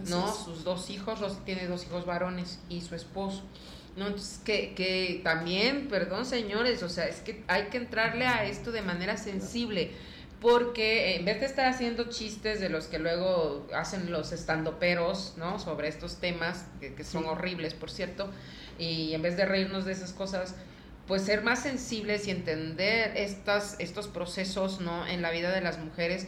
¿no? 0.10 0.28
Sus 0.32 0.66
dos 0.66 0.90
hijos, 0.90 1.22
Rosy 1.22 1.38
tiene 1.46 1.68
dos 1.68 1.86
hijos 1.86 2.06
varones 2.06 2.60
y 2.68 2.82
su 2.82 2.96
esposo. 2.96 3.44
No, 3.96 4.08
entonces 4.08 4.40
que, 4.44 4.74
que 4.74 5.22
también, 5.24 5.88
perdón 5.88 6.26
señores, 6.26 6.82
o 6.82 6.90
sea, 6.90 7.06
es 7.06 7.22
que 7.22 7.44
hay 7.48 7.66
que 7.66 7.78
entrarle 7.78 8.26
a 8.26 8.46
esto 8.46 8.72
de 8.72 8.82
manera 8.82 9.18
sensible, 9.18 9.92
porque 10.42 11.16
en 11.16 11.26
vez 11.26 11.40
de 11.40 11.46
estar 11.46 11.68
haciendo 11.68 12.06
chistes 12.06 12.60
de 12.60 12.70
los 12.70 12.88
que 12.88 12.98
luego 12.98 13.68
hacen 13.74 14.12
los 14.12 14.32
estandoperos, 14.32 15.36
¿no? 15.38 15.60
Sobre 15.60 15.88
estos 15.88 16.18
temas, 16.18 16.66
que, 16.80 16.96
que 16.96 17.04
son 17.04 17.26
horribles, 17.26 17.76
por 17.76 17.92
cierto, 17.92 18.30
y 18.80 19.14
en 19.14 19.22
vez 19.22 19.38
de 19.38 19.46
reírnos 19.46 19.86
de 19.86 19.92
esas 19.92 20.12
cosas, 20.12 20.56
pues 21.08 21.24
ser 21.24 21.44
más 21.44 21.62
sensibles 21.62 22.28
y 22.28 22.32
entender 22.32 23.16
estas, 23.16 23.76
estos 23.80 24.08
procesos, 24.08 24.82
¿no? 24.82 25.06
En 25.06 25.22
la 25.22 25.32
vida 25.32 25.52
de 25.52 25.62
las 25.62 25.78
mujeres, 25.78 26.28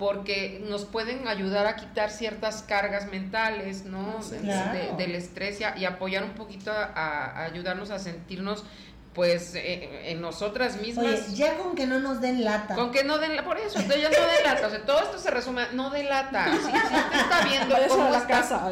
porque 0.00 0.64
nos 0.66 0.86
pueden 0.86 1.28
ayudar 1.28 1.66
a 1.66 1.76
quitar 1.76 2.10
ciertas 2.10 2.62
cargas 2.62 3.06
mentales, 3.12 3.84
¿no? 3.84 4.22
Sí, 4.22 4.30
De- 4.36 4.40
claro. 4.40 4.72
de- 4.72 4.92
del 4.96 5.14
estrés 5.14 5.60
y, 5.60 5.64
a- 5.64 5.76
y 5.76 5.84
apoyar 5.84 6.24
un 6.24 6.30
poquito 6.30 6.72
a, 6.72 6.84
a 6.94 7.44
ayudarnos 7.44 7.90
a 7.90 7.98
sentirnos, 7.98 8.64
pues, 9.12 9.54
eh, 9.56 10.10
en 10.10 10.22
nosotras 10.22 10.80
mismas. 10.80 11.04
Oye, 11.04 11.34
ya 11.34 11.58
con 11.58 11.74
que 11.74 11.84
no 11.86 12.00
nos 12.00 12.22
den 12.22 12.44
lata. 12.44 12.76
Con 12.76 12.92
que 12.92 13.04
no 13.04 13.18
den 13.18 13.36
la, 13.36 13.44
por 13.44 13.58
eso, 13.58 13.78
entonces 13.78 14.00
ya 14.00 14.08
no 14.08 14.26
delata, 14.38 14.66
o 14.68 14.70
sea, 14.70 14.82
todo 14.86 15.00
esto 15.02 15.18
se 15.18 15.30
resume, 15.30 15.62
a 15.64 15.72
no 15.72 15.90
delata, 15.90 16.46
si, 16.50 16.58
si 16.60 16.66
usted 16.66 17.20
está 17.20 17.40
viendo 17.44 17.74
Váyase 17.74 17.88
cómo 17.90 18.04
a 18.06 18.10
la 18.10 18.18
está- 18.18 18.28
casa. 18.40 18.70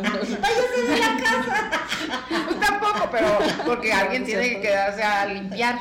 pues 2.46 2.60
tampoco, 2.60 3.08
pero 3.10 3.38
porque 3.66 3.92
alguien 3.92 4.22
No, 4.22 4.26
tiene 4.26 4.48
que 4.50 4.60
quedarse 4.60 5.02
a 5.02 5.26
limpiar, 5.26 5.76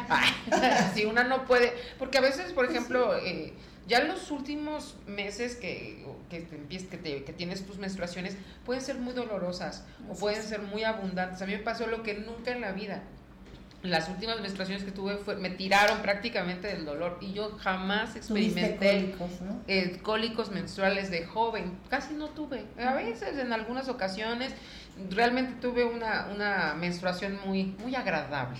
si 0.93 1.05
una 1.05 1.23
no 1.23 1.45
puede, 1.45 1.73
porque 1.97 2.17
a 2.17 2.21
veces, 2.21 2.51
por 2.51 2.65
ejemplo, 2.65 3.15
eh, 3.15 3.53
ya 3.87 4.03
los 4.03 4.31
últimos 4.31 4.95
meses 5.07 5.55
que, 5.55 6.05
que, 6.29 6.41
te 6.41 6.57
que, 6.87 6.97
te- 6.97 7.23
que 7.23 7.33
tienes 7.33 7.65
tus 7.65 7.77
menstruaciones 7.77 8.35
pueden 8.65 8.81
ser 8.83 8.97
muy 8.97 9.13
dolorosas 9.13 9.85
o 10.09 10.13
pueden 10.15 10.43
ser 10.43 10.61
muy 10.61 10.83
abundantes, 10.83 11.41
a 11.41 11.45
mí 11.45 11.53
me 11.53 11.59
pasó 11.59 11.87
lo 11.87 12.03
que 12.03 12.13
nunca 12.15 12.51
en 12.51 12.61
la 12.61 12.71
vida, 12.73 13.03
las 13.83 14.09
últimas 14.09 14.41
menstruaciones 14.41 14.83
que 14.83 14.91
tuve 14.91 15.17
fue, 15.17 15.35
me 15.37 15.49
tiraron 15.51 16.01
prácticamente 16.01 16.67
del 16.67 16.83
dolor 16.83 17.19
y 17.21 17.31
yo 17.33 17.51
jamás 17.59 18.15
experimenté 18.15 19.11
cólicos, 19.15 19.41
¿no? 19.41 19.61
eh, 19.67 19.99
cólicos 20.01 20.51
menstruales 20.51 21.09
de 21.11 21.25
joven, 21.25 21.77
casi 21.89 22.13
no 22.15 22.29
tuve. 22.29 22.65
A 22.83 22.93
veces, 22.95 23.37
en 23.37 23.53
algunas 23.53 23.87
ocasiones, 23.87 24.51
realmente 25.09 25.55
tuve 25.61 25.83
una, 25.85 26.27
una 26.33 26.73
menstruación 26.75 27.37
muy, 27.45 27.75
muy 27.83 27.95
agradable. 27.95 28.59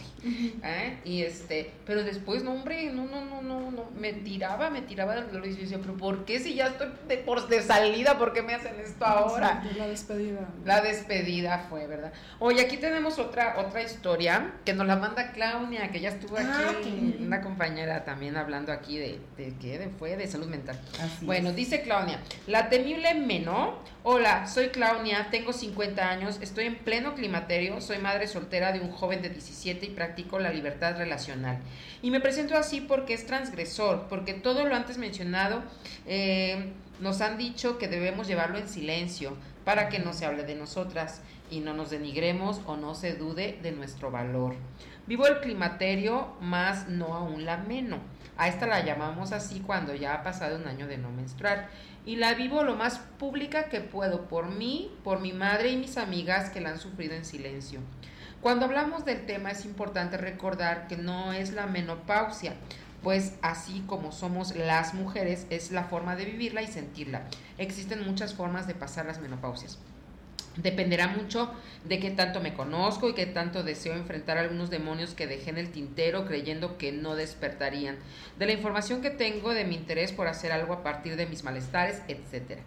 ¿eh? 0.64 0.98
Y 1.04 1.22
este, 1.24 1.72
pero 1.86 2.04
después, 2.04 2.44
no, 2.44 2.52
hombre, 2.54 2.92
no, 2.92 3.06
no, 3.06 3.24
no, 3.26 3.42
no, 3.42 3.72
no, 3.72 3.90
me 4.00 4.14
tiraba, 4.14 4.70
me 4.70 4.82
tiraba 4.82 5.16
del 5.16 5.32
dolor 5.32 5.48
y 5.48 5.56
yo 5.56 5.62
decía, 5.62 5.80
pero 5.82 5.96
¿por 5.96 6.26
qué 6.26 6.40
si 6.40 6.56
ya 6.56 6.68
estoy 6.68 6.90
de, 7.08 7.18
por, 7.18 7.48
de 7.48 7.62
salida, 7.62 8.18
por 8.18 8.34
qué 8.34 8.42
me 8.44 8.54
hacen 8.54 8.76
esto 8.80 9.06
ahora? 9.06 9.64
Sí, 9.70 9.78
La 9.78 9.88
despedida. 9.88 10.50
La 10.66 10.82
despedida 10.82 11.66
fue, 11.70 11.88
¿verdad? 11.88 12.14
Oye, 12.40 12.62
aquí 12.62 12.78
tenemos 12.78 13.20
otra 13.20 13.56
otra 13.58 13.82
historia 13.82 14.54
que 14.66 14.74
nos 14.74 14.88
la 14.88 14.96
manda 14.98 15.32
Claudia, 15.32 15.90
que 15.92 16.00
ya 16.00 16.10
estuvo 16.10 16.38
aquí, 16.38 16.48
Ah, 16.50 16.74
bien. 16.84 17.18
una 17.22 17.42
compañera 17.42 18.04
también 18.06 18.38
hablando 18.38 18.72
aquí 18.72 18.98
de, 18.98 19.20
de 19.38 19.54
qué 19.60 19.78
de, 19.80 19.90
fue 19.90 20.16
de 20.18 20.28
salud 20.28 20.48
mental. 20.48 20.80
Así 21.02 21.26
bueno, 21.26 21.50
es. 21.50 21.56
dice 21.56 21.82
Claudia, 21.82 22.20
la 22.48 22.70
temible 22.70 23.14
Meno. 23.16 23.80
Hola, 24.04 24.48
soy 24.48 24.70
Claudia, 24.70 25.28
tengo 25.32 25.52
50 25.52 26.10
años, 26.10 26.27
estoy 26.28 26.66
en 26.66 26.76
pleno 26.78 27.16
climaterio, 27.16 27.82
soy 27.82 27.98
madre 28.00 28.28
soltera 28.28 28.72
de 28.72 28.80
un 28.80 28.92
joven 28.92 29.22
de 29.22 29.30
17 29.30 29.86
y 29.86 29.90
practico 29.90 30.40
la 30.40 30.52
libertad 30.52 30.98
relacional. 30.98 31.60
Y 32.02 32.12
me 32.12 32.20
presento 32.20 32.56
así 32.58 32.82
porque 32.82 33.14
es 33.14 33.26
transgresor, 33.26 34.08
porque 34.10 34.34
todo 34.34 34.66
lo 34.66 34.76
antes 34.76 34.98
mencionado 34.98 35.64
eh, 36.06 36.72
nos 37.00 37.22
han 37.22 37.38
dicho 37.38 37.78
que 37.78 37.88
debemos 37.88 38.28
llevarlo 38.28 38.58
en 38.58 38.68
silencio 38.68 39.36
para 39.64 39.90
que 39.90 40.00
no 40.00 40.14
se 40.14 40.26
hable 40.26 40.44
de 40.44 40.56
nosotras 40.56 41.22
y 41.50 41.60
no 41.60 41.74
nos 41.74 41.90
denigremos 41.90 42.62
o 42.66 42.78
no 42.78 42.96
se 42.96 43.14
dude 43.14 43.60
de 43.62 43.72
nuestro 43.72 44.12
valor. 44.12 44.56
Vivo 45.08 45.26
el 45.28 45.40
climaterio, 45.40 46.36
más 46.42 46.90
no 46.90 47.14
aún 47.14 47.46
la 47.46 47.58
meno. 47.58 48.00
A 48.38 48.50
esta 48.50 48.68
la 48.68 48.84
llamamos 48.84 49.32
así 49.32 49.62
cuando 49.62 49.96
ya 49.96 50.14
ha 50.14 50.24
pasado 50.24 50.58
un 50.58 50.68
año 50.68 50.86
de 50.88 50.98
no 50.98 51.10
menstruar. 51.12 51.70
Y 52.08 52.16
la 52.16 52.34
vivo 52.36 52.64
lo 52.64 52.78
más 52.78 53.00
pública 53.20 53.68
que 53.68 53.82
puedo 53.82 54.30
por 54.30 54.48
mí, 54.48 54.90
por 55.04 55.20
mi 55.20 55.34
madre 55.34 55.72
y 55.72 55.76
mis 55.76 55.98
amigas 55.98 56.50
que 56.50 56.62
la 56.62 56.70
han 56.70 56.80
sufrido 56.80 57.14
en 57.16 57.26
silencio. 57.26 57.82
Cuando 58.40 58.64
hablamos 58.64 59.04
del 59.04 59.26
tema 59.26 59.52
es 59.52 59.66
importante 59.66 60.16
recordar 60.16 60.88
que 60.88 60.96
no 60.96 61.34
es 61.34 61.52
la 61.52 61.68
menopausia, 61.68 62.54
pues 63.04 63.34
así 63.42 63.84
como 63.88 64.14
somos 64.14 64.56
las 64.56 64.94
mujeres 64.94 65.48
es 65.50 65.72
la 65.72 65.84
forma 65.84 66.16
de 66.16 66.24
vivirla 66.24 66.62
y 66.62 66.68
sentirla. 66.68 67.24
Existen 67.58 68.06
muchas 68.06 68.34
formas 68.34 68.68
de 68.68 68.74
pasar 68.74 69.06
las 69.06 69.20
menopausias. 69.20 69.78
Dependerá 70.58 71.08
mucho 71.08 71.52
de 71.86 72.00
qué 72.00 72.12
tanto 72.12 72.40
me 72.40 72.54
conozco 72.54 73.10
y 73.10 73.14
qué 73.14 73.26
tanto 73.26 73.64
deseo 73.64 73.94
enfrentar 73.94 74.38
algunos 74.38 74.70
demonios 74.70 75.14
que 75.14 75.28
dejé 75.28 75.52
en 75.52 75.58
el 75.58 75.72
tintero 75.72 76.26
creyendo 76.26 76.78
que 76.78 76.92
no 76.92 77.16
despertarían, 77.16 77.98
de 78.38 78.46
la 78.46 78.54
información 78.54 79.02
que 79.02 79.12
tengo, 79.12 79.54
de 79.54 79.66
mi 79.66 79.76
interés 79.76 80.12
por 80.12 80.28
hacer 80.28 80.52
algo 80.52 80.74
a 80.74 80.84
partir 80.84 81.16
de 81.16 81.28
mis 81.28 81.44
malestares, 81.44 82.02
etc. 82.08 82.60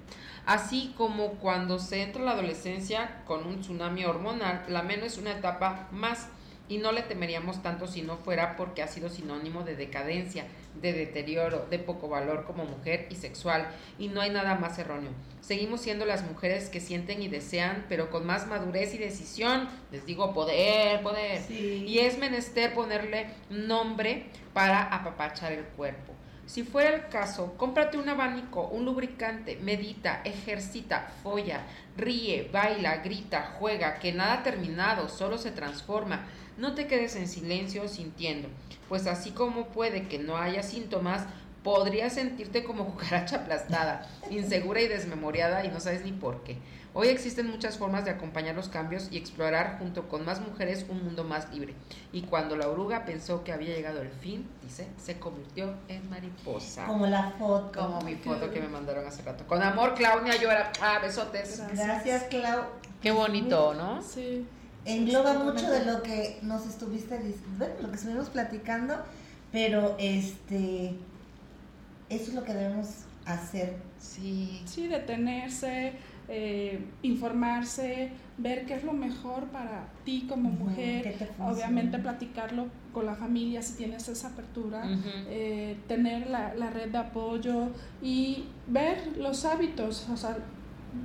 Así 0.47 0.95
como 0.97 1.35
cuando 1.35 1.79
se 1.79 2.03
entra 2.03 2.21
en 2.21 2.27
la 2.27 2.33
adolescencia 2.33 3.23
con 3.27 3.47
un 3.47 3.61
tsunami 3.61 4.05
hormonal, 4.05 4.65
la 4.69 4.83
meno 4.83 5.05
es 5.05 5.19
una 5.19 5.33
etapa 5.33 5.89
más 5.91 6.29
y 6.69 6.79
no 6.79 6.93
le 6.93 7.03
temeríamos 7.03 7.63
tanto 7.63 7.89
si 7.89 8.03
no 8.03 8.17
fuera 8.17 8.57
porque 8.57 8.83
ha 8.83 8.87
sido 8.87 9.11
sinónimo 9.11 9.65
de 9.65 9.75
decadencia, 9.75 10.47
de 10.81 10.93
deterioro, 10.93 11.67
de 11.69 11.81
poco 11.81 12.09
valor 12.09 12.45
como 12.45 12.65
mujer 12.65 13.09
y 13.11 13.17
sexual, 13.17 13.67
y 13.99 14.07
no 14.07 14.21
hay 14.21 14.31
nada 14.31 14.55
más 14.55 14.79
erróneo. 14.79 15.11
Seguimos 15.41 15.81
siendo 15.81 16.05
las 16.05 16.23
mujeres 16.25 16.69
que 16.69 16.81
sienten 16.81 17.23
y 17.23 17.29
desean, 17.29 17.87
pero 17.89 18.11
con 18.11 18.27
más 18.27 18.47
madurez 18.47 18.95
y 18.95 18.99
decisión. 18.99 19.69
Les 19.91 20.05
digo 20.07 20.33
poder, 20.35 21.03
poder. 21.03 21.43
Y 21.51 21.99
es 21.99 22.19
menester 22.19 22.75
ponerle 22.75 23.29
nombre 23.49 24.27
para 24.53 24.83
apapachar 24.83 25.53
el 25.53 25.65
cuerpo. 25.65 26.15
Si 26.51 26.65
fuera 26.65 26.97
el 26.97 27.09
caso, 27.09 27.55
cómprate 27.57 27.97
un 27.97 28.09
abanico, 28.09 28.67
un 28.67 28.85
lubricante, 28.85 29.57
medita, 29.63 30.21
ejercita, 30.25 31.13
folla, 31.23 31.63
ríe, 31.97 32.51
baila, 32.53 32.97
grita, 32.97 33.55
juega, 33.57 34.01
que 34.01 34.13
nada 34.13 34.33
ha 34.35 34.43
terminado, 34.43 35.09
solo 35.09 35.39
se 35.39 35.53
transforma. 35.53 36.27
No 36.59 36.75
te 36.75 36.89
quedes 36.89 37.15
en 37.15 37.29
silencio 37.29 37.87
sintiendo, 37.87 38.49
pues 38.89 39.07
así 39.07 39.31
como 39.31 39.69
puede 39.69 40.09
que 40.09 40.19
no 40.19 40.37
haya 40.37 40.65
síntomas, 40.65 41.25
podrías 41.63 42.13
sentirte 42.15 42.65
como 42.65 42.85
cucaracha 42.93 43.37
aplastada, 43.37 44.07
insegura 44.31 44.81
y 44.81 44.89
desmemoriada 44.89 45.65
y 45.65 45.69
no 45.69 45.81
sabes 45.81 46.05
ni 46.05 46.13
por 46.13 46.43
qué. 46.45 46.59
Hoy 46.93 47.07
existen 47.07 47.49
muchas 47.49 47.79
formas 47.79 48.05
de 48.05 48.11
acompañar 48.11 48.57
los 48.57 48.69
cambios 48.69 49.07
y 49.13 49.17
explorar 49.17 49.79
junto 49.79 50.09
con 50.09 50.25
más 50.25 50.41
mujeres 50.41 50.85
un 50.89 51.05
mundo 51.05 51.23
más 51.23 51.49
libre. 51.55 51.75
Y 52.13 52.23
cuando 52.23 52.57
la 52.57 52.69
oruga 52.69 53.05
pensó 53.05 53.45
que 53.45 53.53
había 53.53 53.69
llegado 53.77 54.03
el 54.03 54.09
fin, 54.11 54.49
dice, 54.65 54.89
se 55.01 55.21
convirtió 55.21 55.73
en 55.87 56.11
mariposa. 56.11 56.87
Como 56.87 57.07
la 57.07 57.31
foto. 57.39 57.79
Como 57.81 58.01
mi 58.01 58.17
foto 58.17 58.51
que 58.51 58.61
me 58.61 58.67
mandaron 58.67 59.07
hace 59.07 59.23
rato. 59.23 59.47
Con 59.47 59.63
amor, 59.63 59.95
Claudia 59.95 60.35
llora. 60.35 60.73
Ah, 60.83 60.99
besotes. 61.01 61.63
Gracias, 61.77 62.25
Clau. 62.25 62.65
Qué 63.01 63.13
bonito, 63.13 63.73
¿no? 63.75 64.03
Sí. 64.03 64.45
Engloba 64.85 65.35
mucho 65.35 65.71
de 65.71 65.85
lo 65.85 66.03
que 66.03 66.41
nos 66.43 66.67
estuviste 66.67 67.21
dic- 67.21 67.37
bueno, 67.57 67.75
lo 67.83 67.91
que 67.91 67.97
estuvimos 67.97 68.31
platicando, 68.31 68.97
pero 69.53 69.95
este 70.01 70.95
eso 72.11 72.31
es 72.31 72.35
lo 72.35 72.45
que 72.45 72.53
debemos 72.53 72.89
hacer. 73.25 73.77
Sí. 73.99 74.61
Sí, 74.65 74.89
detenerse, 74.89 75.93
eh, 76.29 76.85
informarse, 77.03 78.11
ver 78.39 78.67
qué 78.67 78.75
es 78.75 78.85
lo 78.85 78.93
mejor 78.93 79.45
para 79.47 79.89
ti 80.05 80.27
como 80.29 80.51
mujer, 80.51 81.29
obviamente 81.39 81.99
platicarlo 81.99 82.67
con 82.93 83.07
la 83.07 83.15
familia 83.15 83.63
si 83.63 83.75
tienes 83.75 84.09
esa 84.09 84.29
apertura, 84.29 84.83
eh, 85.29 85.77
tener 85.87 86.29
la, 86.29 86.55
la 86.55 86.71
red 86.71 86.89
de 86.91 86.99
apoyo 86.99 87.69
y 88.03 88.45
ver 88.67 89.17
los 89.17 89.45
hábitos, 89.45 90.09
o 90.09 90.17
sea, 90.17 90.37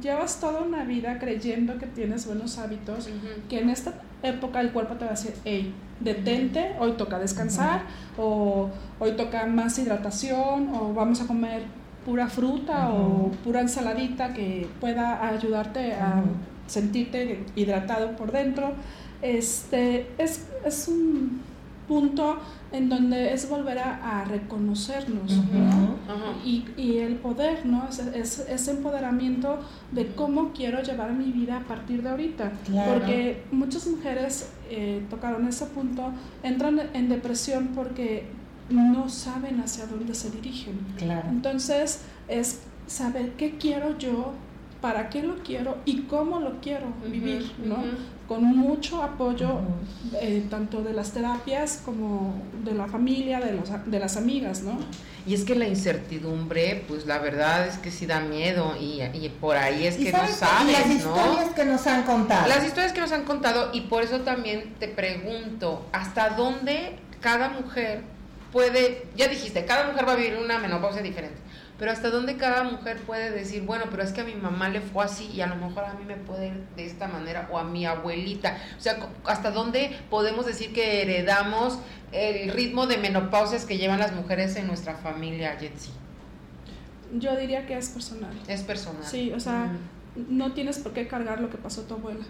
llevas 0.02 0.40
toda 0.40 0.62
una 0.62 0.84
vida 0.84 1.20
creyendo 1.20 1.78
que 1.78 1.88
tienes 1.88 2.26
buenos 2.26 2.58
hábitos, 2.58 3.10
que 3.50 3.60
en 3.60 3.70
esta 3.70 3.94
época 4.28 4.62
el 4.62 4.72
cuerpo 4.72 4.96
te 4.96 5.06
va 5.06 5.12
a 5.12 5.14
decir, 5.16 5.34
hey, 5.46 5.74
detente, 6.00 6.76
hoy 6.80 6.94
toca 6.94 7.20
descansar, 7.20 7.84
o 8.18 8.70
hoy 9.00 9.12
toca 9.14 9.46
más 9.46 9.78
hidratación, 9.80 10.70
o 10.74 10.94
vamos 10.94 11.22
a 11.22 11.28
comer 11.28 11.64
pura 12.06 12.28
fruta 12.28 12.90
o 12.92 13.32
pura 13.44 13.62
ensaladita 13.62 14.34
que 14.34 14.68
pueda 14.80 15.28
ayudarte 15.28 15.94
a 15.94 16.24
sentirte 16.68 17.44
hidratado 17.56 18.16
por 18.16 18.32
dentro. 18.32 18.74
Este, 19.22 20.08
es, 20.18 20.48
es 20.64 20.88
un 20.88 21.42
punto 21.88 22.38
en 22.72 22.90
donde 22.90 23.34
es 23.34 23.50
volver 23.50 23.78
a, 23.80 24.22
a 24.22 24.26
reconocernos, 24.26 25.32
¿no? 25.32 25.96
y, 26.44 26.66
y 26.78 26.98
el 26.98 27.16
poder, 27.16 27.66
¿no? 27.66 27.88
Es, 27.90 28.00
es- 28.00 28.40
ese 28.50 28.72
empoderamiento 28.72 29.60
de 29.92 30.08
cómo 30.08 30.52
quiero 30.54 30.82
llevar 30.82 31.14
mi 31.14 31.32
vida 31.32 31.58
a 31.58 31.62
partir 31.62 32.02
de 32.04 32.10
ahorita. 32.10 32.52
Claro. 32.66 32.94
Porque 32.94 33.44
muchas 33.52 33.88
mujeres 33.88 34.50
eh, 34.70 35.04
tocaron 35.10 35.48
ese 35.48 35.66
punto, 35.68 36.12
entran 36.44 36.80
en 36.94 37.10
depresión 37.10 37.70
porque 37.76 38.26
no 38.70 39.08
saben 39.10 39.60
hacia 39.60 39.86
dónde 39.86 40.16
se 40.16 40.32
dirigen. 40.32 40.80
Claro. 40.98 41.30
Entonces 41.30 42.02
es 42.28 42.62
saber 42.88 43.34
qué 43.34 43.58
quiero 43.58 43.98
yo, 43.98 44.34
para 44.82 45.10
qué 45.10 45.24
lo 45.24 45.36
quiero 45.38 45.78
y 45.86 46.02
cómo 46.04 46.40
lo 46.40 46.60
quiero 46.62 46.88
vivir, 47.12 47.52
¿no? 47.64 47.78
Con 48.28 48.44
mucho 48.44 49.04
apoyo 49.04 49.60
eh, 50.20 50.44
tanto 50.50 50.82
de 50.82 50.94
las 50.94 51.12
terapias 51.12 51.82
como 51.86 52.34
de 52.64 52.74
la 52.74 52.88
familia, 52.88 53.40
de, 53.40 53.52
los, 53.54 53.70
de 53.86 54.00
las 54.00 54.18
amigas, 54.18 54.62
¿no? 54.64 54.80
Y 55.28 55.34
es 55.36 55.44
que 55.44 55.56
la 55.56 55.68
incertidumbre, 55.68 56.84
pues 56.88 57.06
la 57.06 57.20
verdad 57.20 57.68
es 57.68 57.78
que 57.78 57.92
sí 57.92 58.06
da 58.06 58.20
miedo 58.20 58.76
y, 58.80 59.02
y 59.02 59.30
por 59.42 59.58
ahí 59.58 59.86
es 59.88 60.00
¿Y 60.00 60.06
que 60.06 60.12
no 60.12 60.18
sabes 60.20 60.32
qué? 60.34 60.38
sabes, 60.46 60.70
Y 60.70 60.72
las 60.74 60.88
¿no? 60.88 60.94
historias 60.96 61.50
que 61.56 61.66
nos 61.66 61.88
han 61.88 62.04
contado. 62.04 62.48
Las 62.48 62.66
historias 62.66 62.94
que 62.94 63.02
nos 63.02 63.12
han 63.12 63.24
contado 63.26 63.70
y 63.74 63.82
por 63.82 64.04
eso 64.04 64.20
también 64.22 64.74
te 64.80 64.88
pregunto, 64.88 65.86
¿hasta 65.92 66.30
dónde 66.32 66.98
cada 67.22 67.50
mujer 67.50 68.02
puede, 68.52 69.06
ya 69.16 69.28
dijiste, 69.28 69.66
cada 69.66 69.88
mujer 69.92 70.08
va 70.08 70.14
a 70.14 70.16
vivir 70.16 70.38
una 70.44 70.60
menopausia 70.60 71.02
diferente, 71.02 71.36
pero 71.78 71.92
hasta 71.92 72.10
dónde 72.10 72.38
cada 72.38 72.64
mujer 72.64 72.98
puede 73.02 73.32
decir, 73.32 73.64
bueno, 73.64 73.86
pero 73.92 74.04
es 74.04 74.12
que 74.12 74.22
a 74.22 74.24
mi 74.24 74.36
mamá 74.36 74.70
le 74.70 74.82
fue 74.82 75.04
así 75.04 75.30
y 75.34 75.42
a 75.42 75.48
lo 75.48 75.56
mejor 75.56 75.84
a 75.84 75.94
mí 75.94 76.06
me 76.06 76.16
puede 76.16 76.48
ir 76.48 76.64
de 76.76 76.86
esta 76.86 77.08
manera 77.08 77.50
o 77.52 77.58
a 77.58 77.64
mi 77.64 77.86
abuelita? 77.86 78.58
O 78.78 78.82
sea, 78.82 78.98
¿hasta 79.26 79.52
dónde 79.52 79.98
podemos 80.10 80.46
decir 80.46 80.74
que 80.74 81.02
heredamos 81.02 81.80
el 82.12 82.52
ritmo 82.52 82.88
de 82.88 82.98
menopausias 82.98 83.66
que 83.66 83.78
llevan 83.78 84.00
las 84.00 84.14
mujeres 84.14 84.56
en 84.56 84.68
nuestra 84.68 84.96
familia, 84.96 85.58
Jetsi? 85.60 85.92
Yo 87.14 87.36
diría 87.36 87.66
que 87.66 87.78
es 87.78 87.90
personal. 87.90 88.34
Es 88.48 88.62
personal. 88.62 89.06
Sí, 89.06 89.32
o 89.34 89.40
sea, 89.40 89.72
no 90.30 90.54
tienes 90.54 90.80
por 90.80 90.94
qué 90.94 91.08
cargar 91.08 91.42
lo 91.42 91.50
que 91.50 91.58
pasó 91.58 91.82
tu 91.82 91.96
abuela, 91.96 92.24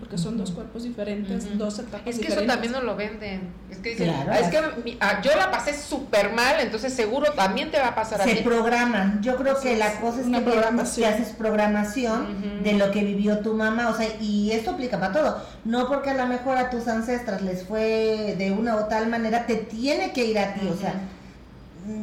porque 0.00 0.18
son 0.18 0.36
dos 0.36 0.50
cuerpos 0.50 0.82
diferentes, 0.82 1.56
dos 1.56 1.78
etapas 1.78 2.00
Es 2.06 2.16
que 2.18 2.26
eso 2.26 2.40
diferentes. 2.40 2.46
también 2.48 2.72
no 2.72 2.80
lo 2.82 2.96
venden. 2.96 3.52
Es 3.70 3.78
que 3.78 3.90
dicen, 3.90 4.08
Claro. 4.12 4.30
"Ah, 4.32 4.38
es 4.40 4.48
que 4.48 4.60
mi- 4.82 4.96
ah, 5.00 5.20
yo 5.22 5.30
la 5.36 5.50
pasé 5.50 5.72
súper 5.72 6.32
mal, 6.32 6.56
entonces 6.60 6.92
seguro 6.92 7.32
también 7.32 7.70
te 7.70 7.78
va 7.78 7.88
a 7.88 7.94
pasar 7.94 8.20
a 8.20 8.24
se 8.24 8.34
ti. 8.36 8.42
programan. 8.42 9.22
Yo 9.22 9.36
creo 9.36 9.60
que 9.60 9.76
la 9.76 10.00
cosa 10.00 10.20
es 10.20 10.26
una 10.26 10.38
que, 10.40 10.44
programación. 10.50 11.08
que 11.08 11.14
haces 11.14 11.34
programación 11.36 12.62
de 12.64 12.72
lo 12.74 12.90
que 12.90 13.04
vivió 13.04 13.38
tu 13.38 13.54
mamá, 13.54 13.88
o 13.90 13.96
sea, 13.96 14.08
y 14.20 14.50
esto 14.50 14.72
aplica 14.72 14.98
para 14.98 15.12
todo. 15.12 15.42
No 15.64 15.86
porque 15.88 16.10
a 16.10 16.14
lo 16.14 16.26
mejor 16.26 16.56
a 16.58 16.68
tus 16.70 16.88
ancestras 16.88 17.42
les 17.42 17.62
fue 17.64 18.34
de 18.38 18.50
una 18.50 18.76
o 18.76 18.86
tal 18.86 19.08
manera, 19.08 19.46
te 19.46 19.54
tiene 19.56 20.12
que 20.12 20.24
ir 20.24 20.38
a 20.38 20.54
ti, 20.54 20.66
o 20.66 20.76
sea, 20.76 20.94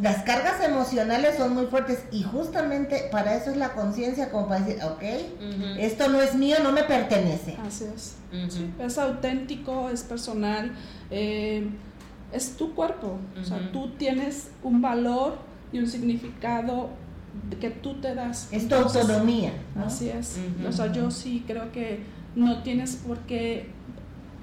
las 0.01 0.23
cargas 0.23 0.63
emocionales 0.63 1.37
son 1.37 1.53
muy 1.53 1.67
fuertes 1.67 2.03
y 2.11 2.23
justamente 2.23 3.07
para 3.11 3.35
eso 3.35 3.51
es 3.51 3.57
la 3.57 3.73
conciencia, 3.73 4.29
como 4.31 4.47
para 4.47 4.65
decir, 4.65 4.83
ok, 4.83 5.03
esto 5.79 6.09
no 6.09 6.21
es 6.21 6.35
mío, 6.35 6.57
no 6.63 6.71
me 6.71 6.83
pertenece. 6.83 7.57
Así 7.65 7.85
es. 7.85 8.15
Sí, 8.49 8.69
Es 8.79 8.97
auténtico, 8.97 9.89
es 9.89 10.03
personal, 10.03 10.71
eh, 11.11 11.67
es 12.31 12.57
tu 12.57 12.73
cuerpo. 12.75 13.19
O 13.39 13.43
sea, 13.43 13.71
tú 13.71 13.91
tienes 13.97 14.49
un 14.63 14.81
valor 14.81 15.37
y 15.71 15.79
un 15.79 15.87
significado 15.87 16.89
que 17.59 17.69
tú 17.69 17.95
te 17.95 18.15
das. 18.15 18.47
Es 18.51 18.67
tu 18.67 18.75
autonomía, 18.75 19.53
¿no? 19.75 19.85
Así 19.85 20.09
es. 20.09 20.37
O 20.67 20.71
sea, 20.71 20.91
yo 20.91 21.11
sí 21.11 21.43
creo 21.47 21.71
que 21.71 21.99
no 22.35 22.63
tienes 22.63 22.95
por 22.97 23.19
qué 23.19 23.69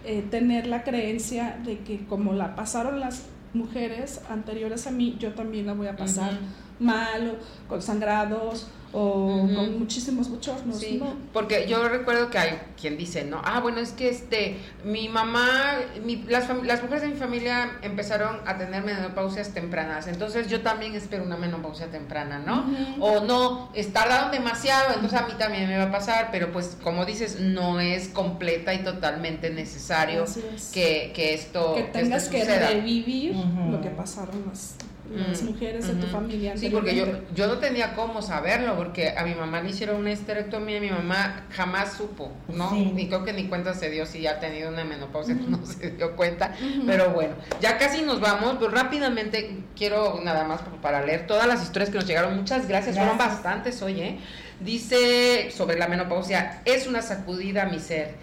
eh, 0.04 0.22
tener 0.30 0.66
la 0.66 0.84
creencia 0.84 1.58
de 1.64 1.78
que 1.78 2.06
como 2.06 2.32
la 2.32 2.54
pasaron 2.56 3.00
las 3.00 3.22
mujeres 3.54 4.20
anteriores 4.28 4.86
a 4.86 4.90
mí, 4.90 5.16
yo 5.18 5.32
también 5.32 5.66
la 5.66 5.74
voy 5.74 5.86
a 5.86 5.96
pasar 5.96 6.38
mal 6.80 7.36
o 7.36 7.68
con 7.68 7.80
sangrados 7.82 8.66
o 8.96 9.48
con 9.56 9.76
muchísimos 9.80 10.28
bochornos. 10.28 10.78
Sí, 10.78 10.98
¿no? 11.02 11.14
porque 11.32 11.66
yo 11.68 11.88
recuerdo 11.88 12.30
que 12.30 12.38
hay 12.38 12.60
quien 12.80 12.96
dice, 12.96 13.24
¿no? 13.24 13.42
Ah, 13.44 13.58
bueno, 13.58 13.80
es 13.80 13.90
que 13.90 14.08
este, 14.08 14.56
mi 14.84 15.08
mamá, 15.08 15.72
mi- 16.04 16.22
las, 16.28 16.48
las 16.62 16.80
mujeres 16.80 17.02
de 17.02 17.08
mi 17.08 17.16
familia 17.16 17.72
empezaron 17.82 18.38
a 18.46 18.56
tener 18.56 18.84
menopausias 18.84 19.48
tempranas, 19.52 20.06
entonces 20.06 20.46
yo 20.46 20.60
también 20.60 20.94
espero 20.94 21.24
una 21.24 21.36
menopausia 21.36 21.88
temprana, 21.90 22.38
¿no? 22.38 22.66
O 23.00 23.24
no, 23.24 23.68
es- 23.74 23.92
tardaron 23.92 24.30
demasiado, 24.30 24.94
entonces 24.94 25.18
a 25.20 25.26
mí 25.26 25.32
también 25.38 25.66
me 25.68 25.76
va 25.76 25.84
a 25.84 25.90
pasar, 25.90 26.28
pero 26.30 26.52
pues 26.52 26.76
como 26.80 27.04
dices, 27.04 27.40
no 27.40 27.80
es 27.80 28.06
completa 28.06 28.74
y 28.74 28.84
totalmente 28.84 29.50
necesario 29.50 30.22
es. 30.22 30.70
que, 30.72 31.10
que 31.16 31.34
esto 31.34 31.74
que 31.74 31.82
tengas 31.82 32.28
que 32.28 32.42
suceda. 32.42 32.68
revivir 32.68 33.34
lo 33.70 33.80
que 33.80 33.88
pasaron 33.90 34.44
las, 34.48 34.76
las 35.10 35.42
Mm, 35.42 35.46
mujeres 35.46 35.86
de 35.86 35.94
tu 35.94 36.06
familia. 36.06 36.56
Sí, 36.56 36.70
porque 36.70 36.94
yo, 36.96 37.06
yo 37.34 37.46
no 37.46 37.58
tenía 37.58 37.94
cómo 37.94 38.22
saberlo, 38.22 38.76
porque 38.76 39.14
a 39.16 39.24
mi 39.24 39.34
mamá 39.34 39.60
le 39.60 39.70
hicieron 39.70 39.96
una 39.96 40.12
histerectomía 40.12 40.78
y 40.78 40.80
mi 40.80 40.90
mamá 40.90 41.44
jamás 41.50 41.92
supo, 41.92 42.32
¿no? 42.48 42.70
Sí. 42.70 42.92
Ni 42.94 43.08
creo 43.08 43.24
que 43.24 43.32
ni 43.32 43.44
cuenta 43.44 43.74
se 43.74 43.90
dio 43.90 44.06
si 44.06 44.22
ya 44.22 44.32
ha 44.32 44.40
tenido 44.40 44.70
una 44.70 44.84
menopausia, 44.84 45.34
no 45.34 45.64
se 45.66 45.90
dio 45.90 46.16
cuenta. 46.16 46.54
Pero 46.86 47.10
bueno, 47.10 47.34
ya 47.60 47.76
casi 47.78 48.02
nos 48.02 48.20
vamos, 48.20 48.56
pero 48.58 48.70
rápidamente 48.70 49.58
quiero 49.76 50.20
nada 50.24 50.44
más 50.44 50.62
para 50.80 51.04
leer 51.04 51.26
todas 51.26 51.46
las 51.46 51.62
historias 51.62 51.90
que 51.90 51.96
nos 51.96 52.06
llegaron. 52.06 52.36
Muchas 52.36 52.66
gracias, 52.66 52.96
fueron 52.96 53.18
bastantes 53.18 53.82
hoy, 53.82 54.00
¿eh? 54.00 54.18
Dice 54.60 55.50
sobre 55.50 55.78
la 55.78 55.88
menopausia, 55.88 56.62
es 56.64 56.86
una 56.86 57.02
sacudida 57.02 57.64
a 57.64 57.66
mi 57.66 57.78
ser 57.78 58.14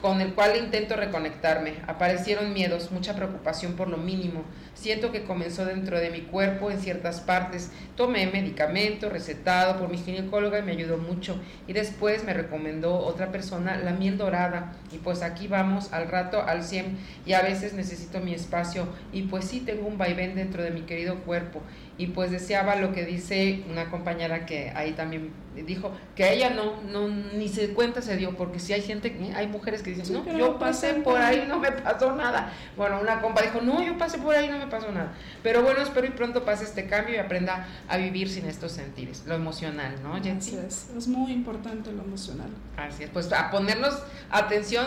con 0.00 0.20
el 0.20 0.34
cual 0.34 0.56
intento 0.56 0.96
reconectarme. 0.96 1.74
Aparecieron 1.86 2.52
miedos, 2.52 2.90
mucha 2.90 3.14
preocupación 3.14 3.74
por 3.74 3.88
lo 3.88 3.98
mínimo. 3.98 4.44
Siento 4.74 5.12
que 5.12 5.24
comenzó 5.24 5.66
dentro 5.66 5.98
de 5.98 6.10
mi 6.10 6.22
cuerpo 6.22 6.70
en 6.70 6.80
ciertas 6.80 7.20
partes. 7.20 7.70
Tomé 7.96 8.26
medicamento 8.26 9.10
recetado 9.10 9.78
por 9.78 9.90
mi 9.90 9.98
ginecóloga 9.98 10.58
y 10.58 10.62
me 10.62 10.72
ayudó 10.72 10.96
mucho. 10.96 11.38
Y 11.66 11.74
después 11.74 12.24
me 12.24 12.32
recomendó 12.32 12.98
otra 12.98 13.30
persona 13.30 13.76
la 13.76 13.92
miel 13.92 14.16
dorada. 14.16 14.72
Y 14.90 14.98
pues 14.98 15.22
aquí 15.22 15.48
vamos 15.48 15.92
al 15.92 16.08
rato 16.08 16.42
al 16.42 16.64
100 16.64 16.96
y 17.26 17.34
a 17.34 17.42
veces 17.42 17.74
necesito 17.74 18.20
mi 18.20 18.32
espacio. 18.32 18.88
Y 19.12 19.22
pues 19.22 19.44
sí 19.44 19.60
tengo 19.60 19.86
un 19.86 19.98
vaivén 19.98 20.34
dentro 20.34 20.62
de 20.62 20.70
mi 20.70 20.82
querido 20.82 21.16
cuerpo. 21.20 21.60
Y 22.00 22.06
pues 22.06 22.30
deseaba 22.30 22.76
lo 22.76 22.92
que 22.94 23.04
dice 23.04 23.62
una 23.70 23.90
compañera 23.90 24.46
que 24.46 24.70
ahí 24.74 24.92
también 24.92 25.30
dijo 25.66 25.92
que 26.16 26.24
a 26.24 26.32
ella 26.32 26.48
no, 26.48 26.80
no 26.82 27.08
ni 27.08 27.48
se 27.48 27.74
cuenta 27.74 28.00
se 28.00 28.16
dio 28.16 28.34
porque 28.38 28.58
si 28.58 28.72
hay 28.72 28.80
gente, 28.80 29.14
hay 29.36 29.46
mujeres 29.48 29.82
que 29.82 29.90
dicen, 29.90 30.06
Sí, 30.06 30.12
no, 30.14 30.38
yo 30.38 30.58
pasé 30.58 30.94
por 30.94 31.14
nada". 31.14 31.26
ahí, 31.28 31.44
no 31.46 31.58
me 31.58 31.70
pasó 31.72 32.16
nada. 32.16 32.54
Bueno, 32.74 33.00
una 33.02 33.20
compa 33.20 33.42
dijo, 33.42 33.60
no, 33.60 33.82
yo 33.82 33.98
pasé 33.98 34.16
por 34.16 34.34
ahí, 34.34 34.48
no 34.48 34.56
me 34.56 34.68
pasó 34.68 34.90
nada. 34.90 35.12
Pero 35.42 35.62
bueno, 35.62 35.82
espero 35.82 36.06
y 36.06 36.10
pronto 36.10 36.42
pase 36.42 36.64
este 36.64 36.86
cambio 36.86 37.16
y 37.16 37.18
aprenda 37.18 37.66
a 37.86 37.98
vivir 37.98 38.30
sin 38.30 38.46
estos 38.46 38.72
sentires, 38.72 39.24
lo 39.26 39.34
emocional, 39.34 39.96
¿no, 40.02 40.14
Así 40.14 40.24
Jensi? 40.24 40.56
es, 40.56 40.88
es 40.96 41.06
muy 41.06 41.32
importante 41.32 41.92
lo 41.92 42.02
emocional. 42.02 42.48
Así 42.78 43.02
es, 43.04 43.10
pues 43.10 43.30
a 43.30 43.50
ponernos 43.50 44.02
atención 44.30 44.86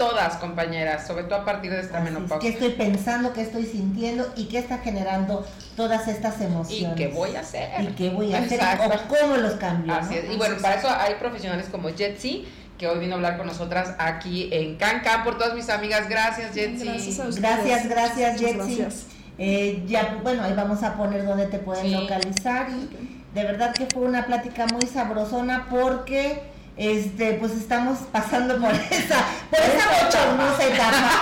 todas, 0.00 0.36
compañeras, 0.36 1.06
sobre 1.06 1.24
todo 1.24 1.40
a 1.40 1.44
partir 1.44 1.70
de 1.70 1.80
esta 1.80 1.98
Así 1.98 2.06
es, 2.08 2.12
menopausia. 2.14 2.38
¿Qué 2.50 2.56
estoy 2.56 2.70
pensando, 2.70 3.32
qué 3.34 3.42
estoy 3.42 3.66
sintiendo 3.66 4.32
y 4.34 4.46
qué 4.46 4.58
está 4.58 4.78
generando 4.78 5.46
todas 5.76 6.08
estas 6.08 6.40
¿Y 6.40 6.44
emociones? 6.44 6.96
qué 6.96 7.08
voy 7.08 7.36
a 7.36 7.40
hacer? 7.40 7.82
¿Y 7.82 7.86
qué 7.88 8.08
voy 8.08 8.32
a 8.32 8.38
hacer? 8.38 8.60
¿O 8.60 9.08
cómo 9.08 9.36
los 9.36 9.52
cambio? 9.54 9.92
Así 9.94 10.14
no? 10.14 10.20
es. 10.20 10.30
Y 10.32 10.36
bueno, 10.38 10.56
para 10.62 10.76
eso 10.76 10.88
hay 10.88 11.14
profesionales 11.16 11.66
como 11.70 11.90
Jetsi, 11.90 12.48
que 12.78 12.88
hoy 12.88 12.98
vino 12.98 13.12
a 13.12 13.16
hablar 13.16 13.36
con 13.36 13.46
nosotras 13.46 13.94
aquí 13.98 14.48
en 14.52 14.76
Can 14.76 15.00
Can, 15.02 15.22
por 15.22 15.36
todas 15.36 15.54
mis 15.54 15.68
amigas. 15.68 16.08
Gracias, 16.08 16.54
Jetsi. 16.54 16.86
Gracias. 16.86 17.36
Gracias, 17.38 17.88
gracias, 17.88 18.40
Jetsi. 18.40 18.54
gracias. 18.56 19.06
Eh, 19.36 19.84
ya, 19.86 20.18
bueno, 20.22 20.44
ahí 20.44 20.54
vamos 20.54 20.82
a 20.82 20.96
poner 20.96 21.26
donde 21.26 21.46
te 21.46 21.58
pueden 21.58 21.84
Sí. 21.84 21.94
localizar 21.94 22.68
y 22.70 22.88
de 23.34 23.44
verdad 23.44 23.74
que 23.74 23.86
fue 23.86 24.02
una 24.02 24.24
plática 24.26 24.66
muy 24.66 24.86
sabrosona 24.86 25.66
porque 25.70 26.42
este 26.76 27.34
pues 27.34 27.52
estamos 27.52 27.98
pasando 28.12 28.58
por 28.58 28.70
esa 28.90 29.24
por 29.50 29.58
esa 29.60 30.04
bochornosa 30.04 30.66
etapa. 30.66 31.10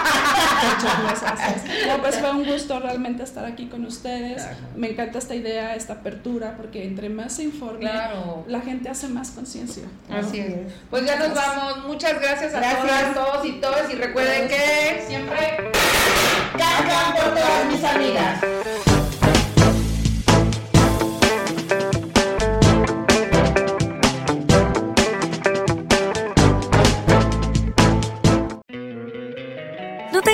No, 1.88 1.98
pues 2.02 2.16
fue 2.18 2.30
un 2.30 2.44
gusto 2.44 2.78
realmente 2.80 3.22
estar 3.22 3.44
aquí 3.44 3.66
con 3.66 3.84
ustedes. 3.84 4.42
Me 4.76 4.90
encanta 4.90 5.18
esta 5.18 5.34
idea, 5.34 5.74
esta 5.74 5.94
apertura, 5.94 6.54
porque 6.56 6.84
entre 6.84 7.08
más 7.08 7.34
se 7.34 7.44
informe, 7.44 7.80
Claro. 7.80 8.44
la 8.48 8.60
gente 8.60 8.88
hace 8.88 9.08
más 9.08 9.30
conciencia. 9.30 9.84
Así 10.10 10.40
es. 10.40 10.72
Pues 10.90 11.04
ya 11.06 11.16
nos 11.16 11.34
vamos. 11.34 11.86
Muchas 11.86 12.20
gracias 12.20 12.54
a 12.54 12.58
Gracias. 12.60 13.14
todas, 13.14 13.14
todos 13.14 13.46
y 13.46 13.52
todas. 13.60 13.90
Y 13.92 13.94
recuerden 13.96 14.48
que 14.48 15.04
siempre. 15.06 15.70
Cargan 16.56 17.12
por 17.14 17.34
todas 17.34 17.66
mis 17.70 17.84
amigas. 17.84 18.40